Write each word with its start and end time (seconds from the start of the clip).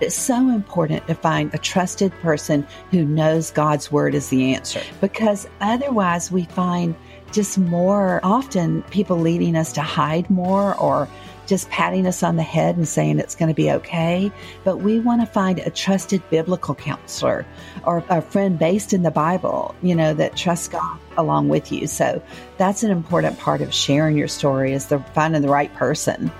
It's 0.00 0.16
so 0.16 0.48
important 0.48 1.06
to 1.06 1.14
find 1.14 1.54
a 1.54 1.58
trusted 1.58 2.12
person 2.20 2.66
who 2.90 3.04
knows 3.04 3.50
God's 3.50 3.92
word 3.92 4.14
is 4.14 4.28
the 4.28 4.54
answer 4.54 4.80
because 5.00 5.48
otherwise 5.60 6.32
we 6.32 6.44
find 6.44 6.94
just 7.32 7.58
more 7.58 8.20
often 8.22 8.82
people 8.84 9.18
leading 9.18 9.56
us 9.56 9.72
to 9.72 9.82
hide 9.82 10.28
more 10.30 10.76
or 10.76 11.08
just 11.46 11.68
patting 11.70 12.06
us 12.06 12.22
on 12.22 12.36
the 12.36 12.42
head 12.42 12.76
and 12.76 12.88
saying 12.88 13.18
it's 13.18 13.34
going 13.34 13.48
to 13.48 13.54
be 13.54 13.70
okay. 13.70 14.32
But 14.64 14.78
we 14.78 14.98
want 14.98 15.20
to 15.20 15.26
find 15.26 15.58
a 15.58 15.70
trusted 15.70 16.22
biblical 16.30 16.74
counselor 16.74 17.46
or 17.84 18.04
a 18.08 18.22
friend 18.22 18.58
based 18.58 18.92
in 18.92 19.02
the 19.02 19.10
Bible, 19.10 19.74
you 19.82 19.94
know, 19.94 20.14
that 20.14 20.36
trusts 20.36 20.68
God 20.68 20.98
along 21.16 21.48
with 21.48 21.70
you. 21.70 21.86
So 21.86 22.22
that's 22.56 22.82
an 22.82 22.90
important 22.90 23.38
part 23.38 23.60
of 23.60 23.74
sharing 23.74 24.16
your 24.16 24.28
story 24.28 24.72
is 24.72 24.86
the 24.86 24.98
finding 25.14 25.42
the 25.42 25.48
right 25.48 25.72
person. 25.74 26.30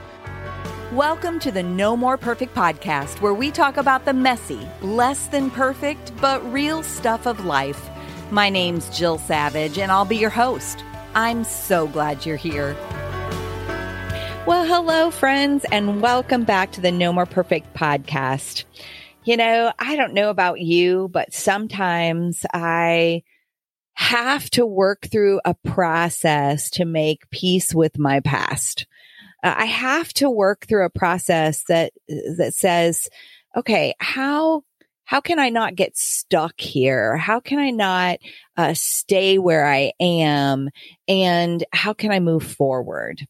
Welcome 0.95 1.41
to 1.41 1.51
the 1.51 1.65
No 1.65 1.97
More 1.97 2.17
Perfect 2.17 2.55
podcast, 2.55 3.21
where 3.21 3.35
we 3.35 3.51
talk 3.51 3.79
about 3.79 4.05
the 4.05 4.13
messy, 4.13 4.61
less 4.81 5.27
than 5.27 5.51
perfect, 5.51 6.13
but 6.21 6.41
real 6.53 6.85
stuff 6.85 7.27
of 7.27 7.45
life. 7.45 7.91
My 8.31 8.49
name's 8.49 8.97
Jill 8.97 9.19
Savage, 9.19 9.77
and 9.77 9.91
I'll 9.91 10.05
be 10.05 10.17
your 10.17 10.31
host. 10.31 10.85
I'm 11.17 11.43
so 11.43 11.89
glad 11.89 12.25
you're 12.25 12.37
here. 12.37 12.77
Well, 14.47 14.65
hello, 14.65 15.11
friends, 15.11 15.67
and 15.73 16.01
welcome 16.01 16.45
back 16.45 16.71
to 16.73 16.81
the 16.81 16.93
No 16.93 17.13
More 17.13 17.27
Perfect 17.27 17.75
podcast. 17.75 18.63
You 19.25 19.37
know, 19.37 19.73
I 19.77 19.97
don't 19.97 20.15
know 20.15 20.31
about 20.31 20.61
you, 20.61 21.09
but 21.13 21.35
sometimes 21.35 22.47
I 22.55 23.25
have 23.95 24.49
to 24.51 24.65
work 24.65 25.09
through 25.11 25.41
a 25.45 25.55
process 25.55 26.71
to 26.71 26.85
make 26.85 27.29
peace 27.31 27.75
with 27.75 27.99
my 27.99 28.21
past 28.21 28.87
uh, 29.45 29.55
I 29.59 29.67
have 29.67 30.13
to 30.15 30.31
work 30.31 30.67
through 30.67 30.87
a 30.87 30.91
process 30.91 31.63
that, 31.69 31.93
that 32.09 32.55
says, 32.55 33.09
okay, 33.55 33.95
how, 34.01 34.63
how 35.05 35.21
can 35.21 35.39
I 35.39 35.51
not 35.51 35.77
get 35.77 35.97
stuck 35.97 36.59
here? 36.59 37.17
How 37.17 37.41
can 37.41 37.59
I 37.59 37.71
not 37.71 38.19
uh, 38.57 38.73
stay 38.75 39.39
where 39.39 39.67
I 39.67 39.93
am? 40.01 40.71
And 41.07 41.63
how 41.73 41.93
can 41.93 42.11
I 42.11 42.21
move 42.21 42.43
forward? 42.43 43.27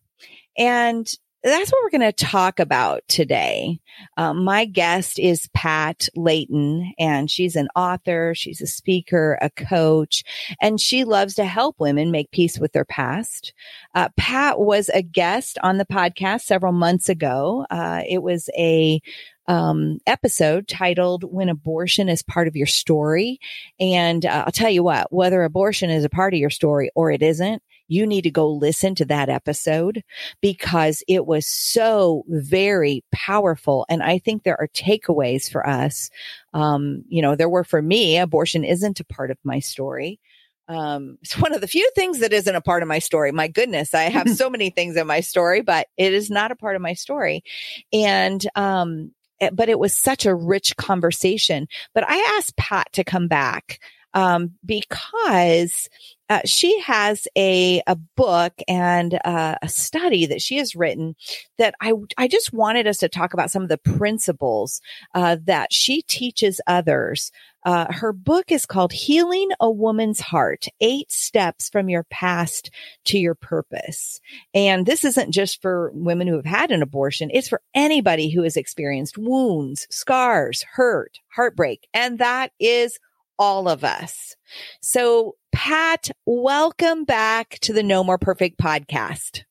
And 0.56 1.06
that's 1.44 1.70
what 1.70 1.82
we're 1.84 1.98
going 1.98 2.12
to 2.12 2.24
talk 2.24 2.58
about 2.58 3.02
today. 3.06 3.78
Um, 4.16 4.44
my 4.44 4.64
guest 4.64 5.18
is 5.18 5.48
Pat 5.52 6.08
Layton, 6.16 6.94
and 6.98 7.30
she's 7.30 7.54
an 7.54 7.68
author, 7.76 8.34
she's 8.34 8.62
a 8.62 8.66
speaker, 8.66 9.38
a 9.42 9.50
coach, 9.50 10.24
and 10.60 10.80
she 10.80 11.04
loves 11.04 11.34
to 11.34 11.44
help 11.44 11.78
women 11.78 12.10
make 12.10 12.30
peace 12.30 12.58
with 12.58 12.72
their 12.72 12.86
past. 12.86 13.52
Uh, 13.94 14.08
Pat 14.16 14.58
was 14.58 14.88
a 14.88 15.02
guest 15.02 15.58
on 15.62 15.76
the 15.76 15.84
podcast 15.84 16.42
several 16.42 16.72
months 16.72 17.10
ago. 17.10 17.66
Uh, 17.70 18.00
it 18.08 18.22
was 18.22 18.48
a 18.56 19.02
um, 19.46 19.98
episode 20.06 20.66
titled 20.66 21.24
When 21.24 21.50
Abortion 21.50 22.08
is 22.08 22.22
Part 22.22 22.48
of 22.48 22.56
Your 22.56 22.66
Story. 22.66 23.38
And 23.78 24.24
uh, 24.24 24.44
I'll 24.46 24.52
tell 24.52 24.70
you 24.70 24.82
what, 24.82 25.12
whether 25.12 25.42
abortion 25.42 25.90
is 25.90 26.04
a 26.04 26.10
part 26.10 26.32
of 26.32 26.40
your 26.40 26.50
story 26.50 26.90
or 26.94 27.10
it 27.10 27.22
isn't, 27.22 27.62
you 27.88 28.06
need 28.06 28.22
to 28.22 28.30
go 28.30 28.48
listen 28.48 28.94
to 28.96 29.04
that 29.06 29.28
episode 29.28 30.02
because 30.40 31.02
it 31.08 31.26
was 31.26 31.46
so 31.46 32.24
very 32.28 33.04
powerful. 33.12 33.86
And 33.88 34.02
I 34.02 34.18
think 34.18 34.42
there 34.42 34.60
are 34.60 34.68
takeaways 34.68 35.50
for 35.50 35.66
us. 35.66 36.10
Um, 36.52 37.04
you 37.08 37.22
know, 37.22 37.36
there 37.36 37.48
were 37.48 37.64
for 37.64 37.82
me, 37.82 38.18
abortion 38.18 38.64
isn't 38.64 39.00
a 39.00 39.04
part 39.04 39.30
of 39.30 39.38
my 39.44 39.58
story. 39.58 40.20
Um, 40.68 41.18
it's 41.22 41.38
one 41.38 41.52
of 41.52 41.60
the 41.60 41.68
few 41.68 41.88
things 41.94 42.20
that 42.20 42.32
isn't 42.32 42.54
a 42.54 42.60
part 42.60 42.82
of 42.82 42.88
my 42.88 42.98
story. 42.98 43.32
My 43.32 43.48
goodness, 43.48 43.94
I 43.94 44.04
have 44.04 44.30
so 44.36 44.48
many 44.48 44.70
things 44.70 44.96
in 44.96 45.06
my 45.06 45.20
story, 45.20 45.60
but 45.60 45.88
it 45.96 46.12
is 46.12 46.30
not 46.30 46.50
a 46.50 46.56
part 46.56 46.76
of 46.76 46.82
my 46.82 46.94
story. 46.94 47.44
And, 47.92 48.44
um, 48.54 49.12
eh, 49.40 49.50
but 49.52 49.68
it 49.68 49.78
was 49.78 49.96
such 49.96 50.26
a 50.26 50.34
rich 50.34 50.76
conversation. 50.76 51.68
But 51.94 52.04
I 52.08 52.16
asked 52.38 52.56
Pat 52.56 52.88
to 52.94 53.04
come 53.04 53.28
back 53.28 53.78
um, 54.14 54.52
because 54.64 55.88
uh, 56.30 56.40
she 56.46 56.80
has 56.80 57.28
a 57.36 57.82
a 57.86 57.96
book 57.96 58.54
and 58.66 59.18
uh, 59.24 59.56
a 59.60 59.68
study 59.68 60.24
that 60.24 60.40
she 60.40 60.56
has 60.56 60.74
written 60.74 61.14
that 61.58 61.74
I 61.82 61.92
I 62.16 62.28
just 62.28 62.52
wanted 62.52 62.86
us 62.86 62.98
to 62.98 63.08
talk 63.08 63.34
about 63.34 63.50
some 63.50 63.62
of 63.62 63.68
the 63.68 63.78
principles 63.78 64.80
uh, 65.14 65.36
that 65.44 65.72
she 65.72 66.02
teaches 66.02 66.60
others. 66.66 67.30
Uh, 67.66 67.90
her 67.90 68.12
book 68.12 68.52
is 68.52 68.66
called 68.66 68.92
Healing 68.92 69.50
a 69.58 69.70
Woman's 69.70 70.20
Heart 70.20 70.66
Eight 70.80 71.10
Steps 71.10 71.70
from 71.70 71.88
Your 71.88 72.04
Past 72.04 72.70
to 73.06 73.18
Your 73.18 73.34
Purpose. 73.34 74.20
And 74.52 74.84
this 74.84 75.04
isn't 75.04 75.30
just 75.30 75.62
for 75.62 75.90
women 75.94 76.26
who 76.26 76.36
have 76.36 76.44
had 76.44 76.70
an 76.70 76.82
abortion, 76.82 77.30
it's 77.32 77.48
for 77.48 77.62
anybody 77.74 78.30
who 78.30 78.42
has 78.42 78.56
experienced 78.56 79.18
wounds, 79.18 79.86
scars, 79.90 80.62
hurt, 80.72 81.20
heartbreak. 81.34 81.86
And 81.94 82.18
that 82.18 82.52
is 82.60 82.98
all 83.38 83.68
of 83.68 83.84
us. 83.84 84.36
So, 84.80 85.36
Pat, 85.52 86.10
welcome 86.26 87.04
back 87.04 87.58
to 87.62 87.72
the 87.72 87.82
No 87.82 88.04
More 88.04 88.18
Perfect 88.18 88.58
podcast. 88.58 89.44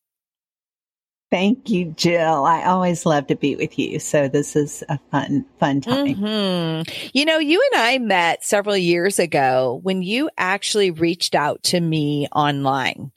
Thank 1.34 1.72
you, 1.72 1.86
Jill. 1.98 2.46
I 2.46 2.66
always 2.66 3.08
love 3.08 3.26
to 3.26 3.36
be 3.36 3.56
with 3.56 3.80
you. 3.80 3.98
So 3.98 4.28
this 4.28 4.56
is 4.56 4.84
a 4.88 5.00
fun, 5.10 5.48
fun 5.60 5.82
time. 5.82 6.06
Mm-hmm. 6.06 7.10
You 7.12 7.26
know, 7.26 7.40
you 7.40 7.68
and 7.72 7.82
I 7.82 7.98
met 7.98 8.44
several 8.44 8.78
years 8.78 9.18
ago 9.18 9.80
when 9.82 10.04
you 10.04 10.30
actually 10.38 10.92
reached 10.92 11.34
out 11.34 11.64
to 11.64 11.82
me 11.82 12.28
online. 12.36 13.12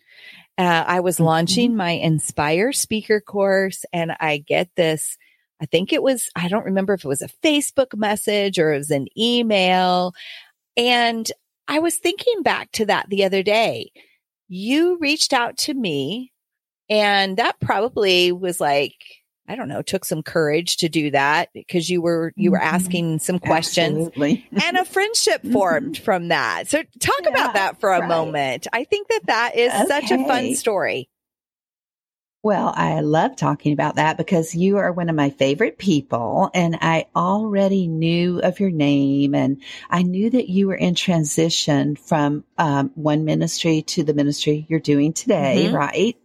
Uh, 0.57 0.85
I 0.87 1.01
was 1.01 1.17
mm-hmm. 1.17 1.25
launching 1.25 1.77
my 1.77 1.91
Inspire 1.91 2.73
speaker 2.73 3.21
course 3.21 3.85
and 3.93 4.17
I 4.19 4.39
get 4.39 4.75
this. 4.77 5.19
I 5.61 5.67
think 5.67 5.93
it 5.93 6.03
was, 6.03 6.31
I 6.35 6.49
don't 6.49 6.65
remember 6.65 6.95
if 6.95 7.05
it 7.05 7.09
was 7.09 7.21
a 7.21 7.29
Facebook 7.45 7.95
message 7.95 8.59
or 8.59 8.73
it 8.73 8.79
was 8.79 8.91
an 8.91 9.09
email. 9.19 10.15
And 10.77 11.31
I 11.69 11.79
was 11.79 11.97
thinking 11.97 12.43
back 12.43 12.73
to 12.73 12.87
that 12.87 13.09
the 13.09 13.25
other 13.25 13.43
day. 13.43 13.91
You 14.49 14.99
reached 15.01 15.33
out 15.33 15.57
to 15.59 15.75
me 15.75 16.33
and 16.89 17.37
that 17.37 17.59
probably 17.61 18.31
was 18.31 18.61
like, 18.61 18.95
I 19.49 19.55
don't 19.55 19.69
know, 19.69 19.83
took 19.83 20.05
some 20.05 20.23
courage 20.23 20.79
to 20.79 20.89
do 20.89 21.11
that 21.13 21.51
because 21.53 21.89
you 21.89 22.01
were, 22.01 22.33
you 22.37 22.51
were 22.51 22.59
mm-hmm. 22.59 22.75
asking 22.75 23.19
some 23.21 23.39
questions 23.39 24.09
and 24.17 24.77
a 24.77 24.85
friendship 24.85 25.43
mm-hmm. 25.43 25.53
formed 25.53 25.99
from 25.99 26.29
that. 26.29 26.69
So 26.69 26.83
talk 27.01 27.21
yeah, 27.23 27.29
about 27.31 27.55
that 27.55 27.81
for 27.81 27.93
a 27.93 28.01
right. 28.01 28.09
moment. 28.09 28.67
I 28.73 28.85
think 28.85 29.09
that 29.09 29.27
that 29.27 29.57
is 29.57 29.73
okay. 29.73 29.87
such 29.87 30.11
a 30.11 30.25
fun 30.27 30.55
story. 30.55 31.09
Well, 32.47 32.73
I 32.77 33.01
love 33.01 33.35
talking 33.35 33.73
about 33.73 33.97
that 33.97 34.17
because 34.17 34.55
you 34.55 34.77
are 34.77 34.93
one 34.93 35.09
of 35.09 35.17
my 35.17 35.31
favorite 35.31 35.79
people 35.79 36.49
and 36.55 36.79
I 36.81 37.07
already 37.17 37.89
knew 37.89 38.39
of 38.39 38.61
your 38.61 38.71
name 38.71 39.35
and 39.35 39.61
I 39.91 40.05
knew 40.05 40.31
that 40.31 40.49
you 40.49 40.69
were 40.69 40.77
in 40.77 40.95
transition 40.95 41.97
from 41.97 42.45
um, 42.57 42.93
one 42.95 43.25
ministry 43.25 43.83
to 43.89 44.05
the 44.05 44.15
ministry 44.15 44.65
you're 44.69 44.79
doing 44.79 45.13
today, 45.13 45.65
mm-hmm. 45.65 45.75
right? 45.75 46.17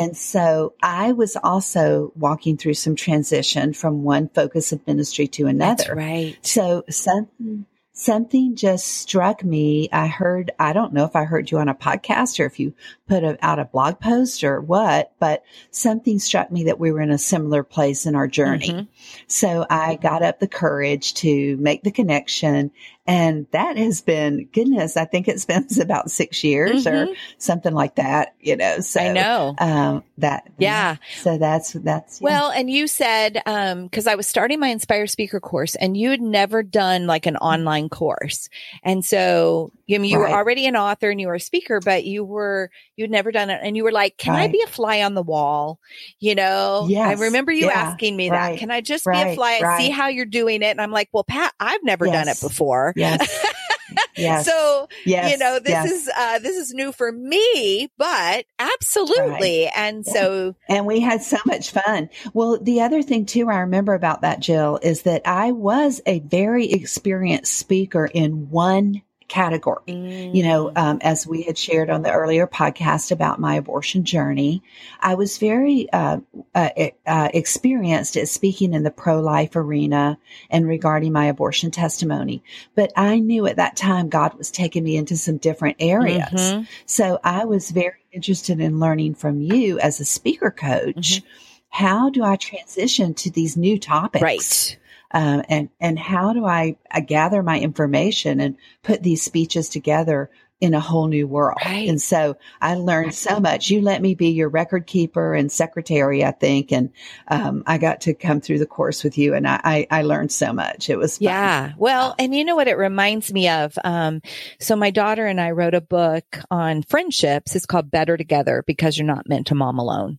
And 0.00 0.16
so 0.16 0.72
I 0.82 1.12
was 1.12 1.36
also 1.36 2.14
walking 2.16 2.56
through 2.56 2.72
some 2.72 2.96
transition 2.96 3.74
from 3.74 4.02
one 4.02 4.30
focus 4.30 4.72
of 4.72 4.86
ministry 4.86 5.28
to 5.28 5.46
another. 5.46 5.76
That's 5.76 5.90
right. 5.90 6.38
So 6.40 6.84
something 6.88 7.66
something 7.92 8.56
just 8.56 8.86
struck 8.86 9.44
me. 9.44 9.88
I 9.92 10.06
heard, 10.06 10.50
I 10.58 10.72
don't 10.72 10.92
know 10.92 11.04
if 11.04 11.16
I 11.16 11.24
heard 11.24 11.50
you 11.50 11.58
on 11.58 11.68
a 11.68 11.74
podcast 11.74 12.40
or 12.40 12.46
if 12.46 12.58
you 12.58 12.74
put 13.08 13.24
a, 13.24 13.36
out 13.44 13.58
a 13.58 13.64
blog 13.64 14.00
post 14.00 14.44
or 14.44 14.60
what, 14.60 15.12
but 15.18 15.42
something 15.70 16.18
struck 16.18 16.50
me 16.50 16.64
that 16.64 16.80
we 16.80 16.92
were 16.92 17.00
in 17.00 17.10
a 17.10 17.18
similar 17.18 17.62
place 17.62 18.06
in 18.06 18.14
our 18.14 18.28
journey. 18.28 18.70
Mm-hmm. 18.70 19.22
So 19.26 19.66
I 19.68 19.96
got 19.96 20.22
up 20.22 20.40
the 20.40 20.48
courage 20.48 21.14
to 21.14 21.56
make 21.56 21.82
the 21.82 21.90
connection 21.90 22.70
And 23.06 23.46
that 23.50 23.76
has 23.76 24.02
been, 24.02 24.48
goodness, 24.52 24.96
I 24.96 25.04
think 25.04 25.26
it's 25.26 25.44
been 25.44 25.66
about 25.80 26.10
six 26.10 26.44
years 26.44 26.84
mm-hmm. 26.84 27.10
or 27.10 27.14
something 27.38 27.74
like 27.74 27.96
that, 27.96 28.34
you 28.40 28.56
know. 28.56 28.80
So 28.80 29.00
I 29.00 29.12
know. 29.12 29.54
Um, 29.58 30.04
that, 30.18 30.48
yeah. 30.58 30.96
So 31.20 31.38
that's, 31.38 31.72
that's, 31.72 32.20
yeah. 32.20 32.24
well, 32.24 32.50
and 32.50 32.70
you 32.70 32.86
said, 32.86 33.42
um, 33.46 33.88
cause 33.88 34.06
I 34.06 34.14
was 34.14 34.26
starting 34.26 34.60
my 34.60 34.68
Inspire 34.68 35.06
Speaker 35.06 35.40
course 35.40 35.74
and 35.74 35.96
you 35.96 36.10
had 36.10 36.20
never 36.20 36.62
done 36.62 37.06
like 37.06 37.26
an 37.26 37.36
online 37.38 37.88
course. 37.88 38.48
And 38.82 39.04
so, 39.04 39.72
you, 39.86 39.96
I 39.96 39.98
mean, 39.98 40.10
you 40.10 40.20
right. 40.20 40.30
were 40.30 40.36
already 40.36 40.66
an 40.66 40.76
author 40.76 41.10
and 41.10 41.20
you 41.20 41.26
were 41.26 41.34
a 41.34 41.40
speaker, 41.40 41.80
but 41.80 42.04
you 42.04 42.22
were, 42.22 42.70
you'd 42.96 43.10
never 43.10 43.32
done 43.32 43.50
it. 43.50 43.60
And 43.62 43.76
you 43.76 43.82
were 43.82 43.92
like, 43.92 44.18
can 44.18 44.34
right. 44.34 44.42
I 44.42 44.48
be 44.48 44.62
a 44.62 44.68
fly 44.68 45.02
on 45.02 45.14
the 45.14 45.22
wall? 45.22 45.80
You 46.20 46.34
know, 46.34 46.86
yes. 46.88 47.18
I 47.18 47.22
remember 47.24 47.50
you 47.50 47.66
yeah. 47.66 47.72
asking 47.72 48.16
me 48.16 48.30
right. 48.30 48.52
that. 48.52 48.58
Can 48.58 48.70
I 48.70 48.82
just 48.82 49.04
be 49.06 49.18
a 49.18 49.34
fly 49.34 49.54
and 49.54 49.82
see 49.82 49.90
how 49.90 50.08
you're 50.08 50.26
doing 50.26 50.62
it? 50.62 50.66
And 50.66 50.80
I'm 50.80 50.92
like, 50.92 51.08
well, 51.12 51.24
Pat, 51.24 51.52
I've 51.58 51.82
never 51.82 52.06
yes. 52.06 52.14
done 52.14 52.28
it 52.28 52.40
before. 52.40 52.92
Yes. 53.00 53.46
yes. 54.16 54.46
So, 54.46 54.88
yes. 55.04 55.32
you 55.32 55.38
know, 55.38 55.58
this 55.58 55.70
yes. 55.70 55.90
is, 55.90 56.10
uh, 56.16 56.38
this 56.38 56.56
is 56.56 56.72
new 56.72 56.92
for 56.92 57.10
me, 57.10 57.88
but 57.98 58.44
absolutely. 58.58 59.64
Right. 59.64 59.72
And 59.76 60.04
yeah. 60.06 60.12
so, 60.12 60.56
and 60.68 60.86
we 60.86 61.00
had 61.00 61.22
so 61.22 61.38
much 61.46 61.70
fun. 61.70 62.08
Well, 62.32 62.58
the 62.60 62.82
other 62.82 63.02
thing 63.02 63.26
too, 63.26 63.48
I 63.48 63.60
remember 63.60 63.94
about 63.94 64.22
that, 64.22 64.40
Jill, 64.40 64.78
is 64.82 65.02
that 65.02 65.22
I 65.26 65.52
was 65.52 66.00
a 66.06 66.20
very 66.20 66.70
experienced 66.70 67.54
speaker 67.54 68.06
in 68.06 68.50
one 68.50 69.02
category. 69.30 69.80
Mm. 69.86 70.34
You 70.34 70.42
know, 70.42 70.66
mm. 70.66 70.78
um, 70.78 70.98
as 71.00 71.26
we 71.26 71.42
had 71.42 71.56
shared 71.56 71.88
on 71.88 72.02
the 72.02 72.12
earlier 72.12 72.46
podcast 72.46 73.10
about 73.10 73.40
my 73.40 73.54
abortion 73.54 74.04
journey, 74.04 74.62
I 75.00 75.14
was 75.14 75.38
very 75.38 75.90
uh, 75.90 76.18
uh, 76.54 76.68
uh, 77.06 77.28
experienced 77.32 78.16
at 78.16 78.28
speaking 78.28 78.74
in 78.74 78.82
the 78.82 78.90
pro 78.90 79.20
life 79.20 79.56
arena 79.56 80.18
and 80.50 80.66
regarding 80.66 81.12
my 81.12 81.26
abortion 81.26 81.70
testimony. 81.70 82.42
But 82.74 82.92
I 82.96 83.20
knew 83.20 83.46
at 83.46 83.56
that 83.56 83.76
time 83.76 84.10
God 84.10 84.34
was 84.34 84.50
taking 84.50 84.84
me 84.84 84.96
into 84.96 85.16
some 85.16 85.38
different 85.38 85.76
areas. 85.80 86.28
Mm-hmm. 86.30 86.64
So 86.84 87.18
I 87.24 87.46
was 87.46 87.70
very 87.70 88.04
interested 88.12 88.60
in 88.60 88.80
learning 88.80 89.14
from 89.14 89.40
you 89.40 89.78
as 89.78 90.00
a 90.00 90.04
speaker 90.04 90.50
coach. 90.50 91.22
Mm-hmm. 91.22 91.26
How 91.72 92.10
do 92.10 92.24
I 92.24 92.34
transition 92.34 93.14
to 93.14 93.30
these 93.30 93.56
new 93.56 93.78
topics? 93.78 94.22
Right 94.22 94.76
um, 95.12 95.42
and 95.48 95.68
and 95.80 95.98
how 95.98 96.32
do 96.32 96.44
I, 96.46 96.76
I 96.90 97.00
gather 97.00 97.42
my 97.42 97.58
information 97.58 98.40
and 98.40 98.56
put 98.82 99.02
these 99.02 99.22
speeches 99.22 99.68
together 99.68 100.30
in 100.60 100.74
a 100.74 100.80
whole 100.80 101.08
new 101.08 101.26
world. 101.26 101.58
Right. 101.64 101.88
And 101.88 102.00
so 102.00 102.36
I 102.60 102.74
learned 102.74 103.14
so 103.14 103.40
much. 103.40 103.70
You 103.70 103.80
let 103.80 104.02
me 104.02 104.14
be 104.14 104.28
your 104.28 104.50
record 104.50 104.86
keeper 104.86 105.34
and 105.34 105.50
secretary, 105.50 106.22
I 106.22 106.32
think. 106.32 106.70
And, 106.70 106.92
um, 107.28 107.62
I 107.66 107.78
got 107.78 108.02
to 108.02 108.14
come 108.14 108.40
through 108.40 108.58
the 108.58 108.66
course 108.66 109.02
with 109.02 109.16
you 109.16 109.34
and 109.34 109.48
I, 109.48 109.60
I, 109.64 109.86
I 109.90 110.02
learned 110.02 110.32
so 110.32 110.52
much. 110.52 110.90
It 110.90 110.96
was 110.96 111.16
fun. 111.16 111.24
Yeah. 111.24 111.72
Well, 111.78 112.14
and 112.18 112.34
you 112.34 112.44
know 112.44 112.56
what 112.56 112.68
it 112.68 112.76
reminds 112.76 113.32
me 113.32 113.48
of? 113.48 113.78
Um, 113.82 114.20
so 114.58 114.76
my 114.76 114.90
daughter 114.90 115.26
and 115.26 115.40
I 115.40 115.52
wrote 115.52 115.74
a 115.74 115.80
book 115.80 116.24
on 116.50 116.82
friendships. 116.82 117.56
It's 117.56 117.66
called 117.66 117.90
Better 117.90 118.18
Together 118.18 118.62
because 118.66 118.98
you're 118.98 119.06
not 119.06 119.28
meant 119.28 119.46
to 119.46 119.54
mom 119.54 119.78
alone. 119.78 120.18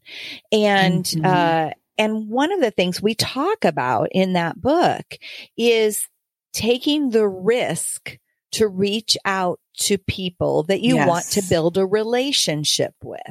And, 0.51 1.05
mm-hmm. 1.05 1.23
uh, 1.23 1.69
and 2.01 2.30
one 2.30 2.51
of 2.51 2.62
the 2.62 2.71
things 2.71 3.00
we 3.00 3.13
talk 3.13 3.63
about 3.63 4.07
in 4.12 4.33
that 4.33 4.59
book 4.59 5.06
is 5.56 6.09
taking 6.51 7.12
the 7.12 7.27
risk 7.27 8.18
to 8.53 8.68
reach 8.68 9.15
out 9.24 9.59
to 9.77 10.00
people 10.00 10.63
that 10.63 10.81
you 10.81 10.95
yes. 10.95 11.07
want 11.07 11.25
to 11.25 11.44
build 11.48 11.77
a 11.77 11.86
relationship 11.86 12.95
with. 13.03 13.21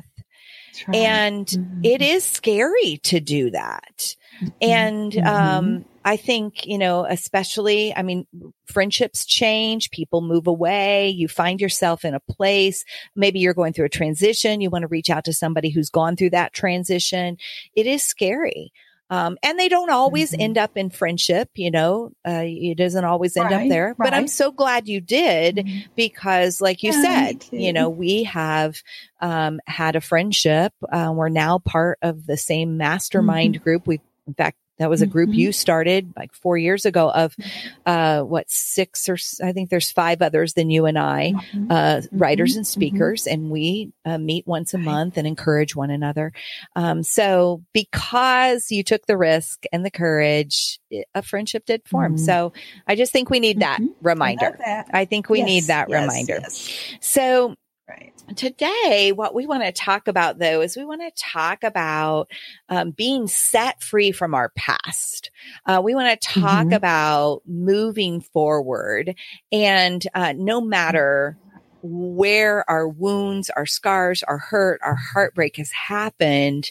Right. 0.87 0.97
And 0.97 1.47
mm-hmm. 1.47 1.81
it 1.83 2.01
is 2.01 2.23
scary 2.23 3.01
to 3.03 3.19
do 3.19 3.51
that. 3.51 4.15
Mm-hmm. 4.41 4.47
And, 4.63 5.17
um, 5.19 5.25
mm-hmm. 5.67 5.83
I 6.03 6.17
think, 6.17 6.67
you 6.67 6.79
know, 6.79 7.05
especially, 7.05 7.95
I 7.95 8.03
mean, 8.03 8.27
friendships 8.65 9.27
change, 9.27 9.91
people 9.91 10.23
move 10.23 10.47
away, 10.47 11.11
you 11.11 11.29
find 11.29 11.61
yourself 11.61 12.07
in 12.07 12.15
a 12.15 12.21
place, 12.21 12.87
maybe 13.15 13.39
you're 13.39 13.53
going 13.53 13.75
through 13.75 13.85
a 13.85 13.91
transition, 13.91 14.63
you 14.63 14.71
want 14.71 14.83
to 14.83 14.89
reach 14.89 15.11
out 15.11 15.27
to 15.27 15.35
somebody 15.35 15.69
who's 15.69 15.91
gone 15.91 16.17
through 16.17 16.31
that 16.31 16.55
transition. 16.55 17.37
It 17.75 17.87
is 17.87 18.03
scary. 18.03 18.73
Um, 19.11 19.37
and 19.43 19.59
they 19.59 19.69
don't 19.69 19.91
always 19.91 20.31
mm-hmm. 20.31 20.41
end 20.41 20.57
up 20.57 20.77
in 20.77 20.89
friendship, 20.89 21.51
you 21.55 21.71
know, 21.71 22.13
uh, 22.27 22.45
it 22.45 22.79
doesn't 22.79 23.05
always 23.05 23.37
end 23.37 23.51
right, 23.51 23.65
up 23.65 23.69
there, 23.69 23.89
right. 23.89 23.97
but 23.99 24.15
I'm 24.15 24.29
so 24.29 24.53
glad 24.53 24.89
you 24.89 25.01
did 25.03 25.57
mm-hmm. 25.57 25.81
because 25.97 26.63
like 26.63 26.83
you 26.83 26.93
yeah, 26.93 27.03
said, 27.03 27.45
you 27.51 27.73
know, 27.73 27.91
we 27.91 28.23
have, 28.25 28.83
um, 29.21 29.61
had 29.67 29.97
a 29.97 30.01
friendship. 30.01 30.73
Uh, 30.91 31.13
we're 31.15 31.29
now 31.29 31.59
part 31.59 31.99
of 32.01 32.25
the 32.25 32.37
same 32.39 32.79
mastermind 32.79 33.57
mm-hmm. 33.57 33.65
group. 33.65 33.87
We've, 33.87 34.01
in 34.31 34.35
fact, 34.35 34.57
that 34.79 34.89
was 34.89 35.03
a 35.03 35.07
group 35.07 35.29
mm-hmm. 35.29 35.39
you 35.39 35.53
started 35.53 36.15
like 36.17 36.33
four 36.33 36.57
years 36.57 36.87
ago 36.87 37.11
of, 37.11 37.37
uh, 37.85 38.23
what 38.23 38.49
six 38.49 39.11
or 39.11 39.19
I 39.45 39.53
think 39.53 39.69
there's 39.69 39.91
five 39.91 40.23
others 40.23 40.55
than 40.55 40.71
you 40.71 40.87
and 40.87 40.99
I, 40.99 41.35
mm-hmm. 41.37 41.67
uh, 41.71 42.01
writers 42.13 42.57
and 42.57 42.65
mm-hmm. 42.65 42.81
speakers, 42.81 43.27
and 43.27 43.51
we 43.51 43.93
uh, 44.07 44.17
meet 44.17 44.47
once 44.47 44.73
a 44.73 44.79
month 44.79 45.19
and 45.19 45.27
encourage 45.27 45.77
one 45.77 45.91
another. 45.91 46.33
Um, 46.77 47.03
so 47.03 47.63
because 47.75 48.71
you 48.71 48.83
took 48.83 49.05
the 49.05 49.19
risk 49.19 49.65
and 49.71 49.85
the 49.85 49.91
courage, 49.91 50.81
a 51.15 51.21
friendship 51.21 51.67
did 51.67 51.87
form. 51.87 52.15
Mm-hmm. 52.15 52.25
So 52.25 52.55
I 52.87 52.97
just 52.97 53.13
think 53.13 53.29
we 53.29 53.41
need 53.41 53.61
that 53.61 53.81
reminder. 54.01 54.59
I, 54.65 54.85
I, 55.01 55.05
think 55.05 55.29
we 55.29 55.41
yes, 55.41 55.47
need 55.47 55.65
that 55.65 55.91
yes, 55.91 56.01
reminder. 56.01 56.39
Yes. 56.41 56.97
So 57.03 57.55
Right. 57.91 58.13
Today, 58.37 59.11
what 59.11 59.35
we 59.35 59.49
want 59.49 59.65
to 59.65 59.73
talk 59.73 60.07
about 60.07 60.39
though 60.39 60.61
is 60.61 60.77
we 60.77 60.85
want 60.85 61.01
to 61.01 61.11
talk 61.21 61.65
about 61.65 62.31
um, 62.69 62.93
being 62.93 63.27
set 63.27 63.83
free 63.83 64.13
from 64.13 64.33
our 64.33 64.51
past. 64.51 65.33
Uh, 65.67 65.81
we 65.83 65.97
want 65.97 66.21
to 66.21 66.29
talk 66.29 66.67
mm-hmm. 66.67 66.75
about 66.75 67.43
moving 67.49 68.21
forward 68.21 69.17
and 69.51 70.07
uh, 70.15 70.33
no 70.37 70.61
matter 70.61 71.37
where 71.83 72.69
our 72.71 72.87
wounds, 72.87 73.51
our 73.51 73.67
scars, 73.67 74.23
our 74.23 74.39
hurt, 74.39 74.81
our 74.85 74.95
heartbreak 74.95 75.57
has 75.57 75.73
happened, 75.73 76.71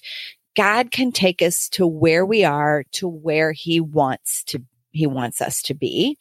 God 0.55 0.89
can 0.89 1.11
take 1.11 1.41
us 1.41 1.67
to 1.69 1.85
where 1.85 2.25
we 2.25 2.45
are, 2.45 2.85
to 2.93 3.09
where 3.09 3.51
he 3.51 3.81
wants 3.81 4.45
to 4.45 4.63
he 4.91 5.07
wants 5.07 5.41
us 5.41 5.61
to 5.63 5.73
be. 5.73 6.17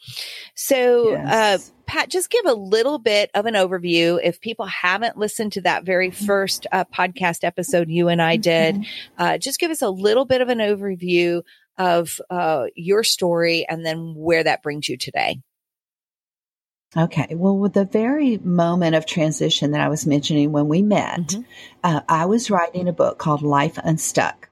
So, 0.55 1.11
uh, 1.11 1.13
yes. 1.13 1.69
uh, 1.69 1.73
Pat, 1.87 2.11
just 2.11 2.31
give 2.31 2.45
a 2.47 2.55
little 2.55 2.99
bit 2.99 3.31
of 3.35 3.47
an 3.47 3.55
overview. 3.55 4.21
If 4.23 4.41
people 4.41 4.67
haven't 4.67 5.17
listened 5.17 5.53
to 5.53 5.63
that 5.63 5.85
very 5.85 6.11
mm-hmm. 6.11 6.27
first 6.27 6.67
uh, 6.71 6.85
podcast 6.85 7.45
episode 7.45 7.89
you 7.89 8.09
and 8.09 8.21
I 8.21 8.37
did, 8.37 8.77
mm-hmm. 8.77 9.23
uh, 9.23 9.39
just 9.39 9.59
give 9.59 9.71
us 9.71 9.83
a 9.83 9.89
little 9.89 10.27
bit 10.27 10.41
of 10.41 10.49
an 10.49 10.59
overview 10.59 11.43
of 11.79 12.21
uh, 12.29 12.67
your 12.75 13.05
story 13.05 13.67
and 13.69 13.87
then 13.87 14.15
where 14.17 14.45
that 14.45 14.63
brings 14.63 14.89
you 14.89 14.97
today. 14.97 15.41
Okay. 16.97 17.35
Well, 17.35 17.59
with 17.59 17.75
the 17.75 17.85
very 17.85 18.39
moment 18.39 18.95
of 18.95 19.05
transition 19.05 19.73
that 19.73 19.81
I 19.81 19.89
was 19.89 20.07
mentioning 20.07 20.53
when 20.53 20.69
we 20.69 20.83
met, 20.83 21.21
mm-hmm. 21.21 21.43
Uh, 21.85 22.01
I 22.09 22.27
was 22.27 22.51
writing 22.51 22.89
a 22.89 22.93
book 22.93 23.19
called 23.19 23.43
Life 23.43 23.79
Unstuck 23.83 24.48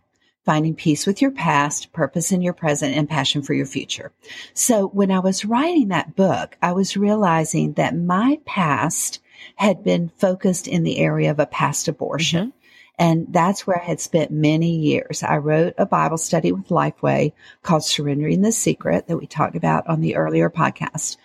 finding 0.47 0.75
peace 0.75 1.07
with 1.07 1.21
your 1.21 1.33
past, 1.33 1.93
purpose 1.93 2.33
in 2.33 2.41
your 2.41 2.55
present, 2.55 2.95
and 2.97 3.09
passion 3.09 3.43
for 3.43 3.53
your 3.53 3.67
future. 3.67 4.13
So 4.55 4.87
when 4.87 5.11
I 5.11 5.19
was 5.19 5.45
writing 5.45 5.89
that 5.89 6.17
book, 6.17 6.57
I 6.63 6.73
was 6.73 6.97
realizing 6.97 7.75
that 7.75 7.97
my 7.97 8.39
past 8.47 9.21
had 9.57 9.85
been 9.85 10.09
focused 10.09 10.69
in 10.69 10.85
the 10.85 10.99
area 10.99 11.31
of 11.31 11.41
a 11.41 11.47
past 11.47 11.89
abortion. 11.89 12.49
Mm-hmm. 12.49 12.59
And 12.99 13.27
that's 13.29 13.67
where 13.67 13.79
I 13.79 13.85
had 13.85 14.01
spent 14.01 14.31
many 14.31 14.75
years. 14.75 15.23
I 15.23 15.37
wrote 15.37 15.75
a 15.77 15.85
Bible 15.85 16.17
study 16.17 16.53
with 16.53 16.69
Lifeway 16.69 17.33
called 17.63 17.85
Surrendering 17.85 18.41
the 18.41 18.53
Secret 18.53 19.09
that 19.09 19.19
we 19.19 19.27
talked 19.27 19.57
about 19.57 19.87
on 19.87 20.01
the 20.01 20.17
earlier 20.17 20.49
podcast. 20.49 21.19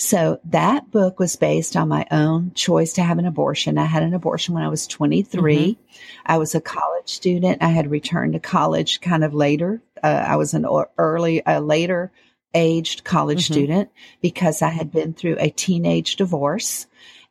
So 0.00 0.40
that 0.46 0.90
book 0.90 1.18
was 1.18 1.36
based 1.36 1.76
on 1.76 1.90
my 1.90 2.06
own 2.10 2.52
choice 2.54 2.94
to 2.94 3.02
have 3.02 3.18
an 3.18 3.26
abortion. 3.26 3.76
I 3.76 3.84
had 3.84 4.02
an 4.02 4.14
abortion 4.14 4.54
when 4.54 4.62
I 4.62 4.68
was 4.68 4.86
23. 4.86 5.56
Mm-hmm. 5.56 5.82
I 6.24 6.38
was 6.38 6.54
a 6.54 6.60
college 6.60 7.10
student. 7.10 7.62
I 7.62 7.68
had 7.68 7.90
returned 7.90 8.32
to 8.32 8.40
college 8.40 9.02
kind 9.02 9.22
of 9.22 9.34
later. 9.34 9.82
Uh, 10.02 10.24
I 10.26 10.36
was 10.36 10.54
an 10.54 10.66
early, 10.96 11.42
a 11.44 11.60
later 11.60 12.10
aged 12.54 13.04
college 13.04 13.44
mm-hmm. 13.44 13.52
student 13.52 13.90
because 14.22 14.62
I 14.62 14.70
had 14.70 14.90
been 14.90 15.12
through 15.12 15.36
a 15.38 15.50
teenage 15.50 16.16
divorce 16.16 16.86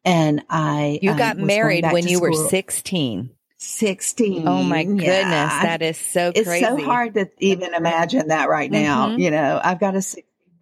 and 0.05 0.43
I 0.47 0.99
You 1.01 1.15
got 1.15 1.39
um, 1.39 1.47
married 1.47 1.85
when 1.91 2.07
you 2.07 2.17
school. 2.17 2.29
were 2.29 2.49
16. 2.49 3.31
16. 3.57 4.47
Oh 4.47 4.61
my 4.61 4.83
goodness. 4.83 5.07
Yeah. 5.07 5.63
That 5.63 5.81
is 5.81 5.97
so 5.97 6.31
crazy. 6.31 6.51
It's 6.51 6.67
so 6.67 6.77
hard 6.77 7.15
to 7.15 7.31
even 7.39 7.73
imagine 7.73 8.27
that 8.27 8.47
right 8.47 8.69
now. 8.69 9.07
Mm-hmm. 9.07 9.19
You 9.19 9.31
know, 9.31 9.59
I've 9.61 9.79
got 9.79 9.95
a 9.95 10.03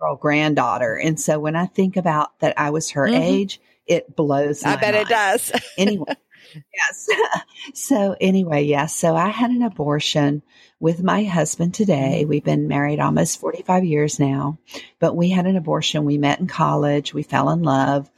old 0.01 0.19
granddaughter. 0.19 0.95
And 0.95 1.19
so 1.19 1.39
when 1.39 1.55
I 1.55 1.65
think 1.65 1.97
about 1.97 2.39
that 2.39 2.59
I 2.59 2.69
was 2.69 2.91
her 2.91 3.05
mm-hmm. 3.05 3.21
age, 3.21 3.61
it 3.85 4.15
blows 4.15 4.63
I 4.63 4.75
bet 4.75 4.93
mind. 4.93 5.07
it 5.07 5.09
does. 5.09 5.51
anyway. 5.77 6.15
Yes. 6.73 7.07
so 7.73 8.15
anyway, 8.21 8.63
yes. 8.63 8.95
So 8.95 9.15
I 9.15 9.29
had 9.29 9.51
an 9.51 9.63
abortion 9.63 10.43
with 10.79 11.03
my 11.03 11.23
husband 11.23 11.73
today. 11.73 12.19
Mm-hmm. 12.21 12.29
We've 12.29 12.43
been 12.43 12.67
married 12.67 12.99
almost 12.99 13.39
45 13.39 13.83
years 13.83 14.19
now, 14.19 14.59
but 14.99 15.15
we 15.15 15.29
had 15.29 15.45
an 15.45 15.57
abortion. 15.57 16.05
We 16.05 16.17
met 16.17 16.39
in 16.39 16.47
college. 16.47 17.13
We 17.13 17.23
fell 17.23 17.49
in 17.49 17.63
love. 17.63 18.09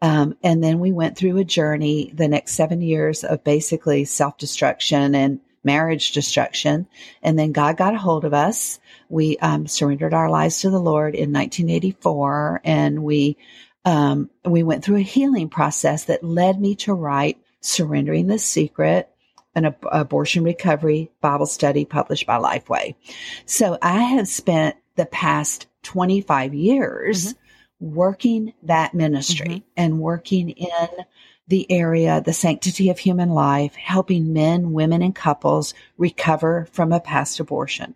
Um, 0.00 0.36
and 0.42 0.62
then 0.62 0.78
we 0.78 0.92
went 0.92 1.16
through 1.16 1.38
a 1.38 1.44
journey 1.44 2.12
the 2.14 2.28
next 2.28 2.52
seven 2.52 2.80
years 2.80 3.24
of 3.24 3.42
basically 3.42 4.04
self 4.04 4.38
destruction 4.38 5.14
and 5.14 5.40
marriage 5.64 6.12
destruction. 6.12 6.86
And 7.22 7.38
then 7.38 7.52
God 7.52 7.76
got 7.76 7.94
a 7.94 7.98
hold 7.98 8.24
of 8.24 8.32
us. 8.32 8.78
We 9.08 9.38
um, 9.38 9.66
surrendered 9.66 10.14
our 10.14 10.30
lives 10.30 10.60
to 10.60 10.70
the 10.70 10.80
Lord 10.80 11.14
in 11.14 11.32
1984 11.32 12.60
and 12.64 13.02
we 13.02 13.36
um, 13.84 14.28
we 14.44 14.62
went 14.62 14.84
through 14.84 14.96
a 14.96 15.02
healing 15.02 15.48
process 15.48 16.04
that 16.04 16.22
led 16.22 16.60
me 16.60 16.74
to 16.76 16.92
write 16.92 17.38
Surrendering 17.60 18.26
the 18.26 18.38
Secret, 18.38 19.08
an 19.54 19.66
ab- 19.66 19.86
abortion 19.90 20.44
recovery 20.44 21.10
Bible 21.20 21.46
study 21.46 21.84
published 21.84 22.26
by 22.26 22.36
Lifeway. 22.36 22.96
So 23.46 23.78
I 23.80 24.00
have 24.00 24.28
spent 24.28 24.76
the 24.96 25.06
past 25.06 25.66
25 25.84 26.54
years 26.54 27.32
mm-hmm. 27.32 27.94
working 27.94 28.52
that 28.64 28.94
ministry 28.94 29.46
mm-hmm. 29.46 29.68
and 29.76 30.00
working 30.00 30.50
in 30.50 30.88
the 31.46 31.70
area, 31.72 32.20
the 32.20 32.32
sanctity 32.34 32.90
of 32.90 32.98
human 32.98 33.30
life, 33.30 33.74
helping 33.74 34.34
men, 34.34 34.72
women, 34.72 35.00
and 35.00 35.14
couples 35.14 35.72
recover 35.96 36.68
from 36.72 36.92
a 36.92 37.00
past 37.00 37.40
abortion. 37.40 37.94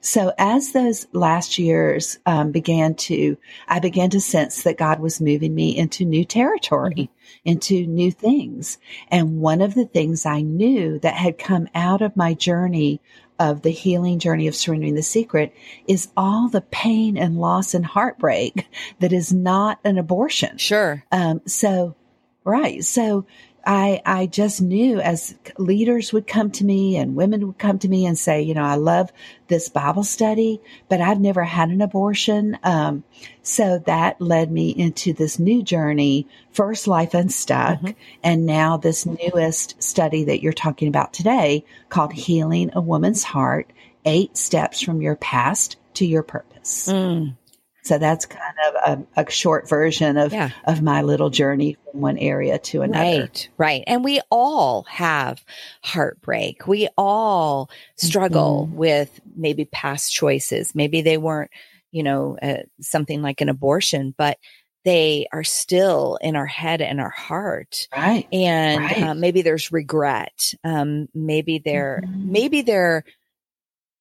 So 0.00 0.32
as 0.38 0.72
those 0.72 1.06
last 1.12 1.58
years 1.58 2.18
um, 2.26 2.52
began 2.52 2.94
to, 2.94 3.36
I 3.68 3.80
began 3.80 4.10
to 4.10 4.20
sense 4.20 4.62
that 4.62 4.78
God 4.78 5.00
was 5.00 5.20
moving 5.20 5.54
me 5.54 5.76
into 5.76 6.04
new 6.04 6.24
territory, 6.24 6.94
mm-hmm. 6.94 7.48
into 7.50 7.86
new 7.86 8.10
things. 8.10 8.78
And 9.08 9.40
one 9.40 9.60
of 9.60 9.74
the 9.74 9.86
things 9.86 10.26
I 10.26 10.42
knew 10.42 10.98
that 11.00 11.14
had 11.14 11.38
come 11.38 11.68
out 11.74 12.02
of 12.02 12.16
my 12.16 12.34
journey 12.34 13.00
of 13.38 13.62
the 13.62 13.70
healing 13.70 14.18
journey 14.18 14.46
of 14.46 14.54
surrendering 14.54 14.94
the 14.94 15.02
secret 15.02 15.52
is 15.88 16.08
all 16.16 16.48
the 16.48 16.60
pain 16.60 17.16
and 17.16 17.38
loss 17.38 17.74
and 17.74 17.84
heartbreak 17.84 18.68
that 19.00 19.12
is 19.12 19.32
not 19.32 19.80
an 19.84 19.98
abortion. 19.98 20.56
Sure. 20.58 21.04
Um, 21.10 21.42
so, 21.46 21.96
right. 22.44 22.84
So 22.84 23.26
I, 23.66 24.02
I 24.04 24.26
just 24.26 24.60
knew 24.60 25.00
as 25.00 25.34
leaders 25.58 26.12
would 26.12 26.26
come 26.26 26.50
to 26.52 26.64
me 26.64 26.96
and 26.96 27.16
women 27.16 27.46
would 27.46 27.58
come 27.58 27.78
to 27.80 27.88
me 27.88 28.06
and 28.06 28.18
say, 28.18 28.42
you 28.42 28.54
know, 28.54 28.62
I 28.62 28.74
love 28.74 29.12
this 29.48 29.68
Bible 29.68 30.04
study, 30.04 30.60
but 30.88 31.00
I've 31.00 31.20
never 31.20 31.44
had 31.44 31.70
an 31.70 31.80
abortion. 31.80 32.58
Um, 32.62 33.04
so 33.42 33.78
that 33.86 34.20
led 34.20 34.50
me 34.50 34.70
into 34.70 35.12
this 35.12 35.38
new 35.38 35.62
journey, 35.62 36.26
first 36.52 36.86
life 36.86 37.14
unstuck, 37.14 37.78
mm-hmm. 37.78 37.90
and 38.22 38.46
now 38.46 38.76
this 38.76 39.06
newest 39.06 39.82
study 39.82 40.24
that 40.24 40.42
you're 40.42 40.52
talking 40.52 40.88
about 40.88 41.12
today 41.12 41.64
called 41.88 42.12
healing 42.12 42.70
a 42.74 42.80
woman's 42.80 43.24
heart, 43.24 43.72
eight 44.04 44.36
steps 44.36 44.80
from 44.80 45.00
your 45.00 45.16
past 45.16 45.76
to 45.94 46.06
your 46.06 46.22
purpose. 46.22 46.88
Mm. 46.88 47.36
So 47.84 47.98
that's 47.98 48.24
kind 48.24 48.54
of 48.66 49.06
a, 49.16 49.22
a 49.22 49.30
short 49.30 49.68
version 49.68 50.16
of, 50.16 50.32
yeah. 50.32 50.50
of 50.64 50.80
my 50.80 51.02
little 51.02 51.28
journey 51.28 51.76
from 51.84 52.00
one 52.00 52.16
area 52.16 52.58
to 52.58 52.80
another. 52.80 53.20
Right, 53.20 53.48
right. 53.58 53.84
And 53.86 54.02
we 54.02 54.22
all 54.30 54.84
have 54.84 55.44
heartbreak. 55.82 56.66
We 56.66 56.88
all 56.96 57.68
struggle 57.96 58.66
mm-hmm. 58.66 58.76
with 58.76 59.20
maybe 59.36 59.66
past 59.66 60.14
choices. 60.14 60.74
Maybe 60.74 61.02
they 61.02 61.18
weren't, 61.18 61.50
you 61.92 62.02
know, 62.02 62.38
uh, 62.40 62.62
something 62.80 63.20
like 63.20 63.42
an 63.42 63.50
abortion, 63.50 64.14
but 64.16 64.38
they 64.86 65.26
are 65.30 65.44
still 65.44 66.18
in 66.22 66.36
our 66.36 66.46
head 66.46 66.80
and 66.80 67.02
our 67.02 67.10
heart. 67.10 67.86
Right. 67.94 68.26
And 68.32 68.82
right. 68.82 69.02
Uh, 69.02 69.14
maybe 69.14 69.42
there's 69.42 69.72
regret. 69.72 70.54
Um, 70.64 71.08
maybe 71.14 71.58
they're, 71.62 72.02
mm-hmm. 72.02 72.32
maybe 72.32 72.62
they're, 72.62 73.04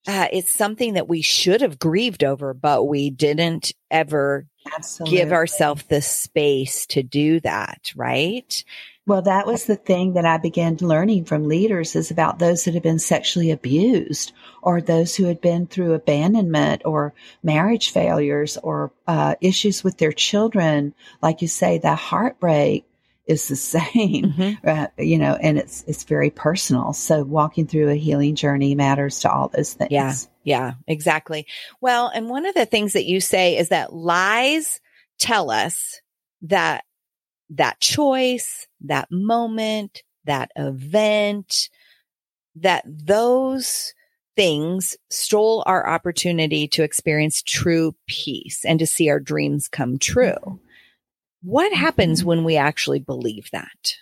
uh, 0.08 0.28
it's 0.32 0.52
something 0.52 0.94
that 0.94 1.08
we 1.08 1.22
should 1.22 1.62
have 1.62 1.80
grieved 1.80 2.24
over, 2.24 2.54
but 2.54 2.84
we 2.88 3.10
didn't 3.10 3.72
ever 3.90 4.46
Absolutely. 4.76 5.18
give 5.18 5.32
ourselves 5.32 5.84
the 5.84 6.02
space 6.02 6.86
to 6.88 7.04
do 7.04 7.40
that, 7.42 7.92
right? 7.96 8.64
Well, 9.06 9.22
that 9.24 9.46
was 9.46 9.66
the 9.66 9.76
thing 9.76 10.14
that 10.14 10.26
I 10.26 10.38
began 10.38 10.78
learning 10.80 11.26
from 11.26 11.48
leaders 11.48 11.96
is 11.96 12.10
about 12.10 12.40
those 12.40 12.64
that 12.64 12.74
have 12.74 12.84
been 12.84 13.00
sexually 13.00 13.52
abused 13.52 14.32
or 14.62 14.80
those 14.82 15.16
who 15.16 15.26
had 15.26 15.42
been 15.42 15.68
through 15.68 15.94
abandonment 15.94 16.84
or 16.86 17.14
marriage 17.42 17.92
failures 17.92 18.58
or 18.64 18.94
uh, 19.06 19.36
issues 19.42 19.84
with 19.84 19.98
their 19.98 20.14
children. 20.14 20.94
Like 21.22 21.42
you 21.42 21.50
say, 21.50 21.80
the 21.80 21.96
heartbreak 21.96 22.86
is 23.26 23.48
the 23.48 23.56
same, 23.56 24.34
mm-hmm. 24.34 24.68
uh, 24.68 24.88
you 24.98 25.18
know, 25.18 25.36
and 25.36 25.58
it's 25.58 25.84
it's 25.88 26.04
very 26.04 26.30
personal. 26.30 26.94
So 26.94 27.24
walking 27.24 27.68
through 27.68 27.90
a 27.90 27.96
healing 27.96 28.36
journey 28.36 28.76
matters 28.76 29.20
to 29.22 29.32
all 29.32 29.50
those 29.50 29.74
things. 29.74 29.92
Yeah, 29.92 30.14
yeah, 30.44 30.74
exactly. 30.88 31.48
Well, 31.82 32.12
and 32.14 32.30
one 32.30 32.46
of 32.46 32.56
the 32.56 32.66
things 32.66 32.94
that 32.94 33.06
you 33.06 33.22
say 33.22 33.58
is 33.58 33.70
that 33.70 33.94
lies 33.94 34.80
tell 35.20 35.52
us 35.52 36.02
that 36.44 36.84
that 37.50 37.80
choice, 37.80 38.68
that 38.82 39.10
moment, 39.12 40.04
that 40.26 40.52
event, 40.56 41.70
that 42.56 42.84
those 42.86 43.94
things 44.36 44.98
stole 45.10 45.64
our 45.66 45.88
opportunity 45.88 46.68
to 46.68 46.84
experience 46.84 47.44
true 47.44 47.96
peace 48.08 48.66
and 48.66 48.80
to 48.80 48.88
see 48.88 49.10
our 49.10 49.20
dreams 49.20 49.68
come 49.68 49.98
true. 49.98 50.34
Mm-hmm. 50.34 50.56
What 51.44 51.74
happens 51.74 52.20
mm-hmm. 52.20 52.30
when 52.30 52.44
we 52.44 52.58
actually 52.58 53.00
believe 53.00 53.50
that? 53.52 53.96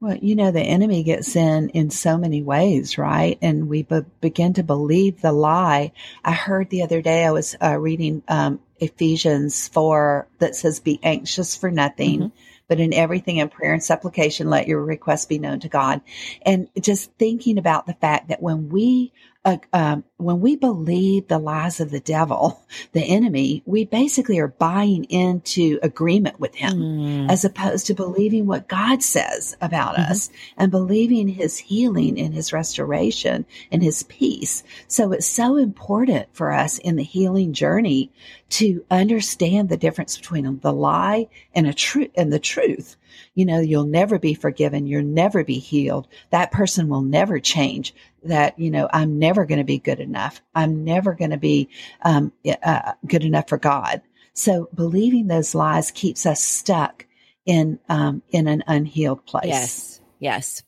Well, 0.00 0.16
you 0.16 0.36
know, 0.36 0.50
the 0.50 0.60
enemy 0.60 1.02
gets 1.02 1.34
in 1.34 1.70
in 1.70 1.88
so 1.90 2.18
many 2.18 2.42
ways, 2.42 2.98
right? 2.98 3.38
And 3.40 3.68
we 3.68 3.84
be- 3.84 4.04
begin 4.20 4.52
to 4.54 4.62
believe 4.62 5.22
the 5.22 5.32
lie. 5.32 5.92
I 6.22 6.32
heard 6.32 6.68
the 6.68 6.82
other 6.82 7.00
day, 7.00 7.24
I 7.24 7.30
was 7.30 7.56
uh, 7.62 7.78
reading 7.78 8.22
um, 8.28 8.60
Ephesians 8.78 9.68
4 9.68 10.26
that 10.40 10.56
says, 10.56 10.80
Be 10.80 11.00
anxious 11.02 11.56
for 11.56 11.70
nothing. 11.70 12.20
Mm-hmm 12.20 12.38
but 12.68 12.80
in 12.80 12.94
everything 12.94 13.36
in 13.38 13.48
prayer 13.48 13.72
and 13.72 13.82
supplication, 13.82 14.48
let 14.48 14.66
your 14.66 14.82
requests 14.82 15.26
be 15.26 15.38
known 15.38 15.60
to 15.60 15.68
God. 15.68 16.00
And 16.42 16.68
just 16.80 17.12
thinking 17.18 17.58
about 17.58 17.86
the 17.86 17.94
fact 17.94 18.28
that 18.28 18.42
when 18.42 18.68
we 18.68 19.12
uh, 19.44 19.58
um, 19.72 20.04
when 20.16 20.40
we 20.40 20.56
believe 20.56 21.28
the 21.28 21.38
lies 21.38 21.80
of 21.80 21.90
the 21.90 22.00
devil, 22.00 22.62
the 22.92 23.02
enemy, 23.02 23.62
we 23.66 23.84
basically 23.84 24.38
are 24.38 24.48
buying 24.48 25.04
into 25.04 25.78
agreement 25.82 26.40
with 26.40 26.54
him 26.54 26.74
mm. 26.74 27.30
as 27.30 27.44
opposed 27.44 27.86
to 27.86 27.94
believing 27.94 28.46
what 28.46 28.68
God 28.68 29.02
says 29.02 29.56
about 29.60 29.96
mm-hmm. 29.96 30.12
us 30.12 30.30
and 30.56 30.70
believing 30.70 31.28
his 31.28 31.58
healing 31.58 32.18
and 32.18 32.32
his 32.32 32.52
restoration 32.52 33.44
and 33.70 33.82
his 33.82 34.02
peace. 34.04 34.62
So 34.88 35.12
it's 35.12 35.26
so 35.26 35.56
important 35.56 36.28
for 36.32 36.52
us 36.52 36.78
in 36.78 36.96
the 36.96 37.02
healing 37.02 37.52
journey 37.52 38.10
to 38.50 38.84
understand 38.90 39.68
the 39.68 39.76
difference 39.76 40.16
between 40.16 40.60
the 40.60 40.72
lie 40.72 41.28
and 41.54 41.66
a 41.66 41.74
truth 41.74 42.10
and 42.14 42.32
the 42.32 42.38
truth 42.38 42.96
you 43.34 43.44
know, 43.44 43.60
you'll 43.60 43.84
never 43.84 44.18
be 44.18 44.34
forgiven. 44.34 44.86
You'll 44.86 45.04
never 45.04 45.44
be 45.44 45.58
healed. 45.58 46.08
That 46.30 46.52
person 46.52 46.88
will 46.88 47.02
never 47.02 47.40
change. 47.40 47.94
That, 48.22 48.58
you 48.58 48.70
know, 48.70 48.88
I'm 48.92 49.18
never 49.18 49.44
going 49.44 49.58
to 49.58 49.64
be 49.64 49.78
good 49.78 50.00
enough. 50.00 50.40
I'm 50.54 50.84
never 50.84 51.14
going 51.14 51.30
to 51.30 51.36
be 51.36 51.68
um, 52.02 52.32
uh, 52.62 52.92
good 53.06 53.24
enough 53.24 53.48
for 53.48 53.58
God. 53.58 54.02
So 54.32 54.68
believing 54.74 55.26
those 55.26 55.54
lies 55.54 55.90
keeps 55.90 56.26
us 56.26 56.42
stuck 56.42 57.06
in 57.46 57.78
um, 57.88 58.22
in 58.30 58.48
an 58.48 58.64
unhealed 58.66 59.24
place. 59.26 59.44
Yes, 59.46 60.00
yes. 60.18 60.62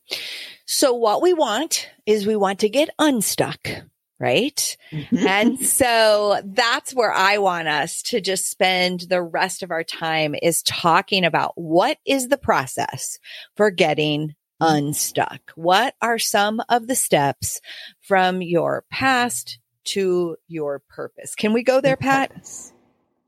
So 0.67 0.95
what 0.95 1.23
we 1.23 1.33
want 1.33 1.89
is 2.07 2.27
we 2.27 2.37
want 2.37 2.61
to 2.61 2.69
get 2.69 2.91
unstuck 2.99 3.69
right? 4.19 4.77
Mm-hmm. 4.91 5.27
And 5.27 5.61
so 5.67 6.41
that's 6.45 6.95
where 6.95 7.13
I 7.13 7.39
want 7.39 7.69
us 7.69 8.03
to 8.03 8.21
just 8.21 8.51
spend 8.51 9.01
the 9.09 9.23
rest 9.23 9.63
of 9.63 9.71
our 9.71 9.85
time 9.85 10.35
is 10.41 10.63
talking 10.63 11.25
about 11.25 11.53
what 11.57 11.99
is 12.07 12.29
the 12.29 12.39
process 12.39 13.19
for 13.57 13.71
getting 13.71 14.35
unstuck? 14.61 15.53
What 15.55 15.95
are 16.01 16.19
some 16.19 16.63
of 16.69 16.87
the 16.87 16.95
steps 16.95 17.61
from 18.01 18.43
your 18.43 18.85
past 18.91 19.59
to 19.85 20.37
your 20.49 20.81
purpose? 20.89 21.35
Can 21.35 21.53
we 21.53 21.63
go 21.63 21.81
there, 21.81 21.97
Pat? 21.97 22.33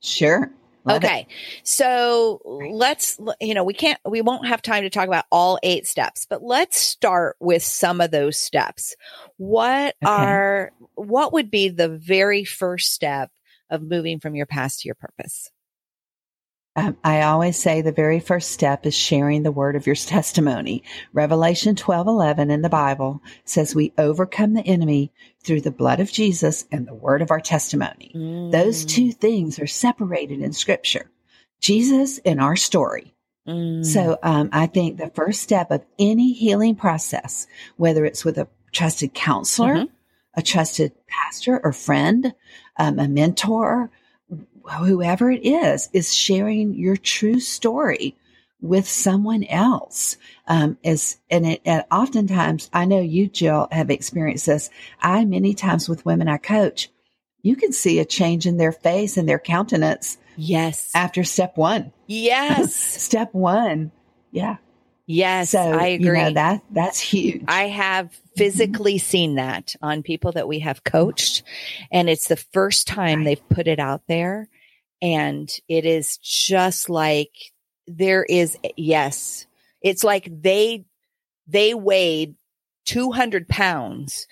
Sure. 0.00 0.50
Love 0.88 1.04
okay. 1.04 1.26
It. 1.28 1.36
So 1.62 2.40
let's, 2.44 3.18
you 3.40 3.54
know, 3.54 3.64
we 3.64 3.74
can't, 3.74 4.00
we 4.06 4.20
won't 4.22 4.46
have 4.46 4.62
time 4.62 4.82
to 4.82 4.90
talk 4.90 5.06
about 5.06 5.26
all 5.30 5.58
eight 5.62 5.86
steps, 5.86 6.26
but 6.28 6.42
let's 6.42 6.78
start 6.78 7.36
with 7.40 7.62
some 7.62 8.00
of 8.00 8.10
those 8.10 8.38
steps. 8.38 8.96
What 9.36 9.94
okay. 10.02 10.12
are, 10.12 10.72
what 10.94 11.32
would 11.32 11.50
be 11.50 11.68
the 11.68 11.88
very 11.88 12.44
first 12.44 12.92
step 12.92 13.30
of 13.70 13.82
moving 13.82 14.18
from 14.18 14.34
your 14.34 14.46
past 14.46 14.80
to 14.80 14.88
your 14.88 14.94
purpose? 14.94 15.50
Um, 16.78 16.96
I 17.02 17.22
always 17.22 17.56
say 17.56 17.82
the 17.82 17.90
very 17.90 18.20
first 18.20 18.52
step 18.52 18.86
is 18.86 18.94
sharing 18.94 19.42
the 19.42 19.50
word 19.50 19.74
of 19.74 19.84
your 19.84 19.96
testimony. 19.96 20.84
Revelation 21.12 21.74
12, 21.74 22.06
11 22.06 22.52
in 22.52 22.62
the 22.62 22.68
Bible 22.68 23.20
says 23.44 23.74
we 23.74 23.92
overcome 23.98 24.54
the 24.54 24.64
enemy 24.64 25.10
through 25.42 25.62
the 25.62 25.72
blood 25.72 25.98
of 25.98 26.12
Jesus 26.12 26.66
and 26.70 26.86
the 26.86 26.94
word 26.94 27.20
of 27.20 27.32
our 27.32 27.40
testimony. 27.40 28.12
Mm. 28.14 28.52
Those 28.52 28.84
two 28.84 29.10
things 29.10 29.58
are 29.58 29.66
separated 29.66 30.40
in 30.40 30.52
scripture. 30.52 31.10
Jesus 31.60 32.18
and 32.18 32.40
our 32.40 32.54
story. 32.54 33.12
Mm. 33.44 33.84
So 33.84 34.16
um, 34.22 34.48
I 34.52 34.66
think 34.66 34.98
the 34.98 35.10
first 35.10 35.42
step 35.42 35.72
of 35.72 35.84
any 35.98 36.32
healing 36.32 36.76
process, 36.76 37.48
whether 37.76 38.04
it's 38.04 38.24
with 38.24 38.38
a 38.38 38.46
trusted 38.70 39.14
counselor, 39.14 39.74
mm-hmm. 39.74 39.94
a 40.34 40.42
trusted 40.42 40.92
pastor 41.08 41.60
or 41.64 41.72
friend, 41.72 42.34
um, 42.76 43.00
a 43.00 43.08
mentor, 43.08 43.90
whoever 44.68 45.30
it 45.30 45.44
is, 45.44 45.88
is 45.92 46.14
sharing 46.14 46.74
your 46.74 46.96
true 46.96 47.40
story 47.40 48.16
with 48.60 48.88
someone 48.88 49.44
else. 49.44 50.16
Um, 50.46 50.78
is, 50.82 51.18
and 51.30 51.46
it, 51.46 51.60
and 51.64 51.84
oftentimes 51.90 52.70
I 52.72 52.84
know 52.84 53.00
you, 53.00 53.28
Jill, 53.28 53.68
have 53.70 53.90
experienced 53.90 54.46
this. 54.46 54.70
I, 55.00 55.24
many 55.24 55.54
times 55.54 55.88
with 55.88 56.04
women 56.06 56.28
I 56.28 56.38
coach, 56.38 56.90
you 57.42 57.54
can 57.56 57.72
see 57.72 57.98
a 58.00 58.04
change 58.04 58.46
in 58.46 58.56
their 58.56 58.72
face 58.72 59.16
and 59.16 59.28
their 59.28 59.38
countenance 59.38 60.18
Yes. 60.36 60.90
after 60.94 61.24
step 61.24 61.56
one. 61.56 61.92
Yes. 62.06 62.74
Step 63.02 63.32
one. 63.34 63.90
Yeah. 64.30 64.56
yes. 65.06 65.50
So 65.50 65.58
I 65.58 65.86
agree. 65.88 66.06
You 66.06 66.12
know, 66.12 66.32
that 66.34 66.62
that's 66.70 67.00
huge. 67.00 67.42
I 67.48 67.64
have 67.68 68.12
physically 68.36 68.98
seen 68.98 69.34
that 69.36 69.74
on 69.82 70.02
people 70.02 70.32
that 70.32 70.46
we 70.46 70.60
have 70.60 70.84
coached, 70.84 71.42
and 71.90 72.08
it's 72.08 72.28
the 72.28 72.36
first 72.36 72.86
time 72.86 73.18
Right. 73.20 73.24
they've 73.24 73.48
put 73.48 73.66
it 73.66 73.78
out 73.80 74.02
there. 74.06 74.48
And 75.00 75.48
it 75.68 75.86
is 75.86 76.18
just 76.18 76.90
like 76.90 77.30
there 77.86 78.24
is, 78.24 78.56
yes, 78.76 79.46
it's 79.82 80.02
like 80.04 80.28
they, 80.42 80.84
they 81.46 81.74
weighed 81.74 82.34
200 82.86 83.48
pounds. 83.48 84.26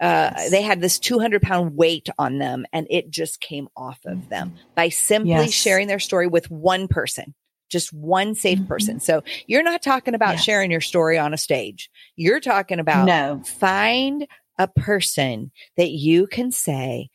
Uh, 0.00 0.30
Yes. 0.34 0.50
they 0.50 0.62
had 0.62 0.80
this 0.80 0.98
200 0.98 1.42
pound 1.42 1.76
weight 1.76 2.08
on 2.18 2.38
them 2.38 2.64
and 2.72 2.86
it 2.88 3.10
just 3.10 3.38
came 3.40 3.68
off 3.76 3.98
of 4.06 4.28
them 4.30 4.56
by 4.74 4.88
simply 4.88 5.28
Yes. 5.28 5.52
sharing 5.52 5.88
their 5.88 5.98
story 5.98 6.26
with 6.26 6.50
one 6.50 6.88
person, 6.88 7.34
just 7.68 7.92
one 7.92 8.34
safe 8.34 8.60
Mhm. 8.60 8.66
person. 8.66 9.00
So 9.00 9.22
you're 9.46 9.62
not 9.62 9.82
talking 9.82 10.14
about 10.14 10.36
Yes. 10.36 10.44
sharing 10.44 10.70
your 10.70 10.80
story 10.80 11.18
on 11.18 11.34
a 11.34 11.38
stage. 11.38 11.90
You're 12.16 12.40
talking 12.40 12.78
about 12.80 13.06
no. 13.06 13.42
find 13.44 14.26
a 14.58 14.68
person 14.68 15.50
that 15.76 15.90
you 15.90 16.26
can 16.26 16.50
say 16.50 17.10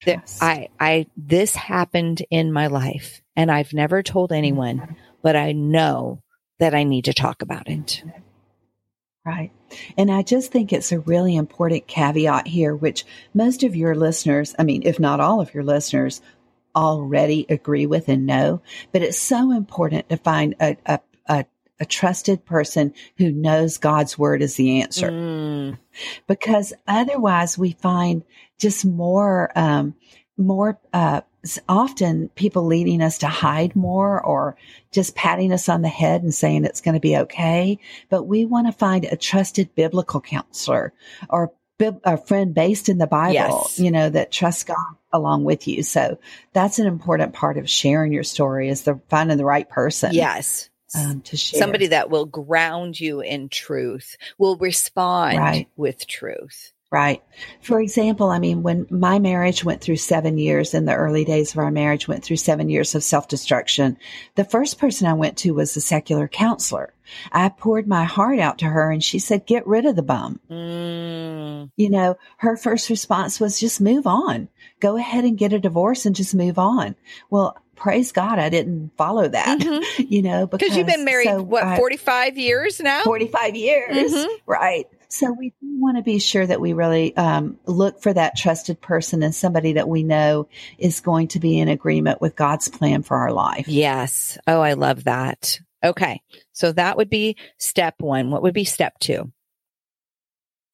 Trust. 0.00 0.42
I, 0.42 0.68
I, 0.78 1.06
this 1.16 1.54
happened 1.54 2.22
in 2.30 2.52
my 2.52 2.66
life 2.66 3.22
and 3.34 3.50
I've 3.50 3.72
never 3.72 4.02
told 4.02 4.30
mm-hmm. 4.30 4.38
anyone, 4.38 4.96
but 5.22 5.36
I 5.36 5.52
know 5.52 6.22
that 6.58 6.74
I 6.74 6.84
need 6.84 7.06
to 7.06 7.14
talk 7.14 7.42
about 7.42 7.68
it. 7.68 8.02
Right. 9.24 9.50
And 9.98 10.10
I 10.10 10.22
just 10.22 10.52
think 10.52 10.72
it's 10.72 10.92
a 10.92 11.00
really 11.00 11.34
important 11.34 11.88
caveat 11.88 12.46
here, 12.46 12.74
which 12.76 13.04
most 13.34 13.64
of 13.64 13.74
your 13.74 13.96
listeners, 13.96 14.54
I 14.58 14.62
mean, 14.62 14.82
if 14.84 15.00
not 15.00 15.18
all 15.18 15.40
of 15.40 15.52
your 15.52 15.64
listeners, 15.64 16.22
already 16.76 17.46
agree 17.48 17.86
with 17.86 18.08
and 18.08 18.26
know. 18.26 18.62
But 18.92 19.02
it's 19.02 19.18
so 19.18 19.50
important 19.50 20.08
to 20.10 20.16
find 20.16 20.54
a, 20.60 20.76
a, 20.86 21.00
a, 21.80 21.84
trusted 21.84 22.44
person 22.44 22.94
who 23.16 23.30
knows 23.30 23.78
God's 23.78 24.18
word 24.18 24.42
is 24.42 24.56
the 24.56 24.82
answer. 24.82 25.10
Mm, 25.10 25.78
because 26.26 26.72
otherwise 26.86 27.56
we 27.56 27.72
find 27.72 28.24
just 28.58 28.84
more 28.84 29.50
um, 29.56 29.94
more 30.38 30.78
uh, 30.92 31.22
often 31.68 32.28
people 32.30 32.66
leading 32.66 33.00
us 33.00 33.18
to 33.18 33.26
hide 33.26 33.74
more 33.76 34.20
or 34.20 34.56
just 34.92 35.14
patting 35.14 35.52
us 35.52 35.68
on 35.68 35.82
the 35.82 35.88
head 35.88 36.22
and 36.22 36.34
saying 36.34 36.64
it's 36.64 36.80
going 36.80 36.94
to 36.94 37.00
be 37.00 37.16
okay 37.16 37.78
but 38.08 38.24
we 38.24 38.44
want 38.44 38.66
to 38.66 38.72
find 38.72 39.04
a 39.04 39.16
trusted 39.16 39.74
biblical 39.74 40.20
counselor 40.20 40.92
or 41.30 41.52
a 42.04 42.16
friend 42.16 42.54
based 42.54 42.88
in 42.88 42.98
the 42.98 43.06
bible 43.06 43.34
Yes. 43.34 43.78
you 43.78 43.90
know 43.90 44.08
that 44.10 44.32
trusts 44.32 44.64
god 44.64 44.76
along 45.12 45.44
with 45.44 45.68
you 45.68 45.82
so 45.82 46.18
that's 46.52 46.78
an 46.78 46.86
important 46.86 47.32
part 47.32 47.58
of 47.58 47.70
sharing 47.70 48.12
your 48.12 48.24
story 48.24 48.68
is 48.68 48.82
the 48.82 49.00
finding 49.08 49.36
the 49.36 49.44
right 49.44 49.68
person 49.68 50.12
yes. 50.12 50.68
Um, 50.94 51.20
to 51.22 51.36
share 51.36 51.58
Somebody 51.60 51.88
that 51.88 52.10
will 52.10 52.26
ground 52.26 52.98
you 53.00 53.20
in 53.20 53.48
truth, 53.48 54.16
will 54.38 54.56
respond 54.56 55.38
Right. 55.38 55.68
with 55.76 56.06
truth. 56.06 56.72
Right. 56.92 57.20
For 57.62 57.80
example, 57.80 58.30
I 58.30 58.38
mean, 58.38 58.62
when 58.62 58.86
my 58.90 59.18
marriage 59.18 59.64
went 59.64 59.80
through 59.80 59.96
seven 59.96 60.38
years 60.38 60.72
in 60.72 60.84
the 60.84 60.94
early 60.94 61.24
days 61.24 61.52
of 61.52 61.58
our 61.58 61.72
marriage, 61.72 62.06
went 62.06 62.22
through 62.22 62.36
seven 62.36 62.68
years 62.70 62.94
of 62.94 63.02
self 63.02 63.26
destruction, 63.26 63.98
the 64.36 64.44
first 64.44 64.78
person 64.78 65.08
I 65.08 65.14
went 65.14 65.36
to 65.38 65.50
was 65.50 65.76
a 65.76 65.80
secular 65.80 66.28
counselor. 66.28 66.94
I 67.32 67.48
poured 67.48 67.88
my 67.88 68.04
heart 68.04 68.38
out 68.38 68.58
to 68.58 68.66
her 68.66 68.90
and 68.90 69.02
she 69.02 69.18
said, 69.18 69.46
get 69.46 69.66
rid 69.66 69.84
of 69.84 69.96
the 69.96 70.02
bum. 70.02 70.38
Mm, 70.48 71.70
You 71.76 71.90
know, 71.90 72.16
her 72.38 72.56
first 72.56 72.88
response 72.88 73.40
was 73.40 73.58
just 73.60 73.80
move 73.80 74.06
on. 74.06 74.48
Go 74.80 74.96
ahead 74.96 75.24
and 75.24 75.36
get 75.38 75.52
a 75.52 75.58
divorce 75.58 76.06
and 76.06 76.14
just 76.14 76.34
move 76.36 76.58
on. 76.58 76.94
Well, 77.30 77.56
praise 77.76 78.10
God, 78.12 78.38
I 78.38 78.48
didn't 78.48 78.90
follow 78.96 79.28
that, 79.28 79.60
Mhm. 79.60 79.84
you 80.10 80.22
know, 80.22 80.46
because 80.46 80.76
you've 80.76 80.86
been 80.86 81.04
married, 81.04 81.26
so 81.28 81.42
what, 81.42 81.62
I- 81.62 81.76
45 81.76 82.36
years 82.38 82.80
now? 82.80 83.02
45 83.04 83.54
years. 83.54 84.12
Mhm. 84.12 84.26
Right. 84.46 84.86
So 85.08 85.30
we 85.38 85.50
do 85.62 85.68
want 85.80 85.98
to 85.98 86.02
be 86.02 86.18
sure 86.18 86.44
that 86.44 86.60
we 86.60 86.72
really 86.72 87.16
um, 87.16 87.58
look 87.66 88.02
for 88.02 88.12
that 88.12 88.36
trusted 88.36 88.80
person 88.80 89.22
and 89.22 89.32
somebody 89.34 89.74
that 89.74 89.88
we 89.88 90.02
know 90.02 90.48
is 90.78 90.98
going 91.00 91.28
to 91.28 91.38
be 91.38 91.58
in 91.60 91.68
agreement 91.68 92.20
with 92.20 92.34
God's 92.34 92.68
plan 92.68 93.02
for 93.04 93.16
our 93.16 93.32
life. 93.32 93.68
Yes. 93.68 94.36
Oh, 94.48 94.60
I 94.60 94.72
love 94.72 95.04
that. 95.04 95.60
Okay. 95.84 96.20
So 96.52 96.72
that 96.72 96.96
would 96.96 97.08
be 97.08 97.36
step 97.58 97.94
one. 97.98 98.30
What 98.32 98.42
would 98.42 98.54
be 98.54 98.64
step 98.64 98.98
two? 98.98 99.30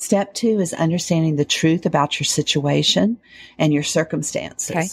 Step 0.03 0.35
two 0.35 0.59
is 0.59 0.75
understanding 0.75 1.37
the 1.37 1.45
truth 1.45 1.87
about 1.87 2.19
your 2.19 2.25
situation 2.25 3.21
and 3.57 3.73
your 3.73 3.85
circumstances. 3.85 4.75
Okay. 4.75 4.89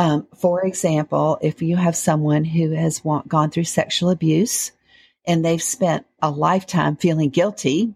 Um, 0.00 0.28
for 0.36 0.64
example, 0.64 1.38
if 1.42 1.60
you 1.60 1.74
have 1.74 1.96
someone 1.96 2.44
who 2.44 2.70
has 2.70 3.04
wa- 3.04 3.24
gone 3.26 3.50
through 3.50 3.64
sexual 3.64 4.10
abuse 4.10 4.70
and 5.26 5.44
they've 5.44 5.60
spent 5.60 6.06
a 6.22 6.30
lifetime 6.30 6.94
feeling 6.94 7.30
guilty, 7.30 7.94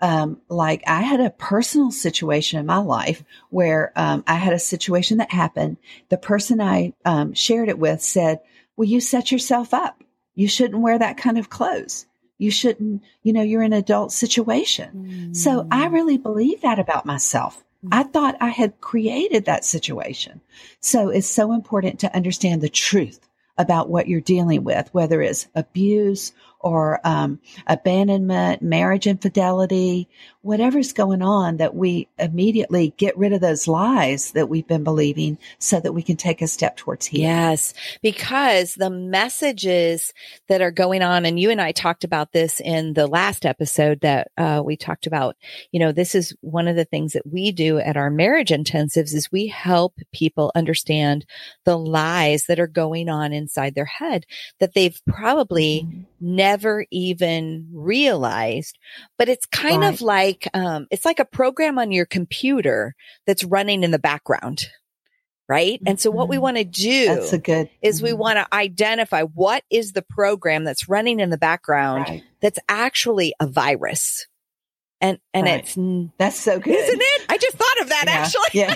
um, 0.00 0.40
like 0.48 0.82
I 0.84 1.02
had 1.02 1.20
a 1.20 1.30
personal 1.30 1.92
situation 1.92 2.58
in 2.58 2.66
my 2.66 2.78
life 2.78 3.22
where 3.50 3.92
um, 3.94 4.24
I 4.26 4.34
had 4.34 4.52
a 4.52 4.58
situation 4.58 5.18
that 5.18 5.30
happened. 5.30 5.76
The 6.08 6.18
person 6.18 6.60
I 6.60 6.92
um, 7.04 7.34
shared 7.34 7.68
it 7.68 7.78
with 7.78 8.02
said, 8.02 8.40
Well, 8.76 8.88
you 8.88 9.00
set 9.00 9.30
yourself 9.30 9.72
up. 9.72 10.02
You 10.34 10.48
shouldn't 10.48 10.82
wear 10.82 10.98
that 10.98 11.18
kind 11.18 11.38
of 11.38 11.50
clothes. 11.50 12.06
You 12.40 12.50
shouldn't, 12.50 13.02
you 13.22 13.32
know, 13.32 13.42
you're 13.42 13.62
in 13.62 13.72
an 13.72 13.78
adult 13.78 14.12
situation. 14.12 15.32
So 15.32 15.66
I 15.70 15.86
Mm. 15.86 15.92
really 15.92 16.18
believe 16.18 16.60
that 16.62 16.78
about 16.78 17.04
myself. 17.06 17.62
I 17.92 18.02
thought 18.02 18.36
I 18.40 18.48
had 18.48 18.80
created 18.80 19.44
that 19.44 19.64
situation. 19.64 20.40
So 20.80 21.08
it's 21.08 21.26
so 21.26 21.52
important 21.52 22.00
to 22.00 22.14
understand 22.14 22.60
the 22.60 22.68
truth 22.68 23.20
about 23.56 23.88
what 23.90 24.08
you're 24.08 24.20
dealing 24.20 24.64
with, 24.64 24.88
whether 24.92 25.22
it's 25.22 25.46
abuse 25.54 26.32
or 26.60 27.00
um, 27.04 27.40
abandonment, 27.66 28.62
marriage 28.62 29.06
infidelity, 29.06 30.08
whatever's 30.42 30.92
going 30.92 31.22
on, 31.22 31.58
that 31.58 31.74
we 31.74 32.08
immediately 32.18 32.94
get 32.96 33.16
rid 33.16 33.32
of 33.32 33.40
those 33.40 33.66
lies 33.68 34.32
that 34.32 34.48
we've 34.48 34.66
been 34.66 34.84
believing 34.84 35.38
so 35.58 35.80
that 35.80 35.92
we 35.92 36.02
can 36.02 36.16
take 36.16 36.40
a 36.42 36.46
step 36.46 36.76
towards 36.76 37.06
healing. 37.06 37.26
Yes, 37.26 37.74
because 38.02 38.74
the 38.74 38.90
messages 38.90 40.12
that 40.48 40.60
are 40.60 40.70
going 40.70 41.02
on, 41.02 41.24
and 41.26 41.38
you 41.38 41.50
and 41.50 41.60
I 41.60 41.72
talked 41.72 42.04
about 42.04 42.32
this 42.32 42.60
in 42.60 42.94
the 42.94 43.06
last 43.06 43.46
episode 43.46 44.00
that 44.00 44.30
uh, 44.36 44.62
we 44.64 44.76
talked 44.76 45.06
about. 45.06 45.36
You 45.72 45.80
know, 45.80 45.92
this 45.92 46.14
is 46.14 46.34
one 46.40 46.68
of 46.68 46.76
the 46.76 46.84
things 46.84 47.12
that 47.12 47.26
we 47.26 47.52
do 47.52 47.78
at 47.78 47.96
our 47.96 48.10
marriage 48.10 48.50
intensives 48.50 49.14
is 49.14 49.30
we 49.32 49.46
help 49.46 49.94
people 50.12 50.52
understand 50.54 51.24
the 51.64 51.78
lies 51.78 52.44
that 52.46 52.60
are 52.60 52.66
going 52.66 53.08
on 53.08 53.32
inside 53.32 53.74
their 53.74 53.84
head 53.84 54.26
that 54.58 54.74
they've 54.74 55.00
probably 55.06 55.86
Mhm. 55.86 56.04
never 56.20 56.49
even 56.90 57.68
realized. 57.72 58.78
But 59.18 59.28
it's 59.28 59.46
kind 59.46 59.84
of 59.84 60.00
like 60.00 60.48
um, 60.54 60.86
it's 60.90 61.04
like 61.04 61.18
a 61.20 61.24
program 61.24 61.78
on 61.78 61.92
your 61.92 62.06
computer 62.06 62.94
that's 63.26 63.44
running 63.44 63.82
in 63.82 63.90
the 63.90 63.98
background. 63.98 64.66
Right. 65.48 65.80
And 65.84 65.98
so 65.98 66.12
what 66.12 66.28
we 66.28 66.36
Mhm. 66.36 66.42
want 66.42 66.56
to 66.58 66.64
do 66.64 67.06
That's 67.06 67.32
a 67.32 67.38
good 67.38 67.68
is 67.82 68.00
we 68.00 68.10
Mhm. 68.10 68.18
want 68.18 68.36
to 68.38 68.54
identify 68.54 69.22
what 69.22 69.64
is 69.68 69.92
the 69.92 70.02
program 70.02 70.62
that's 70.62 70.88
running 70.88 71.18
in 71.18 71.30
the 71.30 71.38
background 71.38 72.04
Right. 72.08 72.22
that's 72.40 72.60
actually 72.68 73.34
a 73.40 73.48
virus. 73.48 74.28
And, 75.02 75.18
and 75.32 75.44
Right. 75.46 75.60
it's, 75.60 75.78
That's 76.18 76.38
so 76.38 76.58
good. 76.58 76.74
Isn't 76.74 77.00
it? 77.00 77.22
I 77.30 77.38
just 77.38 77.56
thought 77.56 77.80
of 77.80 77.88
that 77.88 78.04
Yeah, 78.06 78.12
actually. 78.12 78.48
Yeah. 78.52 78.74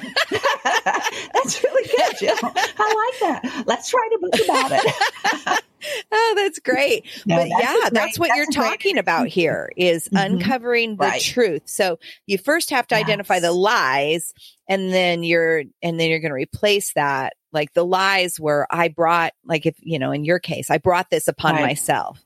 That's 1.34 1.62
really 1.62 1.86
good, 1.96 2.16
Jill. 2.18 2.34
I 2.42 3.10
like 3.20 3.42
that. 3.42 3.64
Let's 3.66 3.92
write 3.92 4.10
a 4.14 4.18
book 4.18 4.34
about 4.44 4.72
it. 4.72 5.64
oh, 6.12 6.32
that's 6.36 6.58
great. 6.60 7.04
No, 7.26 7.36
but 7.36 7.48
that's 7.50 7.62
yeah, 7.62 7.76
great- 7.80 7.92
that's 7.92 8.18
what 8.18 8.28
you're 8.28 8.44
a 8.44 8.46
great- 8.46 8.54
talking 8.54 8.98
about 8.98 9.26
here 9.28 9.70
is 9.76 10.08
Mhm. 10.08 10.24
uncovering 10.32 10.96
the 10.96 11.04
Right. 11.04 11.20
truth. 11.20 11.62
So 11.66 11.98
you 12.26 12.38
first 12.38 12.70
have 12.70 12.86
to 12.88 12.94
identify 12.94 13.40
the 13.40 13.52
lies 13.52 14.32
and 14.66 14.90
then 14.92 15.24
you're, 15.24 15.64
and 15.82 16.00
then 16.00 16.08
you're 16.08 16.20
going 16.20 16.30
to 16.30 16.34
replace 16.36 16.94
that. 16.94 17.34
Like 17.52 17.74
the 17.74 17.84
lies 17.84 18.40
where 18.40 18.66
I 18.70 18.88
brought, 18.88 19.32
like 19.44 19.66
if, 19.66 19.76
you 19.80 19.98
know, 19.98 20.10
in 20.10 20.24
your 20.24 20.38
case, 20.38 20.70
I 20.70 20.78
brought 20.78 21.10
this 21.10 21.28
upon 21.28 21.56
Right. 21.56 21.62
myself. 21.66 22.18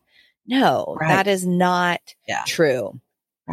No, 0.46 0.96
that 1.00 1.26
is 1.26 1.44
not 1.46 2.00
Yeah. 2.28 2.44
true. 2.46 3.00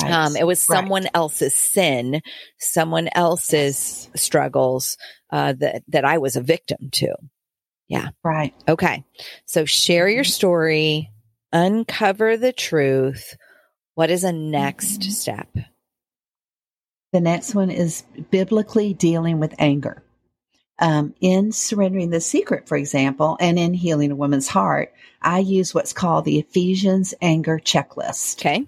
Right. 0.02 0.12
Um, 0.12 0.36
it 0.36 0.46
was 0.46 0.68
Right. 0.70 0.78
someone 0.80 1.08
else's 1.14 1.56
sin, 1.56 2.22
someone 2.60 3.10
else's 3.14 4.10
Yes. 4.14 4.22
struggles, 4.24 4.98
uh, 5.32 5.54
that, 5.60 5.84
that 5.88 6.06
I 6.06 6.18
was 6.18 6.36
a 6.36 6.42
victim 6.42 6.90
to. 6.94 7.16
Yeah. 7.88 8.10
Right. 8.24 8.54
Okay. 8.68 9.04
So 9.46 9.66
share 9.66 10.10
your 10.10 10.24
Mhm. 10.24 10.32
story, 10.32 11.12
uncover 11.54 12.36
the 12.36 12.52
truth. 12.52 13.38
What 13.94 14.10
is 14.12 14.24
a 14.24 14.34
next 14.34 15.02
Mhm. 15.02 15.12
step? 15.12 15.48
The 17.14 17.22
next 17.22 17.56
one 17.56 17.70
is 17.72 18.04
biblically 18.32 18.94
dealing 18.94 19.40
with 19.40 19.54
anger. 19.60 20.04
Um, 20.80 21.16
in 21.22 21.54
surrendering 21.54 22.10
the 22.10 22.20
secret, 22.20 22.68
for 22.68 22.76
example, 22.76 23.38
and 23.40 23.58
in 23.58 23.74
healing 23.74 24.12
a 24.12 24.16
woman's 24.16 24.50
heart, 24.50 24.92
I 25.22 25.40
use 25.40 25.74
what's 25.74 25.94
called 25.94 26.26
the 26.26 26.40
Ephesians 26.40 27.14
anger 27.22 27.62
checklist. 27.64 28.40
Okay. 28.42 28.66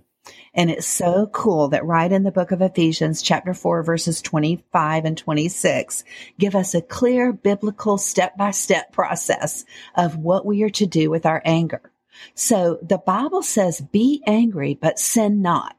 And 0.53 0.69
it's 0.71 0.87
so 0.87 1.27
cool 1.27 1.67
that 1.69 1.85
right 1.85 2.11
in 2.11 2.23
the 2.23 2.31
book 2.31 2.51
of 2.51 2.61
Ephesians, 2.61 3.21
chapter 3.21 3.53
4, 3.53 3.83
verses 3.83 4.21
25 4.21 5.05
and 5.05 5.17
26, 5.17 6.03
give 6.39 6.55
us 6.55 6.73
a 6.73 6.81
clear 6.81 7.31
biblical 7.33 7.97
step 7.97 8.37
by 8.37 8.51
step 8.51 8.91
process 8.91 9.65
of 9.95 10.17
what 10.17 10.45
we 10.45 10.63
are 10.63 10.69
to 10.71 10.85
do 10.85 11.09
with 11.09 11.25
our 11.25 11.41
anger. 11.45 11.91
So 12.33 12.79
the 12.81 12.97
Bible 12.97 13.43
says, 13.43 13.81
be 13.81 14.23
angry, 14.25 14.77
but 14.79 14.99
sin 14.99 15.41
not. 15.41 15.75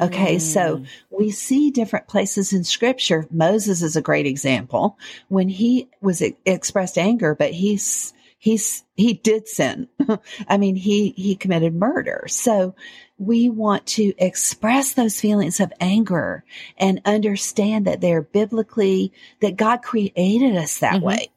Okay, 0.00 0.38
so 0.38 0.76
Mm. 0.76 0.86
we 1.10 1.30
see 1.32 1.72
different 1.72 2.06
places 2.06 2.52
in 2.52 2.62
scripture. 2.62 3.26
Moses 3.32 3.82
is 3.82 3.96
a 3.96 4.02
great 4.02 4.26
example 4.26 4.96
when 5.28 5.48
he 5.48 5.88
was 6.00 6.22
expressed 6.44 6.96
anger, 6.96 7.34
but 7.34 7.50
he's 7.52 8.12
he's 8.38 8.84
he 8.94 9.14
did 9.14 9.48
sin. 9.48 9.88
I 10.48 10.56
mean, 10.58 10.76
he 10.76 11.10
he 11.16 11.36
committed 11.36 11.74
murder. 11.74 12.26
So 12.28 12.74
we 13.18 13.48
want 13.48 13.86
to 13.86 14.12
express 14.18 14.92
those 14.92 15.20
feelings 15.20 15.58
of 15.60 15.72
anger 15.80 16.44
and 16.76 17.00
understand 17.04 17.86
that 17.86 18.00
they're 18.00 18.22
biblically 18.22 19.12
that 19.40 19.56
God 19.56 19.82
created 19.82 20.56
us 20.56 20.78
that 20.78 21.00
Mhm. 21.00 21.02
way. 21.02 21.28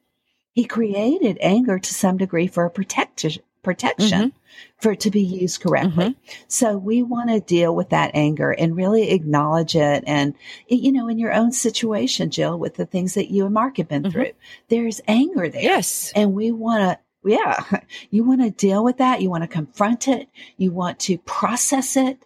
He 0.53 0.65
created 0.65 1.37
anger 1.41 1.79
to 1.79 1.93
some 1.93 2.17
degree 2.17 2.47
for 2.47 2.65
a 2.65 2.69
protection 2.71 3.41
protection 3.63 4.33
for 4.81 4.91
it 4.93 4.99
to 5.01 5.11
be 5.11 5.21
used 5.21 5.61
correctly. 5.61 6.15
So 6.47 6.77
we 6.77 7.03
want 7.03 7.29
to 7.29 7.39
deal 7.39 7.75
with 7.75 7.89
that 7.89 8.11
anger 8.13 8.51
and 8.51 8.75
really 8.75 9.11
acknowledge 9.11 9.75
it. 9.75 10.03
And, 10.07 10.33
you 10.67 10.91
know, 10.91 11.07
in 11.07 11.19
your 11.19 11.33
own 11.33 11.51
situation, 11.51 12.29
Jill, 12.29 12.57
with 12.57 12.75
the 12.75 12.85
things 12.85 13.13
that 13.13 13.29
you 13.31 13.45
and 13.45 13.53
Mark 13.53 13.77
have 13.77 13.87
been 13.87 14.03
Mhm. 14.03 14.11
through, 14.11 14.31
there's 14.69 15.01
anger 15.07 15.49
there. 15.49 15.61
Yes. 15.61 16.11
And 16.15 16.33
we 16.33 16.51
want 16.51 16.81
to, 16.81 16.99
yeah, 17.29 17.63
you 18.09 18.23
want 18.23 18.41
to 18.41 18.49
deal 18.49 18.83
with 18.83 18.97
that. 18.97 19.21
You 19.21 19.29
want 19.29 19.43
to 19.43 19.47
confront 19.47 20.07
it. 20.07 20.29
You 20.57 20.71
want 20.71 20.99
to 21.01 21.17
process 21.19 21.95
it. 21.97 22.17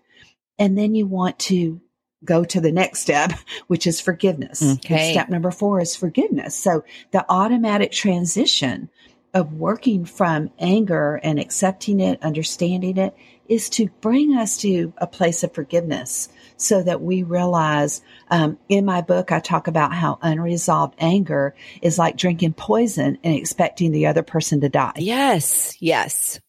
And 0.60 0.78
then 0.78 0.94
you 0.96 1.08
want 1.08 1.40
to 1.40 1.82
go 2.24 2.46
to 2.46 2.62
the 2.62 2.72
next 2.72 3.00
step, 3.00 3.34
which 3.68 3.86
is 3.86 4.00
forgiveness. 4.00 4.62
Okay. 4.62 5.12
Step 5.12 5.30
number 5.30 5.52
four 5.52 5.82
is 5.82 5.96
forgiveness. 5.96 6.56
So 6.56 6.84
the 7.12 7.26
automatic 7.30 7.92
transition 7.92 8.90
of 9.34 9.54
working 9.54 10.06
from 10.06 10.52
anger 10.60 11.20
and 11.24 11.40
accepting 11.40 12.00
it, 12.00 12.22
understanding 12.24 12.98
it, 12.98 13.16
is 13.48 13.70
to 13.70 13.90
bring 14.02 14.38
us 14.38 14.58
to 14.58 14.94
a 14.98 15.08
place 15.08 15.44
of 15.44 15.54
forgiveness 15.54 16.30
so 16.58 16.82
that 16.84 17.02
we 17.02 17.24
realize 17.24 18.02
um, 18.30 18.58
in 18.70 18.86
my 18.86 19.02
book 19.02 19.32
i 19.32 19.40
talk 19.40 19.68
about 19.68 19.94
how 19.94 20.18
unresolved 20.22 20.96
anger 20.98 21.54
is 21.82 22.00
like 22.00 22.16
drinking 22.16 22.54
poison 22.54 23.18
and 23.24 23.36
expecting 23.36 23.92
the 23.92 24.06
other 24.08 24.24
person 24.24 24.62
to 24.62 24.70
die 24.70 24.94
Yes. 24.96 25.76
Yes. 25.82 26.40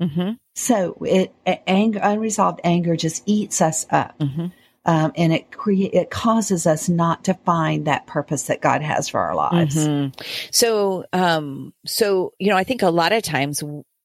Mm-hmm. 0.00 0.32
so 0.54 0.96
it 1.00 1.34
anger 1.66 1.98
unresolved 2.02 2.60
anger 2.62 2.96
just 2.96 3.22
eats 3.26 3.60
us 3.60 3.86
up 3.90 4.16
Mm-hmm. 4.18 4.46
Um, 4.86 5.12
and 5.16 5.32
it 5.32 5.50
crea- 5.50 5.90
it 5.92 6.10
causes 6.10 6.66
us 6.66 6.88
not 6.88 7.24
to 7.24 7.34
find 7.44 7.86
that 7.86 8.06
purpose 8.06 8.44
that 8.44 8.60
god 8.62 8.80
has 8.82 9.08
for 9.08 9.20
our 9.20 9.34
lives 9.34 9.76
Mhm. 9.76 10.12
So, 10.52 11.04
um, 11.12 11.74
so, 11.84 12.32
you 12.38 12.48
know, 12.48 12.56
I 12.56 12.64
think 12.64 12.82
a 12.82 12.90
lot 12.90 13.12
of 13.12 13.22
times 13.22 13.62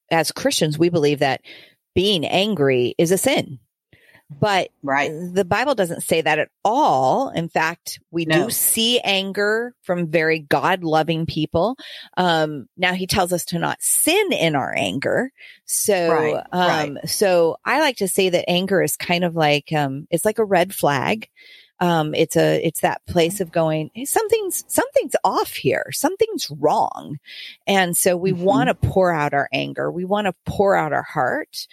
as 0.10 0.32
Christians, 0.32 0.78
we 0.78 0.90
believe 0.90 1.20
that 1.20 1.42
being 1.96 2.26
angry 2.26 2.96
is 2.98 3.12
a 3.12 3.18
sin, 3.18 3.60
but 4.40 4.70
right 4.84 5.12
the 5.34 5.46
Bible 5.46 5.76
doesn't 5.76 6.02
say 6.02 6.22
that 6.22 6.40
at 6.40 6.50
all. 6.64 7.30
In 7.30 7.50
fact, 7.50 8.00
we 8.12 8.26
No. 8.26 8.46
do 8.46 8.50
see 8.50 9.00
anger 9.02 9.76
from 9.82 10.08
very 10.08 10.40
God 10.40 10.84
loving 10.84 11.26
people. 11.26 11.78
Um, 12.18 12.68
now 12.78 12.94
he 12.94 13.08
tells 13.08 13.34
us 13.34 13.46
to 13.46 13.60
not 13.60 13.82
sin 13.82 14.32
in 14.32 14.56
our 14.56 14.74
anger. 14.76 15.32
So, 15.66 16.10
Right, 16.10 16.44
um, 16.52 16.98
so 17.06 17.58
I 17.66 17.80
like 17.80 17.98
to 17.98 18.08
say 18.08 18.30
that 18.30 18.50
anger 18.50 18.82
is 18.82 18.96
kind 18.96 19.24
of 19.24 19.36
like, 19.36 19.72
um, 19.74 20.08
it's 20.10 20.26
like 20.26 20.40
a 20.40 20.46
red 20.46 20.74
flag. 20.74 21.30
Um, 21.80 22.14
it's 22.14 22.36
a, 22.38 22.64
it's 22.66 22.82
that 22.82 23.02
place 23.08 23.42
of 23.42 23.52
going, 23.52 23.90
hey, 23.96 24.06
something's, 24.06 24.64
something's 24.68 25.16
off 25.24 25.54
here. 25.54 25.86
Something's 25.92 26.48
wrong. 26.52 27.18
And 27.66 27.98
so 27.98 28.16
we 28.16 28.34
Mhm. 28.34 28.38
want 28.38 28.68
to 28.68 28.76
pour 28.76 29.12
out 29.12 29.34
our 29.34 29.50
anger. 29.52 29.92
We 29.92 30.06
want 30.06 30.28
to 30.28 30.36
pour 30.46 30.76
out 30.76 30.94
our 30.94 31.02
heart 31.02 31.66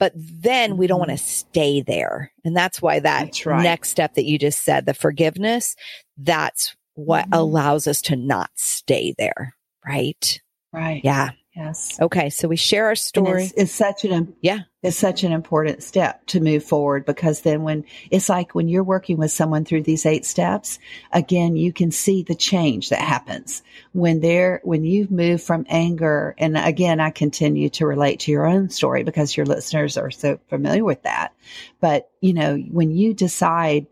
but 0.00 0.12
then 0.16 0.76
we 0.76 0.88
don't 0.88 0.98
want 0.98 1.12
to 1.12 1.16
stay 1.18 1.80
there. 1.82 2.32
And 2.44 2.56
that's 2.56 2.82
why 2.82 2.98
that 2.98 3.24
That's 3.26 3.46
right. 3.46 3.62
next 3.62 3.90
step 3.90 4.14
that 4.14 4.24
you 4.24 4.38
just 4.38 4.64
said, 4.64 4.86
the 4.86 4.94
forgiveness, 4.94 5.76
that's 6.16 6.74
what 6.94 7.26
Mhm. 7.30 7.38
allows 7.38 7.86
us 7.86 8.02
to 8.02 8.16
not 8.16 8.50
stay 8.56 9.14
there. 9.18 9.54
Right. 9.86 10.40
right 10.72 11.00
Yeah. 11.04 11.30
yes 11.54 11.98
Okay. 12.00 12.30
So 12.30 12.48
we 12.48 12.56
share 12.56 12.86
our 12.86 12.94
story. 12.96 13.44
it's, 13.44 13.52
it's 13.56 13.72
such 13.72 14.04
an 14.04 14.34
Yeah. 14.42 14.60
It's 14.82 14.96
such 14.96 15.24
an 15.24 15.32
important 15.32 15.82
step 15.82 16.24
to 16.26 16.40
move 16.40 16.64
forward 16.64 17.04
because 17.04 17.42
then 17.42 17.62
when 17.62 17.84
it's 18.10 18.28
like 18.28 18.54
when 18.54 18.68
you're 18.68 18.82
working 18.82 19.18
with 19.18 19.30
someone 19.30 19.64
through 19.64 19.82
these 19.82 20.06
eight 20.06 20.24
steps 20.24 20.78
again 21.12 21.56
you 21.56 21.72
can 21.72 21.90
see 21.90 22.22
the 22.22 22.34
change 22.34 22.88
that 22.88 23.00
happens. 23.00 23.62
When 23.92 24.20
they're 24.20 24.60
when 24.64 24.84
you've 24.84 25.10
moved 25.10 25.42
from 25.42 25.66
anger 25.68 26.34
and 26.38 26.56
again 26.56 27.00
i 27.00 27.10
continue 27.10 27.68
to 27.70 27.86
relate 27.86 28.20
to 28.20 28.30
your 28.30 28.46
own 28.46 28.70
story 28.70 29.02
because 29.02 29.36
your 29.36 29.46
listeners 29.46 29.96
are 29.96 30.10
so 30.10 30.38
familiar 30.48 30.84
with 30.84 31.02
that 31.02 31.34
but 31.80 32.10
you 32.20 32.32
know 32.32 32.56
when 32.56 32.90
you 32.90 33.14
decide 33.14 33.86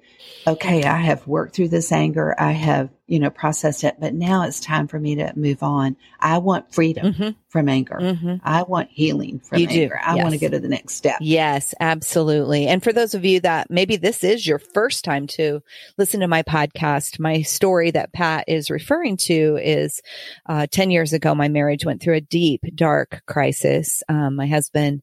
okay 0.47 0.85
i 0.85 0.99
have 0.99 1.27
worked 1.27 1.55
through 1.55 1.69
this 1.69 1.93
anger 1.93 2.35
i 2.39 2.53
have 2.53 2.91
you 3.07 3.19
know 3.19 3.31
processed 3.31 3.85
it 3.85 3.97
but 3.99 4.15
now 4.15 4.43
it's 4.45 4.61
time 4.61 4.87
for 4.87 4.99
me 4.99 5.15
to 5.17 5.33
move 5.37 5.63
on 5.63 5.97
i 6.21 6.39
want 6.39 6.73
freedom 6.75 7.13
Mhm. 7.15 7.35
from 7.49 7.69
anger 7.69 7.97
Mhm. 8.01 8.41
I 8.45 8.63
want 8.63 8.91
healing 8.91 9.41
from 9.41 9.59
You 9.61 9.67
do, 9.67 9.83
anger. 9.83 10.01
I 10.05 10.17
want 10.17 10.33
to 10.33 10.39
go 10.39 10.49
to 10.49 10.59
the 10.61 10.69
next 10.69 10.95
step. 10.95 11.17
Yes, 11.21 11.75
absolutely. 11.81 12.67
And 12.67 12.83
for 12.83 12.93
those 12.93 13.15
of 13.15 13.25
you 13.25 13.41
that 13.41 13.71
maybe 13.71 13.97
this 13.97 14.23
is 14.23 14.47
your 14.47 14.59
first 14.59 15.03
time 15.05 15.27
to 15.29 15.61
listen 15.97 16.21
to 16.21 16.29
my 16.29 16.43
podcast, 16.43 17.19
my 17.19 17.41
story 17.43 17.91
that 17.91 18.13
Pat 18.13 18.45
is 18.49 18.71
referring 18.71 19.17
to 19.29 19.59
is 19.63 20.03
uh, 20.47 20.67
10 20.71 20.91
years 20.91 21.13
ago, 21.15 21.35
my 21.35 21.49
marriage 21.49 21.85
went 21.87 22.03
through 22.03 22.15
a 22.17 22.21
deep, 22.21 22.61
dark 22.75 23.23
crisis. 23.27 24.03
Um, 24.09 24.37
my 24.37 24.47
husband 24.47 25.03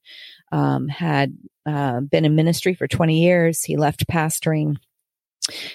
um, 0.52 0.88
had 0.88 1.36
uh, 1.66 2.02
been 2.02 2.26
in 2.26 2.36
ministry 2.36 2.76
for 2.76 2.88
20 2.88 3.22
years. 3.22 3.64
He 3.64 3.76
left 3.76 4.08
pastoring, 4.08 4.78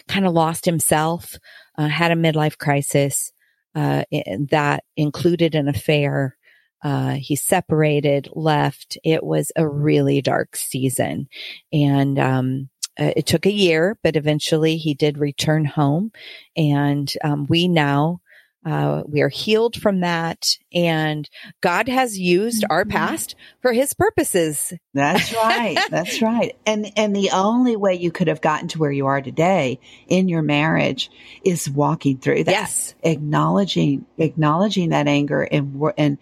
kind 0.08 0.26
of 0.26 0.32
lost 0.32 0.64
himself, 0.64 1.38
uh, 1.78 1.88
had 1.88 2.10
a 2.10 2.16
midlife 2.16 2.58
crisis 2.58 3.32
uh, 3.74 4.04
that 4.50 4.84
included 4.96 5.54
an 5.54 5.68
affair. 5.68 6.36
Uh, 6.82 7.16
he 7.20 7.36
separated, 7.36 8.28
left. 8.32 8.98
It 9.04 9.22
was 9.22 9.52
a 9.54 9.68
really 9.68 10.22
dark 10.22 10.56
season. 10.56 11.28
And, 11.72 12.18
um, 12.18 12.68
uh, 12.98 13.12
it 13.16 13.26
took 13.26 13.46
a 13.46 13.52
year, 13.52 13.98
but 14.02 14.16
eventually 14.16 14.76
he 14.76 14.94
did 14.94 15.18
return 15.18 15.64
home. 15.64 16.10
And, 16.56 17.12
um, 17.22 17.46
we 17.48 17.68
now, 17.68 18.20
uh, 18.64 19.02
we 19.06 19.22
are 19.22 19.28
healed 19.30 19.76
from 19.76 20.00
that. 20.00 20.56
And 20.72 21.28
God 21.62 21.88
has 21.88 22.18
used 22.18 22.64
our 22.68 22.84
Mhm. 22.84 22.90
past 22.90 23.34
for 23.62 23.72
his 23.72 23.94
purposes. 23.94 24.72
That's 24.92 25.32
right. 25.34 25.78
That's 25.90 26.20
right. 26.20 26.54
And 26.66 26.92
and 26.96 27.16
the 27.16 27.30
only 27.32 27.76
way 27.76 27.94
you 27.94 28.12
could 28.12 28.28
have 28.28 28.40
gotten 28.40 28.68
to 28.68 28.78
where 28.78 28.92
you 28.92 29.06
are 29.06 29.22
today 29.22 29.78
in 30.08 30.28
your 30.28 30.42
marriage 30.42 31.10
is 31.44 31.70
walking 31.70 32.18
through 32.18 32.44
that. 32.44 32.52
Yes. 32.52 32.94
Acknowledging 33.02 34.04
acknowledging 34.18 34.90
that 34.90 35.08
anger 35.08 35.42
and 35.42 35.80
and 35.96 36.18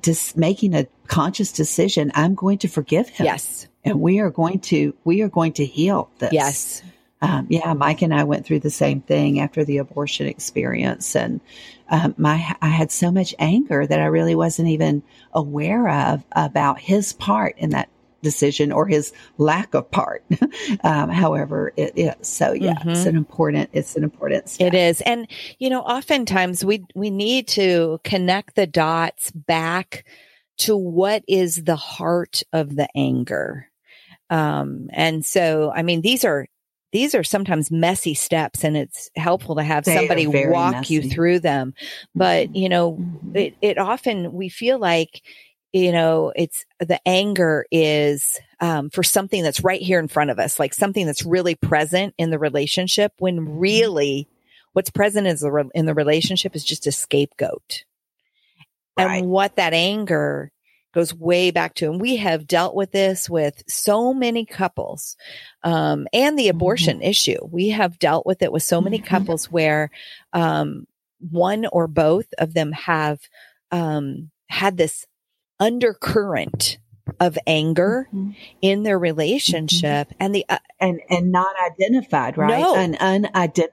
just 0.00 0.36
making 0.36 0.74
a 0.74 0.86
conscious 1.06 1.52
decision. 1.52 2.10
I'm 2.14 2.34
going 2.34 2.58
to 2.58 2.68
forgive 2.68 3.10
him. 3.10 3.26
Yes. 3.26 3.68
And 3.84 4.00
we 4.00 4.20
are 4.20 4.30
going 4.30 4.60
to 4.60 4.94
we 5.04 5.20
are 5.22 5.28
going 5.28 5.52
to 5.54 5.66
heal 5.66 6.08
this. 6.18 6.32
Yes. 6.32 6.82
Um, 7.22 7.46
yeah, 7.48 7.72
Mike 7.72 8.02
and 8.02 8.12
I 8.12 8.24
went 8.24 8.44
through 8.44 8.60
the 8.60 8.70
same 8.70 9.00
thing 9.00 9.40
after 9.40 9.64
the 9.64 9.78
abortion 9.78 10.26
experience, 10.26 11.16
and 11.16 11.40
um, 11.88 12.14
my 12.18 12.54
I 12.60 12.68
had 12.68 12.92
so 12.92 13.10
much 13.10 13.34
anger 13.38 13.86
that 13.86 14.00
I 14.00 14.06
really 14.06 14.34
wasn't 14.34 14.68
even 14.68 15.02
aware 15.32 15.88
of 15.88 16.24
about 16.32 16.80
his 16.80 17.12
part 17.14 17.56
in 17.58 17.70
that 17.70 17.88
decision 18.22 18.72
or 18.72 18.86
his 18.86 19.12
lack 19.38 19.74
of 19.74 19.90
part. 19.90 20.24
um, 20.84 21.10
however, 21.10 21.72
it 21.76 21.92
is. 21.96 22.14
So 22.26 22.52
yeah, 22.52 22.74
it's 22.86 23.04
Mhm. 23.04 23.06
an 23.06 23.16
important 23.16 23.70
it's 23.72 23.96
an 23.96 24.04
important 24.04 24.48
step. 24.48 24.68
It 24.68 24.76
is. 24.76 25.00
And, 25.02 25.28
you 25.58 25.70
know, 25.70 25.80
oftentimes 25.82 26.64
we, 26.64 26.84
we 26.94 27.10
need 27.10 27.48
to 27.48 28.00
connect 28.04 28.54
the 28.54 28.66
dots 28.66 29.30
back 29.32 30.04
to 30.58 30.76
what 30.76 31.24
is 31.28 31.64
the 31.64 31.76
heart 31.76 32.42
of 32.52 32.76
the 32.76 32.88
anger. 32.96 33.68
Um, 34.30 34.88
and 34.92 35.24
so, 35.24 35.72
I 35.74 35.82
mean, 35.82 36.00
these 36.00 36.24
are, 36.24 36.46
these 36.92 37.14
are 37.14 37.24
sometimes 37.24 37.70
messy 37.70 38.14
steps 38.14 38.64
and 38.64 38.76
it's 38.76 39.10
helpful 39.16 39.56
to 39.56 39.62
have 39.62 39.84
They 39.84 39.96
somebody 39.96 40.26
walk 40.26 40.90
you 40.90 41.02
through 41.02 41.40
them. 41.40 41.74
But, 42.14 42.54
you 42.54 42.68
know, 42.68 42.98
it, 43.34 43.54
it 43.62 43.78
often 43.78 44.32
we 44.32 44.48
feel 44.48 44.78
like 44.78 45.22
you 45.72 45.90
know 45.90 46.32
it's 46.36 46.66
the 46.80 47.00
anger 47.08 47.64
is 47.70 48.38
um, 48.60 48.90
for 48.90 49.02
something 49.02 49.42
that's 49.42 49.64
right 49.64 49.80
here 49.80 49.98
in 49.98 50.06
front 50.06 50.30
of 50.30 50.38
us 50.38 50.58
like 50.58 50.74
something 50.74 51.06
that's 51.06 51.24
really 51.24 51.54
present 51.54 52.14
in 52.18 52.30
the 52.30 52.38
relationship 52.38 53.12
when 53.18 53.58
really 53.58 54.28
what's 54.74 54.90
present 54.90 55.26
is 55.26 55.40
the 55.40 55.50
re- 55.50 55.70
in 55.74 55.86
the 55.86 55.94
relationship 55.94 56.54
is 56.54 56.62
just 56.62 56.86
a 56.86 56.92
scapegoat 56.92 57.84
Right. 58.98 59.22
and 59.22 59.30
what 59.30 59.56
that 59.56 59.72
anger 59.72 60.52
goes 60.92 61.14
way 61.14 61.50
back 61.50 61.74
to, 61.74 61.90
and 61.90 62.00
we 62.00 62.16
have 62.16 62.46
dealt 62.46 62.74
with 62.74 62.92
this 62.92 63.28
with 63.28 63.62
so 63.66 64.12
many 64.12 64.44
couples, 64.44 65.16
um, 65.62 66.06
and 66.12 66.38
the 66.38 66.48
abortion 66.48 66.98
mm-hmm. 66.98 67.08
issue. 67.08 67.38
We 67.50 67.70
have 67.70 67.98
dealt 67.98 68.26
with 68.26 68.42
it 68.42 68.52
with 68.52 68.62
so 68.62 68.80
many 68.80 68.98
mm-hmm. 68.98 69.06
couples 69.06 69.50
where, 69.50 69.90
um, 70.32 70.86
one 71.30 71.66
or 71.66 71.86
both 71.86 72.26
of 72.38 72.52
them 72.54 72.72
have, 72.72 73.20
um, 73.70 74.30
had 74.48 74.76
this 74.76 75.06
undercurrent 75.60 76.78
of 77.20 77.38
anger 77.46 78.08
mm-hmm. 78.12 78.32
in 78.60 78.82
their 78.82 78.98
relationship 78.98 80.08
mm-hmm. 80.08 80.16
and 80.22 80.34
the 80.34 80.44
uh, 80.48 80.58
and 80.80 81.00
and 81.08 81.32
not 81.32 81.54
identified 81.66 82.36
right 82.38 82.60
no. 82.60 82.74
an 82.74 82.96
unidentified 82.96 83.70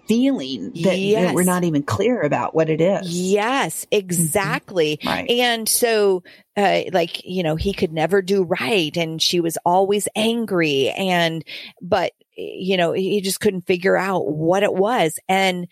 feeling 0.00 0.72
that, 0.82 0.98
yes. 0.98 1.34
we're 1.34 1.42
not 1.42 1.64
even 1.64 1.82
clear 1.82 2.20
about 2.20 2.54
what 2.54 2.68
it 2.68 2.80
is. 2.80 3.08
Yes, 3.08 3.84
mm-hmm. 3.84 3.98
exactly. 3.98 4.96
Mm-hmm. 4.96 5.08
Right. 5.08 5.30
And 5.30 5.68
so, 5.68 6.22
uh, 6.56 6.82
like, 6.92 7.24
you 7.24 7.42
know, 7.42 7.56
he 7.56 7.72
could 7.72 7.92
never 7.92 8.22
do 8.22 8.42
right 8.42 8.96
and 8.96 9.20
she 9.20 9.40
was 9.40 9.58
always 9.64 10.08
angry 10.16 10.90
and, 10.90 11.44
but, 11.82 12.12
you 12.36 12.76
know, 12.76 12.92
he 12.92 13.20
just 13.20 13.40
couldn't 13.40 13.66
figure 13.66 13.96
out 13.96 14.26
what 14.26 14.62
it 14.62 14.74
was. 14.74 15.18
And, 15.28 15.68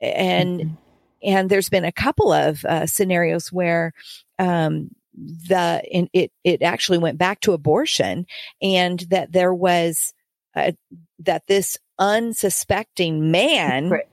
and, 0.00 0.60
mm-hmm. 0.60 0.74
and 1.22 1.50
there's 1.50 1.68
been 1.68 1.84
a 1.84 1.92
couple 1.92 2.32
of 2.32 2.64
uh, 2.64 2.86
scenarios 2.86 3.52
where, 3.52 3.92
um, 4.38 4.90
the, 5.14 5.82
it, 6.12 6.30
it 6.44 6.62
actually 6.62 6.98
went 6.98 7.18
back 7.18 7.40
to 7.40 7.52
abortion 7.52 8.26
and 8.62 9.00
that 9.10 9.32
there 9.32 9.52
was, 9.52 10.14
uh, 10.54 10.72
that 11.20 11.42
this 11.48 11.76
unsuspecting 11.98 13.30
man 13.30 13.90
right. 13.90 14.04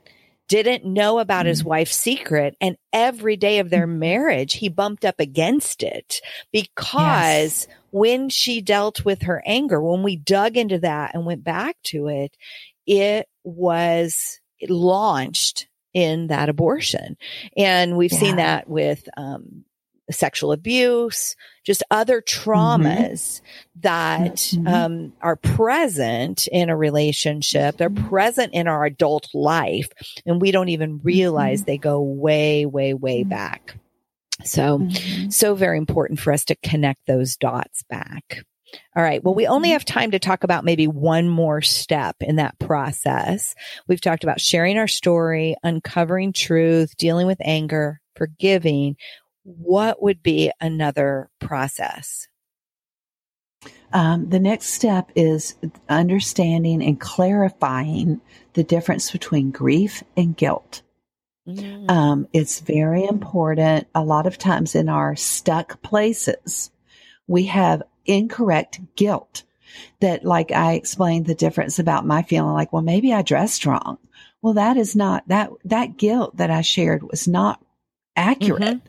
didn't 0.47 0.85
know 0.85 1.19
about 1.19 1.41
mm-hmm. 1.41 1.49
his 1.49 1.63
wife's 1.63 1.95
secret. 1.95 2.55
And 2.59 2.77
every 2.93 3.37
day 3.37 3.59
of 3.59 3.69
their 3.69 3.87
mm-hmm. 3.87 3.99
marriage, 3.99 4.53
he 4.53 4.69
bumped 4.69 5.05
up 5.05 5.19
against 5.19 5.83
it 5.83 6.21
because 6.51 7.67
yes. 7.67 7.67
when 7.91 8.29
she 8.29 8.61
dealt 8.61 9.05
with 9.05 9.23
her 9.23 9.41
anger, 9.45 9.81
when 9.81 10.03
we 10.03 10.15
dug 10.15 10.57
into 10.57 10.79
that 10.79 11.13
and 11.13 11.25
went 11.25 11.43
back 11.43 11.77
to 11.83 12.07
it, 12.07 12.35
it 12.85 13.27
was 13.43 14.39
launched 14.67 15.67
in 15.93 16.27
that 16.27 16.49
abortion. 16.49 17.17
And 17.55 17.97
we've 17.97 18.11
yeah. 18.11 18.19
seen 18.19 18.35
that 18.35 18.69
with, 18.69 19.07
um, 19.17 19.65
sexual 20.11 20.51
abuse, 20.51 21.35
just 21.65 21.83
other 21.91 22.21
mm-hmm. 22.21 22.49
traumas 22.49 23.11
mm-hmm. 23.11 23.79
that 23.81 24.35
mm-hmm. 24.35 24.67
Um, 24.67 25.13
are 25.21 25.35
present 25.35 26.47
in 26.47 26.69
a 26.69 26.77
relationship. 26.77 27.77
They're 27.77 27.89
mm-hmm. 27.89 28.07
present 28.07 28.53
in 28.53 28.67
our 28.67 28.85
adult 28.85 29.27
life, 29.33 29.89
and 30.25 30.41
we 30.41 30.51
don't 30.51 30.69
even 30.69 30.99
realize 31.03 31.61
mm-hmm. 31.61 31.71
they 31.71 31.77
go 31.77 32.01
way, 32.01 32.65
way, 32.65 32.93
way 32.93 33.21
mm-hmm. 33.21 33.29
back. 33.29 33.75
So, 34.43 34.87
so 35.29 35.55
very 35.55 35.77
important 35.77 36.19
for 36.19 36.33
us 36.33 36.43
to 36.45 36.55
connect 36.57 37.05
those 37.07 37.37
dots 37.37 37.83
back. 37.83 38.43
All 38.95 39.03
right. 39.03 39.23
Well, 39.23 39.35
we 39.35 39.47
only 39.47 39.69
have 39.69 39.85
time 39.85 40.11
to 40.11 40.19
talk 40.19 40.43
about 40.43 40.65
maybe 40.65 40.87
one 40.87 41.29
more 41.29 41.61
step 41.61 42.17
in 42.19 42.35
that 42.37 42.59
process. 42.59 43.55
We've 43.87 44.01
talked 44.01 44.23
about 44.23 44.41
sharing 44.41 44.77
our 44.77 44.87
story, 44.87 45.55
uncovering 45.63 46.33
truth, 46.33 46.97
dealing 46.97 47.27
with 47.27 47.37
anger, 47.41 48.01
forgiving 48.15 48.97
what 49.45 50.01
would 50.01 50.23
be 50.23 50.51
another 50.59 51.29
process? 51.39 52.27
Um, 53.93 54.27
the 54.29 54.39
next 54.39 54.69
step 54.69 55.11
is 55.15 55.55
understanding 55.87 56.83
and 56.83 56.99
clarifying 56.99 58.19
the 58.53 58.63
difference 58.63 59.11
between 59.11 59.51
grief 59.51 60.03
and 60.17 60.35
guilt. 60.35 60.81
Mm. 61.47 61.89
Um, 61.89 62.27
it's 62.33 62.59
very 62.59 63.05
important. 63.05 63.87
A 63.93 64.03
lot 64.03 64.25
of 64.25 64.39
times 64.39 64.73
in 64.73 64.89
our 64.89 65.15
stuck 65.15 65.81
places, 65.83 66.71
we 67.27 67.45
have 67.45 67.83
incorrect 68.05 68.81
guilt 68.95 69.43
that, 69.99 70.25
like 70.25 70.51
I 70.51 70.73
explained 70.73 71.27
the 71.27 71.35
difference 71.35 71.77
about 71.77 72.05
my 72.05 72.23
feeling 72.23 72.53
like, 72.53 72.73
well, 72.73 72.81
maybe 72.81 73.13
I 73.13 73.21
dressed 73.21 73.65
wrong. 73.65 73.99
Well, 74.41 74.55
that 74.55 74.75
is 74.75 74.95
not 74.95 75.27
that, 75.27 75.51
that 75.65 75.97
guilt 75.97 76.37
that 76.37 76.49
I 76.49 76.61
shared 76.61 77.03
was 77.03 77.27
not 77.27 77.63
accurate. 78.15 78.61
Mm-hmm. 78.61 78.87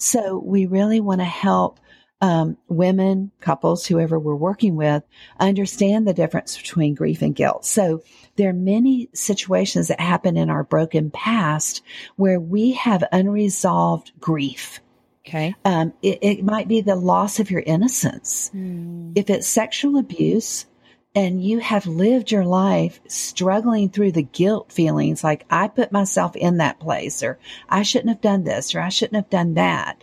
So 0.00 0.38
we 0.38 0.64
really 0.64 0.98
want 0.98 1.20
to 1.20 1.26
help 1.26 1.78
um, 2.22 2.56
women, 2.68 3.30
couples, 3.40 3.86
whoever 3.86 4.18
we're 4.18 4.34
working 4.34 4.76
with, 4.76 5.02
understand 5.38 6.06
the 6.06 6.14
difference 6.14 6.56
between 6.56 6.94
grief 6.94 7.22
and 7.22 7.34
guilt. 7.34 7.64
So 7.64 8.02
there 8.36 8.50
are 8.50 8.54
many 8.54 9.08
situations 9.12 9.88
that 9.88 10.00
happen 10.00 10.36
in 10.36 10.50
our 10.50 10.64
broken 10.64 11.10
past 11.10 11.82
where 12.16 12.40
we 12.40 12.72
have 12.72 13.04
unresolved 13.12 14.12
grief. 14.20 14.80
Okay. 15.26 15.54
Um, 15.64 15.92
it, 16.02 16.18
it, 16.22 16.44
might 16.44 16.66
be 16.66 16.80
the 16.80 16.96
loss 16.96 17.40
of 17.40 17.50
your 17.50 17.60
innocence. 17.60 18.50
Mm. 18.54 19.12
If 19.14 19.28
it's 19.28 19.46
sexual 19.46 19.98
abuse, 19.98 20.64
and 21.14 21.42
you 21.42 21.58
have 21.58 21.86
lived 21.86 22.30
your 22.30 22.44
life 22.44 23.00
struggling 23.08 23.88
through 23.88 24.12
the 24.12 24.22
guilt 24.22 24.70
feelings 24.70 25.24
like 25.24 25.44
I 25.50 25.68
put 25.68 25.90
myself 25.90 26.36
in 26.36 26.58
that 26.58 26.78
place 26.78 27.22
or 27.22 27.38
I 27.68 27.82
shouldn't 27.82 28.10
have 28.10 28.20
done 28.20 28.44
this 28.44 28.74
or 28.74 28.80
I 28.80 28.90
shouldn't 28.90 29.16
have 29.16 29.30
done 29.30 29.54
that, 29.54 30.02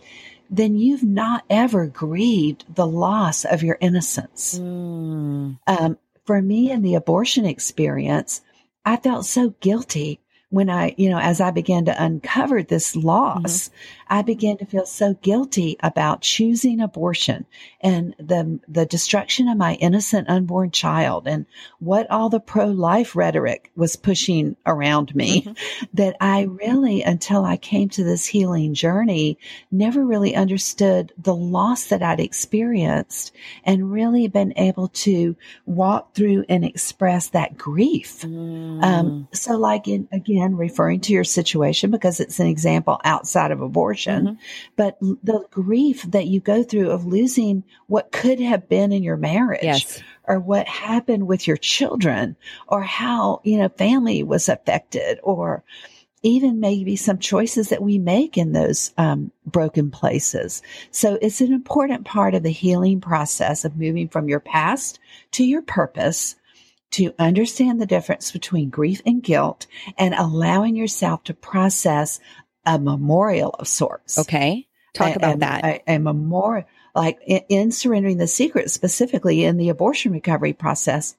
then 0.50 0.76
you've 0.76 1.02
not 1.02 1.44
ever 1.48 1.86
grieved 1.86 2.64
the 2.74 2.86
loss 2.86 3.44
of 3.44 3.62
your 3.62 3.78
innocence. 3.80 4.58
Mm. 4.58 5.58
Um, 5.66 5.98
for 6.26 6.42
me 6.42 6.70
in 6.70 6.82
the 6.82 6.94
abortion 6.94 7.46
experience, 7.46 8.42
I 8.84 8.96
felt 8.96 9.24
so 9.24 9.54
guilty 9.60 10.20
when 10.50 10.70
I, 10.70 10.94
you 10.96 11.10
know, 11.10 11.18
as 11.18 11.42
I 11.42 11.50
began 11.50 11.84
to 11.86 12.02
uncover 12.02 12.62
this 12.62 12.96
loss, 12.96 13.68
mm-hmm. 13.68 13.74
I 14.08 14.22
began 14.22 14.56
to 14.58 14.64
feel 14.64 14.86
so 14.86 15.12
guilty 15.20 15.76
about 15.82 16.22
choosing 16.22 16.80
abortion 16.80 17.44
and 17.82 18.14
the, 18.18 18.58
the 18.66 18.86
destruction 18.86 19.48
of 19.48 19.58
my 19.58 19.74
innocent 19.74 20.30
unborn 20.30 20.70
child 20.70 21.28
and 21.28 21.44
what 21.80 22.10
all 22.10 22.30
the 22.30 22.40
pro-life 22.40 23.14
rhetoric 23.14 23.70
was 23.76 23.96
pushing 23.96 24.56
around 24.64 25.14
me 25.14 25.42
mm-hmm. 25.42 25.84
that 25.92 26.16
I 26.18 26.42
really, 26.42 27.02
until 27.02 27.44
I 27.44 27.58
came 27.58 27.90
to 27.90 28.04
this 28.04 28.24
healing 28.24 28.72
journey, 28.72 29.38
never 29.70 30.02
really 30.02 30.34
understood 30.34 31.12
the 31.18 31.34
loss 31.34 31.88
that 31.88 32.02
I'd 32.02 32.20
experienced 32.20 33.32
and 33.64 33.92
really 33.92 34.28
been 34.28 34.54
able 34.56 34.88
to 34.88 35.36
walk 35.66 36.14
through 36.14 36.46
and 36.48 36.64
express 36.64 37.28
that 37.30 37.58
grief. 37.58 38.22
Mm. 38.22 38.82
Um, 38.82 39.28
so 39.34 39.58
like 39.58 39.86
in, 39.86 40.08
again, 40.10 40.37
again, 40.38 40.56
referring 40.56 41.00
to 41.00 41.12
your 41.12 41.24
situation 41.24 41.90
because 41.90 42.20
it's 42.20 42.38
an 42.38 42.46
example 42.46 43.00
outside 43.04 43.50
of 43.50 43.60
abortion, 43.60 44.24
mm-hmm. 44.24 44.34
but 44.76 44.98
the 45.00 45.44
grief 45.50 46.02
that 46.02 46.26
you 46.26 46.40
go 46.40 46.62
through 46.62 46.90
of 46.90 47.06
losing 47.06 47.64
what 47.86 48.12
could 48.12 48.40
have 48.40 48.68
been 48.68 48.92
in 48.92 49.02
your 49.02 49.16
marriage 49.16 49.62
yes. 49.62 50.02
or 50.24 50.38
what 50.38 50.68
happened 50.68 51.26
with 51.26 51.46
your 51.46 51.56
children 51.56 52.36
or 52.68 52.82
how, 52.82 53.40
you 53.44 53.58
know, 53.58 53.68
family 53.68 54.22
was 54.22 54.48
affected 54.48 55.18
or, 55.22 55.64
even 56.24 56.58
maybe 56.58 56.96
some 56.96 57.16
choices 57.16 57.68
that 57.68 57.80
we 57.80 57.96
make 57.96 58.36
in 58.36 58.50
those 58.50 58.92
um, 58.98 59.30
broken 59.46 59.88
places. 59.88 60.62
So 60.90 61.16
it's 61.22 61.40
an 61.40 61.52
important 61.52 62.06
part 62.06 62.34
of 62.34 62.42
the 62.42 62.50
healing 62.50 63.00
process 63.00 63.64
of 63.64 63.76
moving 63.76 64.08
from 64.08 64.28
your 64.28 64.40
past 64.40 64.98
to 65.30 65.44
your 65.44 65.62
purpose 65.62 66.34
to 66.90 67.14
understand 67.18 67.80
the 67.80 67.86
difference 67.86 68.32
between 68.32 68.70
grief 68.70 69.02
and 69.04 69.22
guilt 69.22 69.66
and 69.96 70.14
allowing 70.14 70.76
yourself 70.76 71.24
to 71.24 71.34
process 71.34 72.20
a 72.64 72.78
memorial 72.78 73.50
of 73.58 73.68
sorts. 73.68 74.18
Okay. 74.18 74.66
Talk 74.94 75.14
a, 75.14 75.16
about 75.16 75.36
a, 75.36 75.38
that. 75.38 75.64
A, 75.64 75.82
a, 75.94 75.98
memorial, 75.98 76.66
like 76.94 77.18
in, 77.26 77.42
in 77.48 77.72
surrendering 77.72 78.18
the 78.18 78.26
secret, 78.26 78.70
specifically 78.70 79.44
in 79.44 79.56
the 79.56 79.68
abortion 79.68 80.12
recovery 80.12 80.52
process, 80.52 81.16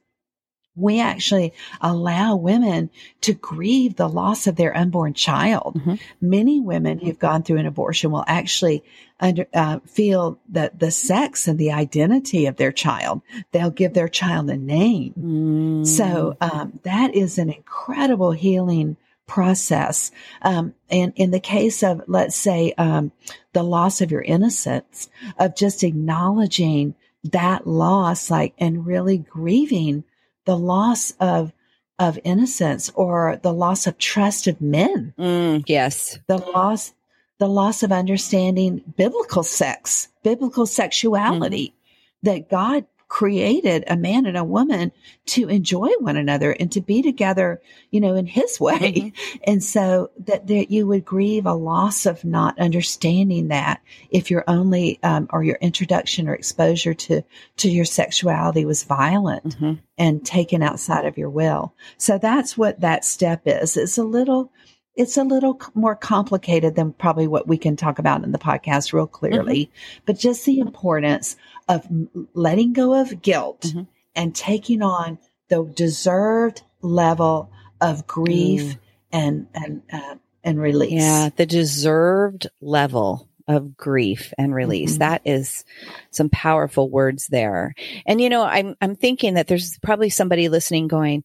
we 0.80 1.00
actually 1.00 1.54
allow 1.82 2.36
women 2.36 2.89
to 3.22 3.34
grieve 3.34 3.96
the 3.96 4.08
loss 4.10 4.48
of 4.48 4.56
their 4.56 4.76
unborn 4.76 5.13
child. 5.13 5.76
Mm-hmm. 5.76 5.96
Many 6.22 6.60
women 6.60 7.00
who've 7.00 7.20
gone 7.20 7.44
through 7.44 7.58
an 7.58 7.65
abortion 7.65 8.12
will 8.12 8.26
actually 8.28 8.84
under, 9.20 9.48
uh, 9.54 9.80
feel 9.86 10.39
that 10.50 10.80
the 10.80 10.92
sex 10.92 11.48
and 11.48 11.60
the 11.60 11.72
identity 11.72 12.46
of 12.46 12.56
their 12.56 12.72
child. 12.72 13.22
They'll 13.52 13.70
give 13.70 13.94
their 13.94 14.08
child 14.08 14.50
a 14.50 14.58
name. 14.58 15.13
Mm. 15.20 15.88
So 15.88 16.38
um, 16.39 16.80
that 16.84 17.13
is 17.13 17.38
an 17.38 17.50
incredible 17.50 18.32
healing 18.32 18.98
process. 19.28 20.12
Um, 20.42 20.74
and 20.89 21.13
in 21.15 21.32
the 21.32 21.39
case 21.39 21.84
of, 21.84 22.02
let's 22.08 22.36
say, 22.36 22.74
um, 22.78 23.12
the 23.54 23.63
loss 23.63 24.02
of 24.02 24.12
your 24.12 24.22
innocence, 24.22 25.10
of 25.38 25.56
just 25.56 25.84
acknowledging 25.84 26.96
that 27.26 27.68
loss, 27.68 28.32
like, 28.32 28.54
and 28.58 28.86
really 28.86 29.18
grieving 29.18 30.04
the 30.50 30.58
loss 30.58 31.12
of 31.20 31.54
of 32.00 32.18
innocence 32.24 32.90
or 32.96 33.40
the 33.44 33.54
loss 33.54 33.86
of 33.86 34.00
trust 34.00 34.48
of 34.48 34.60
men. 34.60 35.14
Mm, 35.16 35.64
yes. 35.68 36.18
The 36.26 36.40
loss 36.40 36.96
the 37.38 37.48
loss 37.48 37.84
of 37.84 37.92
understanding 37.92 38.82
biblical 38.98 39.44
sex, 39.44 40.08
biblical 40.24 40.66
sexuality 40.66 41.68
mm-hmm. 41.68 42.30
that 42.32 42.50
God 42.50 42.86
created 43.10 43.84
a 43.88 43.98
man 43.98 44.28
and 44.28 44.38
a 44.38 44.43
woman 44.43 44.91
to 45.26 45.50
enjoy 45.50 45.89
one 46.00 46.15
another 46.15 46.52
and 46.52 46.72
to 46.72 46.80
be 46.80 47.02
together, 47.02 47.60
you 47.89 48.00
know, 48.00 48.15
in 48.15 48.28
his 48.28 48.60
way. 48.60 48.78
Mm-hmm. 48.80 49.38
And 49.45 49.63
so 49.63 50.12
that 50.19 50.48
there, 50.48 50.65
you 50.69 50.88
would 50.88 51.04
grieve 51.04 51.45
a 51.45 51.54
loss 51.54 52.06
of 52.06 52.24
not 52.24 52.58
understanding 52.60 53.50
that 53.50 53.82
if 54.12 54.32
your 54.32 54.43
only, 54.48 55.00
um, 55.04 55.28
or 55.32 55.43
your 55.43 55.58
introduction 55.60 56.30
or 56.30 56.36
exposure 56.36 56.93
to, 56.93 57.24
to 57.58 57.69
your 57.69 57.86
sexuality 57.86 58.63
was 58.63 58.84
violent 58.84 59.43
mm-hmm. 59.43 59.74
and 59.98 60.26
taken 60.26 60.62
outside 60.62 61.06
of 61.06 61.17
your 61.17 61.30
will. 61.30 61.74
So 61.98 62.17
that's 62.19 62.58
what 62.58 62.80
that 62.82 63.04
step 63.04 63.41
is. 63.45 63.76
It's 63.76 63.98
a 63.98 64.04
little, 64.04 64.52
it's 65.00 65.16
a 65.16 65.24
little 65.24 65.58
more 65.74 65.96
complicated 65.96 66.76
than 66.76 66.92
probably 66.92 67.26
what 67.26 67.48
we 67.48 67.58
can 67.58 67.78
talk 67.78 68.00
about 68.00 68.22
in 68.26 68.34
the 68.34 68.38
podcast 68.38 68.92
real 68.92 69.08
clearly, 69.08 69.68
mm-hmm. 69.68 70.04
but 70.06 70.20
just 70.20 70.46
the 70.46 70.60
importance 70.60 71.38
of 71.70 71.88
letting 72.34 72.74
go 72.74 73.00
of 73.00 73.22
guilt 73.22 73.62
mm-hmm. 73.62 73.84
and 74.14 74.36
taking 74.36 74.82
on 74.82 75.18
the 75.48 75.64
deserved 75.64 76.64
level 76.82 77.50
of 77.80 78.08
grief 78.08 78.62
mm. 78.62 78.78
and 79.14 79.48
and 79.54 79.82
uh, 79.90 80.16
and 80.44 80.60
release. 80.60 81.02
Yeah, 81.02 81.30
the 81.34 81.46
deserved 81.46 82.48
level 82.60 83.30
of 83.48 83.78
grief 83.78 84.34
and 84.38 84.54
release. 84.54 84.92
Mm-hmm. 84.92 85.00
That 85.00 85.22
is 85.24 85.64
some 86.12 86.30
powerful 86.30 86.90
words 86.90 87.28
there. 87.28 87.74
And 88.06 88.20
you 88.20 88.28
know, 88.28 88.44
I'm 88.44 88.76
I'm 88.82 88.98
thinking 88.98 89.36
that 89.36 89.48
there's 89.48 89.80
probably 89.82 90.10
somebody 90.10 90.50
listening 90.50 90.90
going, 90.90 91.24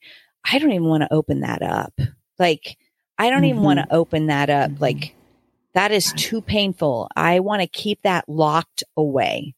I 0.48 0.60
don't 0.60 0.70
even 0.70 0.88
want 0.88 1.02
to 1.02 1.12
open 1.12 1.40
that 1.40 1.62
up. 1.62 1.92
Like 2.38 2.76
I 3.18 3.30
don't 3.30 3.38
mm-hmm. 3.38 3.46
even 3.46 3.62
want 3.62 3.78
to 3.78 3.92
open 3.92 4.26
that 4.26 4.50
up. 4.50 4.70
Mm-hmm. 4.70 4.82
Like 4.82 5.14
that 5.74 5.92
is 5.92 6.12
too 6.16 6.40
painful. 6.40 7.08
I 7.16 7.40
want 7.40 7.62
to 7.62 7.68
keep 7.68 8.02
that 8.02 8.28
locked 8.28 8.84
away. 8.96 9.54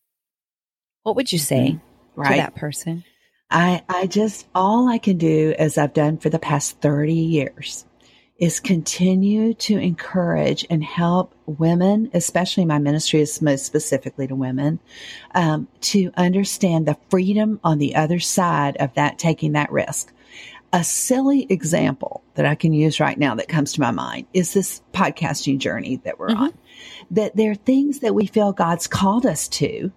What 1.02 1.16
would 1.16 1.32
you 1.32 1.38
say 1.38 1.72
mm-hmm. 1.72 2.20
right. 2.20 2.30
to 2.30 2.36
that 2.36 2.54
person? 2.54 3.04
I, 3.50 3.82
I 3.88 4.06
just, 4.06 4.46
all 4.54 4.88
I 4.88 4.98
can 4.98 5.18
do 5.18 5.54
as 5.58 5.78
I've 5.78 5.92
done 5.92 6.18
for 6.18 6.30
the 6.30 6.38
past 6.38 6.80
30 6.80 7.14
years 7.14 7.86
is 8.38 8.60
continue 8.60 9.54
to 9.54 9.78
encourage 9.78 10.66
and 10.68 10.84
help 10.84 11.34
women, 11.46 12.10
especially 12.12 12.64
my 12.64 12.78
ministry 12.78 13.20
is 13.20 13.40
most 13.40 13.64
specifically 13.64 14.26
to 14.26 14.34
women, 14.34 14.78
um, 15.34 15.68
to 15.80 16.10
understand 16.16 16.86
the 16.86 16.98
freedom 17.08 17.58
on 17.64 17.78
the 17.78 17.94
other 17.94 18.18
side 18.18 18.76
of 18.76 18.92
that 18.94 19.18
taking 19.18 19.52
that 19.52 19.72
risk. 19.72 20.12
A 20.76 20.84
silly 20.84 21.46
example 21.48 22.22
that 22.34 22.44
I 22.44 22.54
can 22.54 22.74
use 22.74 23.00
right 23.00 23.18
now 23.18 23.34
that 23.36 23.48
comes 23.48 23.72
to 23.72 23.80
my 23.80 23.92
mind 23.92 24.26
is 24.34 24.52
this 24.52 24.82
podcasting 24.92 25.56
journey 25.56 26.02
that 26.04 26.18
we're 26.18 26.28
mm-hmm. 26.28 26.42
on. 26.42 26.58
That 27.12 27.34
there 27.34 27.52
are 27.52 27.54
things 27.54 28.00
that 28.00 28.14
we 28.14 28.26
feel 28.26 28.52
God's 28.52 28.86
called 28.86 29.24
us 29.24 29.48
to, 29.48 29.90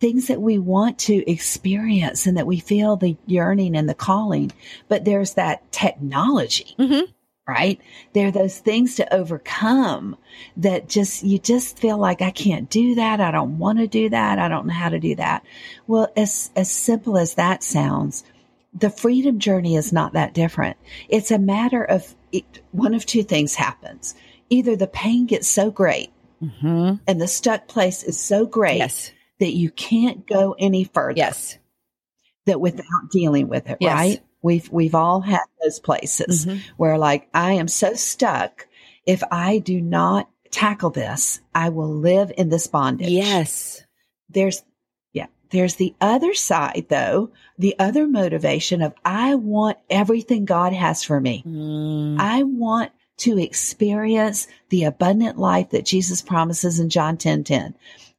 things 0.00 0.28
that 0.28 0.40
we 0.40 0.56
want 0.56 0.98
to 1.00 1.30
experience 1.30 2.26
and 2.26 2.38
that 2.38 2.46
we 2.46 2.60
feel 2.60 2.96
the 2.96 3.18
yearning 3.26 3.76
and 3.76 3.86
the 3.86 3.94
calling, 3.94 4.52
but 4.88 5.04
there's 5.04 5.34
that 5.34 5.70
technology. 5.70 6.74
Mm-hmm 6.78 7.12
right? 7.46 7.80
There 8.12 8.28
are 8.28 8.32
those 8.32 8.58
things 8.58 8.94
to 8.96 9.14
overcome 9.14 10.16
that 10.58 10.88
just, 10.88 11.24
you 11.24 11.38
just 11.38 11.78
feel 11.78 11.98
like 11.98 12.22
I 12.22 12.30
can't 12.30 12.70
do 12.70 12.94
that. 12.94 13.20
I 13.20 13.32
don't 13.32 13.58
want 13.58 13.78
to 13.78 13.88
do 13.88 14.08
that. 14.10 14.38
I 14.38 14.48
don't 14.48 14.66
know 14.66 14.72
how 14.72 14.88
to 14.88 15.00
do 15.00 15.16
that. 15.16 15.44
Well, 15.88 16.10
as, 16.16 16.50
as 16.54 16.70
simple 16.70 17.18
as 17.18 17.34
that 17.34 17.64
sounds, 17.64 18.22
the 18.74 18.90
freedom 18.90 19.38
journey 19.38 19.76
is 19.76 19.92
not 19.92 20.14
that 20.14 20.34
different. 20.34 20.76
It's 21.08 21.30
a 21.30 21.38
matter 21.38 21.84
of 21.84 22.14
it, 22.32 22.44
one 22.70 22.94
of 22.94 23.04
two 23.04 23.22
things 23.22 23.54
happens. 23.54 24.14
Either 24.50 24.76
the 24.76 24.86
pain 24.86 25.26
gets 25.26 25.48
so 25.48 25.70
great 25.70 26.10
mm-hmm. 26.42 26.94
and 27.06 27.20
the 27.20 27.28
stuck 27.28 27.68
place 27.68 28.02
is 28.02 28.18
so 28.18 28.46
great 28.46 28.78
yes. 28.78 29.12
that 29.40 29.52
you 29.52 29.70
can't 29.70 30.26
go 30.26 30.54
any 30.58 30.84
further. 30.84 31.16
Yes. 31.16 31.58
That 32.46 32.60
without 32.60 33.10
dealing 33.10 33.48
with 33.48 33.68
it, 33.68 33.78
yes. 33.80 33.94
right? 33.94 34.20
We've, 34.42 34.68
we've 34.72 34.94
all 34.94 35.20
had 35.20 35.44
those 35.62 35.78
places 35.78 36.46
mm-hmm. 36.46 36.58
where 36.76 36.98
like, 36.98 37.28
I 37.32 37.52
am 37.52 37.68
so 37.68 37.94
stuck. 37.94 38.66
If 39.06 39.22
I 39.30 39.58
do 39.58 39.80
not 39.80 40.28
tackle 40.50 40.90
this, 40.90 41.40
I 41.54 41.68
will 41.68 41.94
live 41.94 42.32
in 42.36 42.48
this 42.48 42.66
bondage. 42.66 43.10
Yes. 43.10 43.84
There's, 44.28 44.62
there's 45.52 45.76
the 45.76 45.94
other 46.00 46.34
side 46.34 46.86
though, 46.88 47.30
the 47.58 47.76
other 47.78 48.08
motivation 48.08 48.82
of 48.82 48.94
I 49.04 49.36
want 49.36 49.78
everything 49.88 50.44
God 50.44 50.72
has 50.72 51.04
for 51.04 51.20
me. 51.20 51.44
Mm. 51.46 52.18
I 52.18 52.42
want 52.42 52.90
to 53.18 53.38
experience 53.38 54.48
the 54.70 54.84
abundant 54.84 55.38
life 55.38 55.70
that 55.70 55.84
Jesus 55.84 56.22
promises 56.22 56.80
in 56.80 56.88
John 56.88 57.16
10 57.16 57.44
10. 57.44 57.74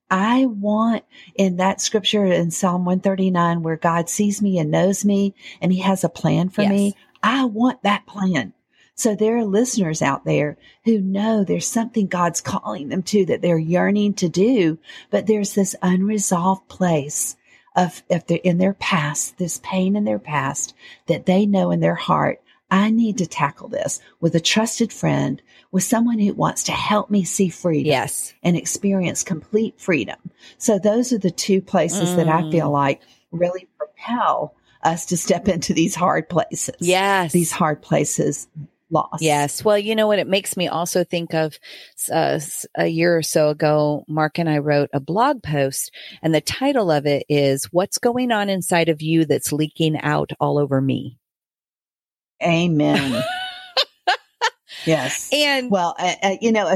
I 0.10 0.46
want 0.46 1.04
in 1.36 1.58
that 1.58 1.82
scripture 1.82 2.26
in 2.26 2.52
Psalm 2.52 2.86
139 2.86 3.64
where 3.64 3.78
God 3.78 4.10
sees 4.10 4.42
me 4.42 4.60
and 4.60 4.70
knows 4.70 5.04
me 5.04 5.34
and 5.60 5.74
he 5.74 5.82
has 5.82 6.04
a 6.04 6.10
plan 6.10 6.50
for 6.50 6.62
yes. 6.62 6.70
me. 6.70 6.96
I 7.24 7.46
want 7.46 7.82
that 7.82 8.06
plan. 8.06 8.54
So 8.96 9.16
there 9.16 9.38
are 9.38 9.46
listeners 9.46 10.02
out 10.02 10.24
there 10.24 10.58
who 10.86 11.00
know 11.00 11.44
there's 11.44 11.68
something 11.68 12.08
God's 12.08 12.42
calling 12.42 12.90
them 12.90 13.04
to 13.04 13.26
that 13.26 13.42
they're 13.42 13.58
yearning 13.58 14.14
to 14.16 14.30
do, 14.30 14.78
but 15.10 15.26
there's 15.26 15.54
this 15.54 15.76
unresolved 15.82 16.68
place 16.68 17.36
of 17.76 18.04
if 18.10 18.28
they're 18.28 18.40
in 18.44 18.60
their 18.60 18.76
past, 18.76 19.38
this 19.38 19.60
pain 19.64 19.96
in 19.96 20.04
their 20.04 20.20
past 20.20 20.76
that 21.08 21.26
they 21.26 21.46
know 21.46 21.72
in 21.72 21.80
their 21.80 21.96
heart, 21.96 22.40
I 22.70 22.90
need 22.90 23.20
to 23.20 23.28
tackle 23.28 23.68
this 23.68 24.00
with 24.20 24.36
a 24.36 24.40
trusted 24.40 24.92
friend, 24.94 25.42
with 25.72 25.84
someone 25.84 26.20
who 26.20 26.34
wants 26.34 26.64
to 26.64 26.72
help 26.72 27.10
me 27.10 27.24
see 27.24 27.50
freedom. 27.50 27.90
Yes. 27.90 28.34
And 28.44 28.56
experience 28.56 29.24
complete 29.24 29.80
freedom. 29.80 30.18
So 30.58 30.80
those 30.80 31.14
are 31.14 31.20
the 31.20 31.32
two 31.32 31.62
places 31.62 32.10
mm. 32.10 32.16
that 32.18 32.28
I 32.28 32.50
feel 32.52 32.70
mm. 32.70 32.74
like 32.74 33.02
really 33.32 33.68
propel 33.78 34.56
us 34.84 35.06
to 35.08 35.18
step 35.18 35.48
into 35.48 35.74
these 35.74 35.96
hard 35.96 36.30
places. 36.30 36.76
Yes. 36.80 37.32
These 37.32 37.52
hard 37.52 37.82
places 37.82 38.48
loss. 38.94 39.22
Yes. 39.22 39.66
Well, 39.66 39.78
you 39.78 39.96
know 39.96 40.08
what? 40.08 40.20
It 40.20 40.28
makes 40.28 40.56
me 40.56 40.68
also 40.68 41.04
think 41.04 41.34
of 41.34 41.58
uh, 42.12 42.40
a 42.76 42.88
year 42.88 43.18
or 43.18 43.24
so 43.24 43.50
ago, 43.50 44.06
Mark 44.08 44.40
and 44.40 44.50
I 44.50 44.60
wrote 44.60 44.90
a 44.94 45.00
blog 45.00 45.44
post, 45.44 45.92
and 46.22 46.34
the 46.34 46.42
title 46.42 46.92
of 46.92 47.06
it 47.06 47.26
is 47.28 47.66
What's 47.66 47.98
Going 47.98 48.32
On 48.32 48.50
Inside 48.50 48.90
of 48.90 49.02
You 49.02 49.26
That's 49.26 49.52
Leaking 49.52 50.00
Out 50.00 50.32
All 50.40 50.58
Over 50.58 50.80
Me? 50.80 51.18
Amen. 52.42 53.24
yes. 54.86 55.30
And 55.34 55.72
well, 55.72 55.96
uh, 55.98 56.16
uh, 56.22 56.36
you 56.42 56.52
know, 56.52 56.76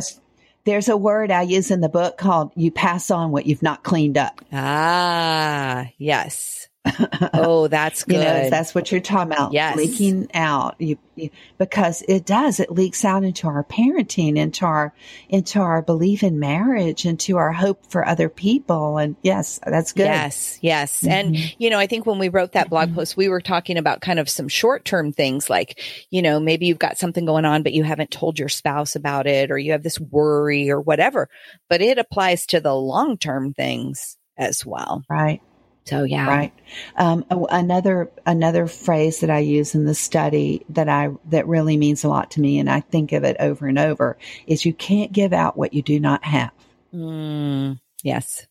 there's 0.65 0.89
a 0.89 0.97
word 0.97 1.31
I 1.31 1.43
use 1.43 1.71
in 1.71 1.81
the 1.81 1.89
book 1.89 2.17
called 2.17 2.51
you 2.55 2.71
pass 2.71 3.11
on 3.11 3.31
what 3.31 3.45
you've 3.45 3.63
not 3.63 3.83
cleaned 3.83 4.17
up. 4.17 4.41
Ah, 4.51 5.87
yes. 5.97 6.67
oh, 7.33 7.67
that's 7.67 8.03
good. 8.03 8.15
you 8.15 8.19
know, 8.21 8.49
that's 8.49 8.73
what 8.75 8.91
you're 8.91 9.01
talking 9.01 9.31
about. 9.31 9.53
Yes. 9.53 9.77
Leaking 9.77 10.29
out. 10.33 10.75
You, 10.79 10.97
you, 11.15 11.29
because 11.57 12.03
it 12.07 12.25
does. 12.25 12.59
It 12.59 12.71
leaks 12.71 13.03
out 13.03 13.23
into 13.23 13.47
our 13.47 13.63
parenting, 13.63 14.37
into 14.37 14.65
our, 14.65 14.93
into 15.29 15.59
our 15.59 15.81
belief 15.81 16.23
in 16.23 16.39
marriage, 16.39 17.05
into 17.05 17.37
our 17.37 17.51
hope 17.51 17.85
for 17.89 18.07
other 18.07 18.29
people. 18.29 18.97
And 18.97 19.15
yes, 19.21 19.59
that's 19.65 19.93
good. 19.93 20.05
Yes. 20.05 20.59
Yes. 20.61 21.01
Mm-hmm. 21.01 21.11
And, 21.11 21.55
you 21.57 21.69
know, 21.69 21.79
I 21.79 21.87
think 21.87 22.05
when 22.05 22.19
we 22.19 22.29
wrote 22.29 22.53
that 22.53 22.69
blog 22.69 22.89
mm-hmm. 22.89 22.97
post, 22.97 23.17
we 23.17 23.29
were 23.29 23.41
talking 23.41 23.77
about 23.77 24.01
kind 24.01 24.19
of 24.19 24.29
some 24.29 24.47
short 24.47 24.85
term 24.85 25.11
things 25.11 25.49
like, 25.49 25.81
you 26.09 26.21
know, 26.21 26.39
maybe 26.39 26.67
you've 26.67 26.79
got 26.79 26.97
something 26.97 27.25
going 27.25 27.45
on, 27.45 27.63
but 27.63 27.73
you 27.73 27.83
haven't 27.83 28.11
told 28.11 28.39
your 28.39 28.49
spouse 28.49 28.95
about 28.95 29.27
it 29.27 29.51
or 29.51 29.57
you 29.57 29.71
have 29.71 29.83
this 29.83 29.99
worry 29.99 30.69
or 30.69 30.79
whatever, 30.79 31.29
but 31.69 31.81
it 31.81 31.97
applies 31.97 32.45
to 32.47 32.59
the 32.59 32.75
long 32.75 33.17
term 33.17 33.53
things 33.53 34.17
as 34.37 34.65
well. 34.65 35.03
Right. 35.09 35.41
So 35.87 36.03
yeah, 36.03 36.27
right. 36.27 36.53
Um, 36.97 37.25
another 37.29 38.11
another 38.25 38.67
phrase 38.67 39.21
that 39.21 39.29
I 39.29 39.39
use 39.39 39.73
in 39.73 39.85
the 39.85 39.95
study 39.95 40.65
that 40.67 40.89
I 40.89 41.11
that 41.29 41.47
really 41.47 41.77
means 41.77 42.03
a 42.03 42.09
lot 42.09 42.29
to 42.31 42.41
me, 42.41 42.59
and 42.59 42.69
I 42.69 42.81
think 42.81 43.13
of 43.13 43.23
it 43.23 43.37
over 43.39 43.67
and 43.67 43.79
over, 43.79 44.17
is 44.47 44.65
you 44.65 44.73
can't 44.73 45.13
give 45.13 45.31
out 45.31 45.55
what 45.55 45.73
you 45.73 45.81
do 45.81 45.97
not 45.97 46.25
have. 46.25 46.51
Mm, 46.93 47.79
yes. 48.03 48.45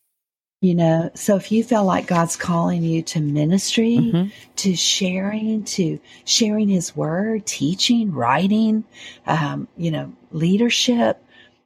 You 0.61 0.73
know, 0.73 1.11
so 1.13 1.35
if 1.35 1.51
you 1.51 1.63
feel 1.63 1.85
like 1.85 2.07
God's 2.07 2.35
calling 2.35 2.81
you 2.81 3.03
to 3.03 3.19
ministry, 3.19 3.97
mm-hmm. 3.97 4.29
to 4.55 4.75
sharing, 4.75 5.63
to 5.65 5.99
sharing 6.25 6.69
His 6.69 6.95
word, 6.95 7.45
teaching, 7.45 8.11
writing, 8.11 8.83
um, 9.27 9.67
you 9.77 9.91
know, 9.91 10.11
leadership, 10.31 11.23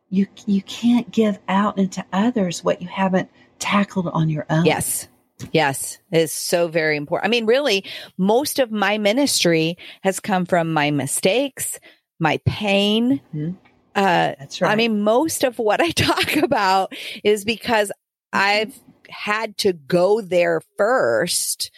you 0.09 0.27
you 0.45 0.61
can't 0.63 1.09
give 1.09 1.39
out 1.47 1.77
into 1.77 2.05
others 2.11 2.61
what 2.61 2.81
you 2.81 2.89
haven't 2.89 3.29
tackled 3.59 4.07
on 4.07 4.29
your 4.29 4.45
own. 4.49 4.65
Yes. 4.65 5.07
Yes, 5.51 5.97
it's 6.11 6.33
so 6.33 6.67
very 6.67 6.97
important. 6.97 7.27
I 7.27 7.31
mean, 7.31 7.45
really, 7.45 7.85
most 8.17 8.59
of 8.59 8.71
my 8.71 8.97
ministry 8.97 9.77
has 10.03 10.19
come 10.19 10.45
from 10.45 10.73
my 10.73 10.91
mistakes, 10.91 11.79
my 12.19 12.39
pain. 12.45 13.21
Mm-hmm. 13.33 13.51
Uh, 13.95 14.35
That's 14.39 14.61
right. 14.61 14.71
I 14.71 14.75
mean, 14.75 15.01
most 15.01 15.43
of 15.43 15.59
what 15.59 15.81
I 15.81 15.89
talk 15.91 16.35
about 16.37 16.93
is 17.23 17.45
because 17.45 17.89
mm-hmm. 17.89 18.39
I've 18.39 18.79
had 19.09 19.57
to 19.59 19.73
go 19.73 20.21
there 20.21 20.61
first. 20.77 21.71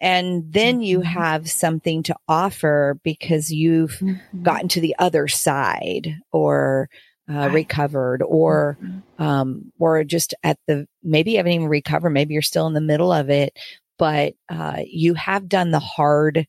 And 0.00 0.50
then 0.50 0.76
mm-hmm. 0.76 0.82
you 0.82 1.00
have 1.02 1.50
something 1.50 2.02
to 2.04 2.16
offer 2.26 2.98
because 3.04 3.50
you've 3.50 3.98
mm-hmm. 3.98 4.42
gotten 4.42 4.68
to 4.68 4.80
the 4.80 4.96
other 4.98 5.28
side 5.28 6.16
or 6.32 6.88
uh, 7.30 7.34
right. 7.34 7.52
recovered 7.52 8.22
or 8.22 8.76
mm-hmm. 8.82 9.22
um, 9.22 9.72
or 9.78 10.02
just 10.04 10.34
at 10.42 10.58
the 10.66 10.86
maybe 11.02 11.32
you 11.32 11.36
haven't 11.36 11.52
even 11.52 11.68
recovered 11.68 12.10
maybe 12.10 12.34
you're 12.34 12.42
still 12.42 12.66
in 12.66 12.74
the 12.74 12.80
middle 12.80 13.12
of 13.12 13.30
it 13.30 13.56
but 13.98 14.34
uh, 14.48 14.78
you 14.86 15.14
have 15.14 15.48
done 15.48 15.70
the 15.70 15.78
hard 15.78 16.46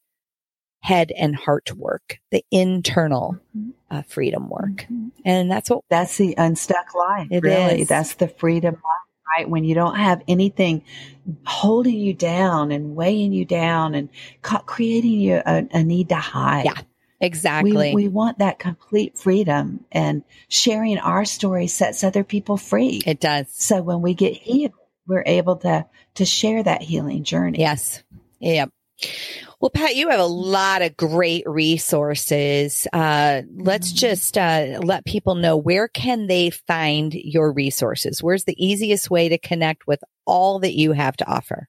head 0.82 1.11
and 1.15 1.36
heart 1.36 1.71
work, 1.75 2.17
the 2.32 2.43
internal 2.51 3.38
Mm-hmm. 3.55 3.71
uh, 3.89 4.01
freedom 4.03 4.49
work. 4.49 4.86
And 5.25 5.51
that's 5.51 5.69
what 5.69 5.84
That's 5.89 6.17
the 6.17 6.34
unstuck 6.38 6.95
life. 6.95 7.27
It 7.29 7.43
really. 7.43 7.82
is. 7.82 7.89
That's 7.89 8.13
the 8.13 8.29
freedom 8.29 8.75
life, 8.75 9.38
right? 9.38 9.49
When 9.49 9.65
you 9.65 9.75
don't 9.75 9.95
have 9.95 10.23
anything 10.29 10.86
holding 11.45 11.99
you 11.99 12.13
down 12.13 12.71
and 12.71 12.95
weighing 12.95 13.34
you 13.34 13.43
down 13.43 13.93
and 13.93 14.07
ca- 14.41 14.61
creating 14.61 15.19
you 15.19 15.41
a, 15.45 15.67
a 15.73 15.84
need 15.84 16.07
to 16.09 16.15
hide. 16.15 16.63
Yeah, 16.65 16.82
exactly. 17.22 17.93
We, 17.95 18.03
we 18.03 18.07
want 18.09 18.39
that 18.39 18.59
complete 18.59 19.17
freedom 19.17 19.86
and 19.91 20.24
sharing 20.49 20.97
our 20.97 21.24
story 21.26 21.67
sets 21.67 22.03
other 22.03 22.24
people 22.24 22.57
free. 22.57 23.01
it 23.05 23.19
does. 23.19 23.47
so 23.51 23.82
when 23.82 24.01
we 24.01 24.13
get 24.13 24.34
healed, 24.34 24.74
we're 25.07 25.24
able 25.26 25.57
to, 25.57 25.86
to 26.15 26.26
share 26.26 26.61
that 26.63 26.82
healing 26.82 27.24
journey. 27.24 27.59
Yes. 27.59 28.03
Yeah. 28.39 28.65
Well, 29.59 29.72
Pat, 29.72 29.95
you 29.95 30.09
have 30.09 30.19
a 30.19 30.26
lot 30.26 30.82
of 30.84 30.95
great 30.95 31.43
resources. 31.47 32.88
Uh, 32.93 33.41
let's 33.55 33.91
Mhm. 33.93 33.95
just 33.95 34.38
uh, 34.38 34.80
let 34.84 35.05
people 35.05 35.36
know 35.36 35.57
where 35.57 35.88
can 35.88 36.28
they 36.28 36.49
find 36.51 37.13
your 37.13 37.51
resources. 37.51 38.22
Where's 38.22 38.43
the 38.45 38.55
easiest 38.63 39.09
way 39.09 39.30
to 39.30 39.38
connect 39.39 39.88
with 39.88 40.03
all 40.26 40.59
that 40.59 40.74
you 40.76 40.91
have 40.93 41.17
to 41.17 41.28
offer? 41.28 41.67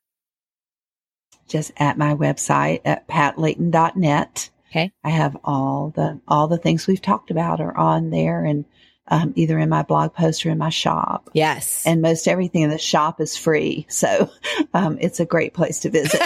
Just 1.49 1.73
at 1.79 1.99
my 1.99 2.15
website 2.15 2.81
at 2.85 3.07
patlayton.net. 3.09 4.51
Okay. 4.73 4.91
I 5.05 5.11
have 5.11 5.37
all 5.45 5.93
the 5.95 6.19
all 6.27 6.49
the 6.49 6.57
things 6.57 6.87
we've 6.87 7.03
talked 7.03 7.31
about 7.31 7.61
are 7.61 7.77
on 7.77 8.09
there 8.09 8.43
and 8.43 8.65
um, 9.09 9.35
either 9.37 9.59
in 9.59 9.69
my 9.69 9.83
blog 9.83 10.15
post 10.15 10.47
or 10.47 10.51
in 10.51 10.57
my 10.57 10.71
shop. 10.71 11.29
Yes. 11.35 11.85
And 11.85 12.01
most 12.01 12.27
everything 12.27 12.63
in 12.63 12.71
the 12.71 12.79
shop 12.79 13.21
is 13.21 13.37
free. 13.37 13.85
So 13.91 14.31
um, 14.75 14.97
it's 14.99 15.21
a 15.21 15.27
great 15.27 15.53
place 15.53 15.81
to 15.81 15.91
visit. 15.91 16.23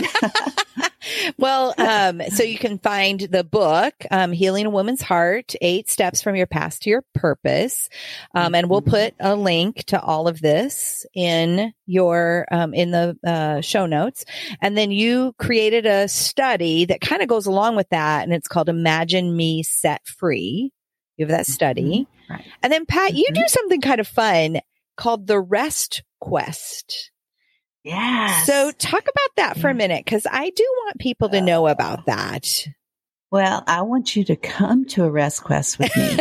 well, 1.38 1.74
um, 1.78 2.20
so 2.34 2.42
you 2.42 2.58
can 2.58 2.78
find 2.78 3.20
the 3.20 3.44
book, 3.44 3.94
um, 4.10 4.32
Healing 4.32 4.66
a 4.66 4.70
Woman's 4.70 5.02
Heart, 5.02 5.54
Eight 5.60 5.88
Steps 5.90 6.22
from 6.22 6.36
Your 6.36 6.46
Past 6.46 6.82
to 6.82 6.90
Your 6.90 7.04
Purpose. 7.14 7.88
Um, 8.34 8.54
and 8.54 8.68
we'll 8.70 8.82
Mhm. 8.82 8.90
put 8.90 9.14
a 9.20 9.34
link 9.36 9.84
to 9.86 10.00
all 10.00 10.28
of 10.28 10.40
this 10.40 11.06
in 11.14 11.72
your, 11.86 12.46
um, 12.50 12.74
in 12.74 12.90
the, 12.90 13.16
uh, 13.26 13.60
show 13.60 13.86
notes. 13.86 14.24
And 14.60 14.76
then 14.76 14.90
you 14.90 15.34
created 15.38 15.86
a 15.86 16.08
study 16.08 16.84
that 16.86 17.00
kind 17.00 17.22
of 17.22 17.28
goes 17.28 17.46
along 17.46 17.76
with 17.76 17.88
that. 17.90 18.24
And 18.24 18.32
it's 18.32 18.48
called 18.48 18.68
Imagine 18.68 19.36
Me 19.36 19.62
Set 19.62 20.06
Free. 20.06 20.72
You 21.16 21.26
have 21.26 21.36
that 21.36 21.46
study. 21.46 22.06
Right. 22.28 22.44
And 22.62 22.72
then 22.72 22.86
Pat, 22.86 23.14
you 23.14 23.26
Mhm. 23.30 23.34
do 23.34 23.44
something 23.46 23.80
kind 23.80 24.00
of 24.00 24.08
fun 24.08 24.60
called 24.96 25.26
the 25.26 25.40
Rest 25.40 26.02
Quest. 26.20 27.10
Yes. 27.86 28.46
So 28.46 28.72
talk 28.72 29.02
about 29.02 29.36
that 29.36 29.58
for 29.58 29.70
a 29.70 29.74
minute 29.74 30.04
because 30.04 30.26
I 30.28 30.50
do 30.50 30.64
want 30.84 30.98
people 30.98 31.28
to 31.28 31.40
know 31.40 31.68
about 31.68 32.06
that. 32.06 32.66
Well, 33.30 33.62
I 33.68 33.82
want 33.82 34.16
you 34.16 34.24
to 34.24 34.34
come 34.34 34.86
to 34.86 35.04
a 35.04 35.10
Rest 35.10 35.44
Quest 35.44 35.78
with 35.78 35.96
me. 35.96 36.18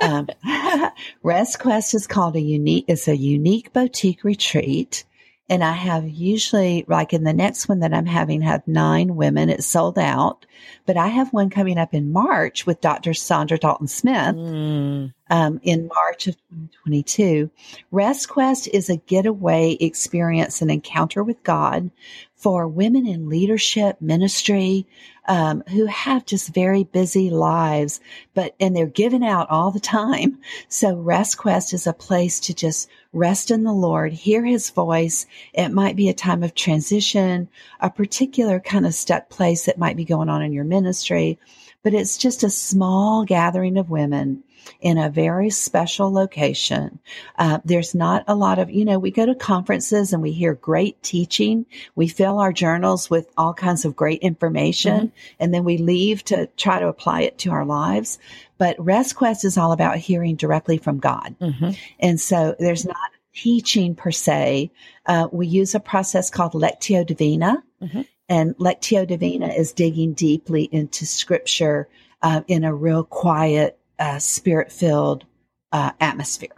um, 0.00 0.28
Rest 1.22 1.58
Quest 1.58 1.92
is 1.92 2.06
called 2.06 2.36
a 2.36 2.40
unique, 2.40 2.86
it's 2.88 3.06
a 3.06 3.16
unique 3.16 3.70
boutique 3.74 4.24
retreat. 4.24 5.04
And 5.48 5.62
I 5.62 5.72
have 5.72 6.08
usually, 6.08 6.86
like 6.88 7.12
in 7.12 7.24
the 7.24 7.34
next 7.34 7.68
one 7.68 7.80
that 7.80 7.92
I'm 7.92 8.06
having, 8.06 8.40
have 8.40 8.66
nine 8.66 9.14
women. 9.14 9.50
It's 9.50 9.66
sold 9.66 9.98
out, 9.98 10.46
but 10.86 10.96
I 10.96 11.08
have 11.08 11.34
one 11.34 11.50
coming 11.50 11.76
up 11.76 11.92
in 11.92 12.12
March 12.12 12.66
with 12.66 12.80
Dr. 12.80 13.10
Saundra 13.10 13.60
Dalton 13.60 13.86
Smith 13.86 14.36
Mm, 14.36 15.12
um, 15.28 15.60
in 15.62 15.88
March 15.88 16.28
of 16.28 16.36
2022. 16.36 17.50
Rest 17.90 18.28
Quest 18.30 18.68
is 18.68 18.88
a 18.88 18.96
getaway 18.96 19.72
experience, 19.80 20.62
an 20.62 20.70
encounter 20.70 21.22
with 21.22 21.42
God 21.42 21.90
for 22.36 22.68
women 22.68 23.06
in 23.06 23.28
leadership, 23.28 24.00
ministry, 24.00 24.86
um, 25.26 25.62
who 25.70 25.86
have 25.86 26.26
just 26.26 26.54
very 26.54 26.84
busy 26.84 27.30
lives, 27.30 28.00
but, 28.34 28.54
and 28.60 28.76
they're 28.76 28.86
given 28.86 29.22
out 29.22 29.48
all 29.50 29.70
the 29.70 29.80
time. 29.80 30.38
So 30.68 30.94
Rest 30.96 31.38
Quest 31.38 31.72
is 31.72 31.86
a 31.86 31.92
place 31.92 32.40
to 32.40 32.54
just 32.54 32.88
rest 33.14 33.50
in 33.50 33.64
the 33.64 33.72
Lord, 33.72 34.12
hear 34.12 34.44
his 34.44 34.70
voice. 34.70 35.26
It 35.52 35.70
might 35.70 35.96
be 35.96 36.08
a 36.08 36.14
time 36.14 36.42
of 36.42 36.54
transition, 36.54 37.48
a 37.80 37.88
particular 37.88 38.60
kind 38.60 38.84
of 38.84 38.94
stuck 38.94 39.28
place 39.28 39.64
that 39.64 39.78
might 39.78 39.96
be 39.96 40.04
going 40.04 40.28
on 40.28 40.42
in 40.42 40.52
your 40.52 40.64
ministry, 40.64 41.38
but 41.82 41.94
it's 41.94 42.18
just 42.18 42.42
a 42.42 42.50
small 42.50 43.24
gathering 43.24 43.78
of 43.78 43.90
women 43.90 44.42
in 44.80 44.98
a 44.98 45.10
very 45.10 45.50
special 45.50 46.12
location. 46.12 46.98
Uh, 47.38 47.58
there's 47.64 47.94
not 47.94 48.24
a 48.26 48.34
lot 48.34 48.58
of, 48.58 48.70
you 48.70 48.84
know, 48.84 48.98
we 48.98 49.10
go 49.10 49.26
to 49.26 49.34
conferences 49.34 50.12
and 50.12 50.22
we 50.22 50.32
hear 50.32 50.54
great 50.54 51.02
teaching. 51.02 51.66
We 51.94 52.08
fill 52.08 52.38
our 52.38 52.52
journals 52.52 53.10
with 53.10 53.30
all 53.36 53.54
kinds 53.54 53.84
of 53.84 53.96
great 53.96 54.22
information 54.22 55.12
and 55.40 55.52
then 55.52 55.64
we 55.64 55.78
leave 55.78 56.24
to 56.24 56.46
try 56.56 56.78
to 56.78 56.88
apply 56.88 57.22
it 57.22 57.38
to 57.38 57.50
our 57.50 57.64
lives. 57.64 58.18
But 58.58 58.76
Rest 58.78 59.16
Quest 59.16 59.44
is 59.44 59.58
all 59.58 59.72
about 59.72 59.98
hearing 59.98 60.36
directly 60.36 60.78
from 60.78 60.98
God. 60.98 61.34
mhm. 61.40 61.76
And 61.98 62.20
so 62.20 62.54
there's 62.58 62.84
not 62.84 62.96
teaching 63.34 63.94
per 63.94 64.12
se. 64.12 64.70
Uh, 65.06 65.28
we 65.32 65.46
use 65.46 65.74
a 65.74 65.80
process 65.80 66.30
called 66.30 66.52
Lectio 66.52 67.04
Divina. 67.04 67.62
Mhm. 67.82 68.06
And 68.28 68.56
Lectio 68.56 69.06
Divina 69.06 69.48
is 69.48 69.72
digging 69.72 70.14
deeply 70.14 70.68
into 70.72 71.04
scripture 71.04 71.88
uh, 72.22 72.40
in 72.48 72.64
a 72.64 72.74
real 72.74 73.04
quiet, 73.04 73.78
uh, 73.98 74.18
spirit 74.18 74.72
filled 74.72 75.24
uh, 75.72 75.92
atmosphere. 76.00 76.50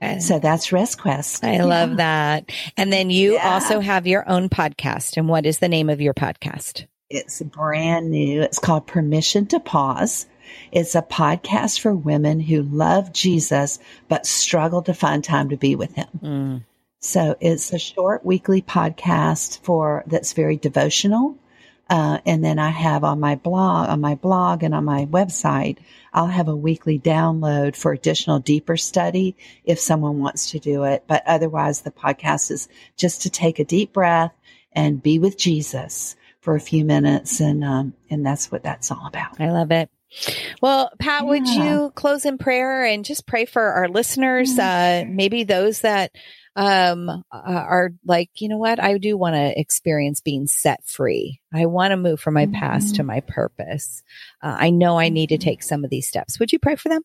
And 0.00 0.22
So 0.22 0.38
that's 0.38 0.70
Rest 0.72 1.00
Quest. 1.00 1.42
I 1.42 1.58
love 1.64 1.96
that. 1.96 2.50
And 2.76 2.92
then 2.92 3.10
you 3.10 3.34
Yeah. 3.34 3.54
also 3.54 3.80
have 3.80 4.06
your 4.06 4.28
own 4.28 4.48
podcast. 4.48 5.16
And 5.16 5.28
what 5.28 5.44
is 5.44 5.58
the 5.58 5.68
name 5.68 5.90
of 5.90 6.00
your 6.00 6.14
podcast? 6.14 6.86
It's 7.10 7.42
brand 7.42 8.10
new. 8.10 8.42
It's 8.42 8.58
called 8.58 8.86
Permission 8.86 9.46
to 9.46 9.58
Pause. 9.58 10.26
It's 10.70 10.94
a 10.94 11.02
podcast 11.02 11.80
for 11.80 11.94
women 11.94 12.38
who 12.40 12.62
love 12.62 13.12
Jesus 13.12 13.78
but 14.08 14.24
struggle 14.26 14.82
to 14.82 14.94
find 14.94 15.24
time 15.24 15.48
to 15.48 15.56
be 15.56 15.74
with 15.74 15.92
him. 15.94 16.08
Mm. 16.22 16.64
So 17.00 17.36
it's 17.40 17.72
a 17.72 17.78
short 17.78 18.24
weekly 18.24 18.62
podcast 18.62 19.60
for 19.62 20.04
that's 20.06 20.32
very 20.32 20.56
devotional. 20.56 21.36
Uh, 21.88 22.18
and 22.26 22.44
then 22.44 22.58
I 22.58 22.68
have 22.68 23.02
on 23.02 23.18
my 23.18 23.34
blog, 23.34 23.88
on 23.88 24.00
my 24.00 24.14
blog 24.14 24.62
and 24.62 24.74
on 24.74 24.84
my 24.84 25.06
website, 25.06 25.78
I'll 26.12 26.26
have 26.26 26.48
a 26.48 26.56
weekly 26.56 26.98
download 26.98 27.76
for 27.76 27.92
additional 27.92 28.40
deeper 28.40 28.76
study 28.76 29.36
if 29.64 29.78
someone 29.78 30.18
wants 30.18 30.50
to 30.50 30.58
do 30.58 30.84
it. 30.84 31.04
But 31.06 31.22
otherwise, 31.26 31.80
the 31.80 31.90
podcast 31.90 32.50
is 32.50 32.68
just 32.96 33.22
to 33.22 33.30
take 33.30 33.58
a 33.58 33.64
deep 33.64 33.92
breath 33.92 34.32
and 34.72 35.02
be 35.02 35.18
with 35.18 35.38
Jesus 35.38 36.14
for 36.40 36.54
a 36.54 36.60
few 36.60 36.84
minutes. 36.84 37.40
And, 37.40 37.64
um, 37.64 37.94
and 38.10 38.24
that's 38.24 38.52
what 38.52 38.62
that's 38.62 38.90
all 38.90 39.06
about. 39.06 39.40
I 39.40 39.50
love 39.50 39.70
it. 39.70 39.88
Well, 40.62 40.90
Pat, 40.98 41.26
would 41.26 41.46
you 41.46 41.92
close 41.94 42.24
in 42.24 42.38
prayer 42.38 42.84
and 42.84 43.04
just 43.04 43.26
pray 43.26 43.44
for 43.44 43.62
our 43.62 43.88
listeners, 43.88 44.56
Yeah, 44.56 45.04
uh, 45.04 45.10
maybe 45.10 45.44
those 45.44 45.82
that 45.82 46.12
um, 46.56 47.08
uh, 47.08 47.22
are 47.32 47.90
like, 48.04 48.30
you 48.36 48.48
know 48.48 48.58
what? 48.58 48.82
I 48.82 48.98
do 48.98 49.16
want 49.16 49.34
to 49.36 49.58
experience 49.58 50.20
being 50.20 50.46
set 50.46 50.84
free. 50.86 51.40
I 51.52 51.66
want 51.66 51.92
to 51.92 51.96
move 51.96 52.20
from 52.20 52.34
my 52.34 52.46
past 52.46 52.96
to 52.96 53.02
Mhm. 53.02 53.06
my 53.06 53.20
purpose. 53.20 54.02
Uh, 54.42 54.56
I 54.58 54.70
know 54.70 54.98
I 54.98 55.08
need 55.08 55.28
to 55.28 55.38
Mhm. 55.38 55.42
take 55.42 55.62
some 55.62 55.84
of 55.84 55.90
these 55.90 56.08
steps. 56.08 56.38
Would 56.38 56.52
you 56.52 56.58
pray 56.58 56.76
for 56.76 56.88
them? 56.88 57.02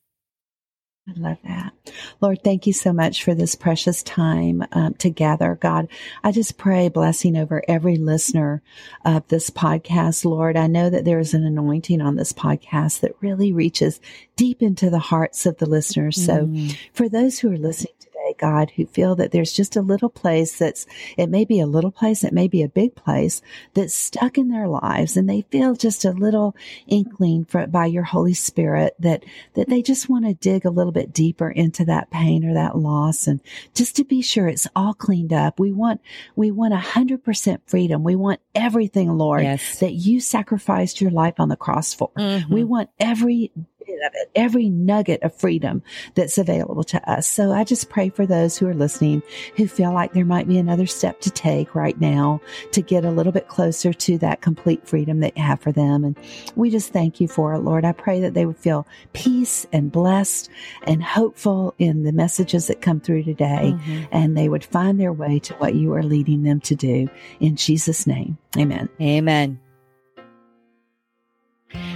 I 1.05 1.19
love 1.19 1.37
that. 1.43 1.73
Lord, 2.21 2.45
thank 2.45 2.65
you 2.65 2.71
so 2.71 2.93
much 2.93 3.25
for 3.25 3.35
this 3.35 3.55
precious 3.55 4.03
time 4.03 4.63
um, 4.71 4.93
together. 4.93 5.57
God, 5.61 5.89
I 6.23 6.31
just 6.31 6.57
pray 6.57 6.87
blessing 6.87 7.35
over 7.35 7.61
every 7.67 7.97
listener 7.97 8.61
of 9.03 9.27
this 9.27 9.49
podcast. 9.49 10.23
Lord, 10.23 10.55
I 10.55 10.67
know 10.67 10.89
that 10.89 11.03
there 11.03 11.19
is 11.19 11.33
an 11.33 11.43
anointing 11.43 11.99
on 11.99 12.15
this 12.15 12.31
podcast 12.31 13.01
that 13.01 13.21
really 13.21 13.51
reaches 13.51 13.99
deep 14.37 14.61
into 14.61 14.89
the 14.89 14.97
hearts 14.99 15.45
of 15.45 15.57
the 15.57 15.65
listeners. 15.65 16.23
So 16.25 16.45
Mm. 16.45 16.77
for 16.93 17.09
those 17.09 17.37
who 17.37 17.51
are 17.51 17.57
listening 17.57 17.95
today, 18.33 18.47
God, 18.47 18.71
who 18.75 18.85
feel 18.85 19.15
that 19.15 19.31
there's 19.31 19.53
just 19.53 19.75
a 19.75 19.81
little 19.81 20.09
place 20.09 20.57
that's, 20.57 20.85
it 21.17 21.29
may 21.29 21.45
be 21.45 21.59
a 21.59 21.65
little 21.65 21.91
place, 21.91 22.23
it 22.23 22.33
may 22.33 22.47
be 22.47 22.61
a 22.63 22.67
big 22.67 22.95
place 22.95 23.41
that's 23.73 23.93
stuck 23.93 24.37
in 24.37 24.49
their 24.49 24.67
lives 24.67 25.17
and 25.17 25.29
they 25.29 25.41
feel 25.41 25.75
just 25.75 26.05
a 26.05 26.11
little 26.11 26.55
inkling 26.87 27.45
for, 27.45 27.67
by 27.67 27.85
your 27.85 28.03
Holy 28.03 28.33
Spirit 28.33 28.95
that, 28.99 29.23
that 29.53 29.69
they 29.69 29.81
just 29.81 30.09
want 30.09 30.25
to 30.25 30.33
dig 30.33 30.65
a 30.65 30.69
little 30.69 30.91
bit 30.91 31.13
deeper 31.13 31.49
into 31.49 31.85
that 31.85 32.09
pain 32.11 32.45
or 32.45 32.53
that 32.53 32.77
loss 32.77 33.27
and 33.27 33.39
just 33.73 33.95
to 33.95 34.03
be 34.03 34.21
sure 34.21 34.47
it's 34.47 34.67
all 34.75 34.93
cleaned 34.93 35.33
up. 35.33 35.59
We 35.59 35.71
want, 35.71 36.01
we 36.35 36.51
want 36.51 36.73
a 36.73 36.77
hundred 36.77 37.23
percent 37.23 37.61
freedom. 37.65 38.03
We 38.03 38.15
want 38.15 38.39
everything, 38.55 39.09
Lord, 39.17 39.43
yes. 39.43 39.79
that 39.79 39.93
you 39.93 40.19
sacrificed 40.19 41.01
your 41.01 41.11
life 41.11 41.39
on 41.39 41.49
the 41.49 41.55
cross 41.55 41.93
for. 41.93 42.11
Mhm. 42.17 42.49
We 42.49 42.63
want 42.63 42.89
every 42.99 43.51
bit 43.85 43.99
of 44.05 44.11
it, 44.15 44.31
every 44.35 44.69
nugget 44.69 45.21
of 45.23 45.33
freedom 45.35 45.81
that's 46.15 46.37
available 46.37 46.83
to 46.83 47.09
us. 47.09 47.27
So 47.27 47.51
I 47.51 47.63
just 47.63 47.89
pray 47.89 48.09
for 48.09 48.25
those 48.25 48.57
who 48.57 48.67
are 48.67 48.73
listening 48.73 49.23
who 49.55 49.67
feel 49.67 49.93
like 49.93 50.13
there 50.13 50.25
might 50.25 50.47
be 50.47 50.57
another 50.57 50.85
step 50.85 51.21
to 51.21 51.29
take 51.29 51.75
right 51.75 51.99
now 51.99 52.41
to 52.71 52.81
get 52.81 53.05
a 53.05 53.11
little 53.11 53.31
bit 53.31 53.47
closer 53.47 53.93
to 53.93 54.17
that 54.19 54.41
complete 54.41 54.87
freedom 54.87 55.19
that 55.21 55.37
you 55.37 55.43
have 55.43 55.61
for 55.61 55.71
them. 55.71 56.03
And 56.03 56.17
we 56.55 56.69
just 56.69 56.93
thank 56.93 57.19
you 57.19 57.27
for 57.27 57.53
it, 57.53 57.59
Lord. 57.59 57.85
I 57.85 57.91
pray 57.91 58.19
that 58.21 58.33
they 58.33 58.45
would 58.45 58.57
feel 58.57 58.87
peace 59.13 59.65
and 59.71 59.91
blessed 59.91 60.49
and 60.83 61.03
hopeful 61.03 61.73
in 61.77 62.03
the 62.03 62.11
messages 62.11 62.67
that 62.67 62.81
come 62.81 62.99
through 62.99 63.23
today 63.23 63.73
mm-hmm. 63.75 64.03
and 64.11 64.37
they 64.37 64.49
would 64.49 64.65
find 64.65 64.99
their 64.99 65.13
way 65.13 65.39
to 65.39 65.53
what 65.55 65.75
you 65.75 65.93
are 65.93 66.03
leading 66.03 66.43
them 66.43 66.59
to 66.61 66.75
do. 66.75 67.09
In 67.39 67.55
Jesus' 67.55 68.07
name, 68.07 68.37
amen. 68.57 68.89
Amen. 69.01 69.62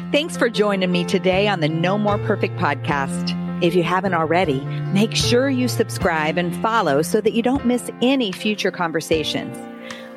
Thanks 0.10 0.38
for 0.38 0.50
joining 0.50 0.90
me 0.90 1.04
today 1.04 1.50
on 1.50 1.60
the 1.60 1.68
No 1.68 1.98
More 1.98 2.18
Perfect 2.20 2.56
podcast. 2.56 3.36
If 3.62 3.76
you 3.76 3.84
haven't 3.84 4.14
already, 4.14 4.62
make 4.94 5.14
sure 5.14 5.50
you 5.50 5.68
subscribe 5.68 6.38
and 6.38 6.56
follow 6.62 7.02
so 7.02 7.20
that 7.20 7.34
you 7.34 7.42
don't 7.42 7.66
miss 7.66 7.92
any 8.02 8.32
future 8.32 8.72
conversations. 8.72 9.58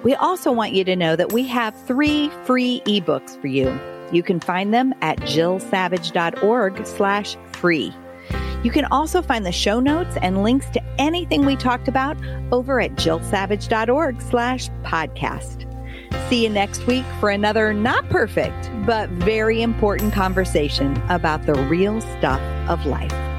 We 0.05 0.15
also 0.15 0.53
want 0.53 0.75
you 0.75 0.85
to 0.85 0.95
know 0.95 1.17
that 1.17 1.33
we 1.33 1.43
have 1.49 1.75
three 1.87 2.29
free 2.45 2.83
ebooks 2.87 3.41
for 3.41 3.49
you. 3.49 3.77
You 4.13 4.23
can 4.23 4.39
find 4.39 4.73
them 4.73 4.95
at 5.01 5.19
jillsavage.org 5.19 6.87
slash 6.87 7.37
free. 7.51 7.93
You 8.63 8.71
can 8.71 8.85
also 8.93 9.23
find 9.23 9.45
the 9.45 9.51
show 9.51 9.81
notes 9.81 10.17
and 10.23 10.45
links 10.45 10.67
to 10.71 10.83
anything 11.01 11.45
we 11.45 11.57
talked 11.57 11.89
about 11.89 12.17
over 12.53 12.81
at 12.81 12.93
jillsavage.org 12.93 14.23
slash 14.23 14.69
podcast. 14.85 15.67
See 16.29 16.45
you 16.45 16.49
next 16.49 16.87
week 16.87 17.05
for 17.19 17.31
another 17.31 17.73
not 17.73 18.09
perfect, 18.09 18.71
but 18.87 19.09
very 19.11 19.63
important 19.63 20.13
conversation 20.13 20.97
about 21.09 21.47
the 21.47 21.55
real 21.55 22.01
stuff 22.01 22.41
of 22.69 22.87
life. 22.87 23.30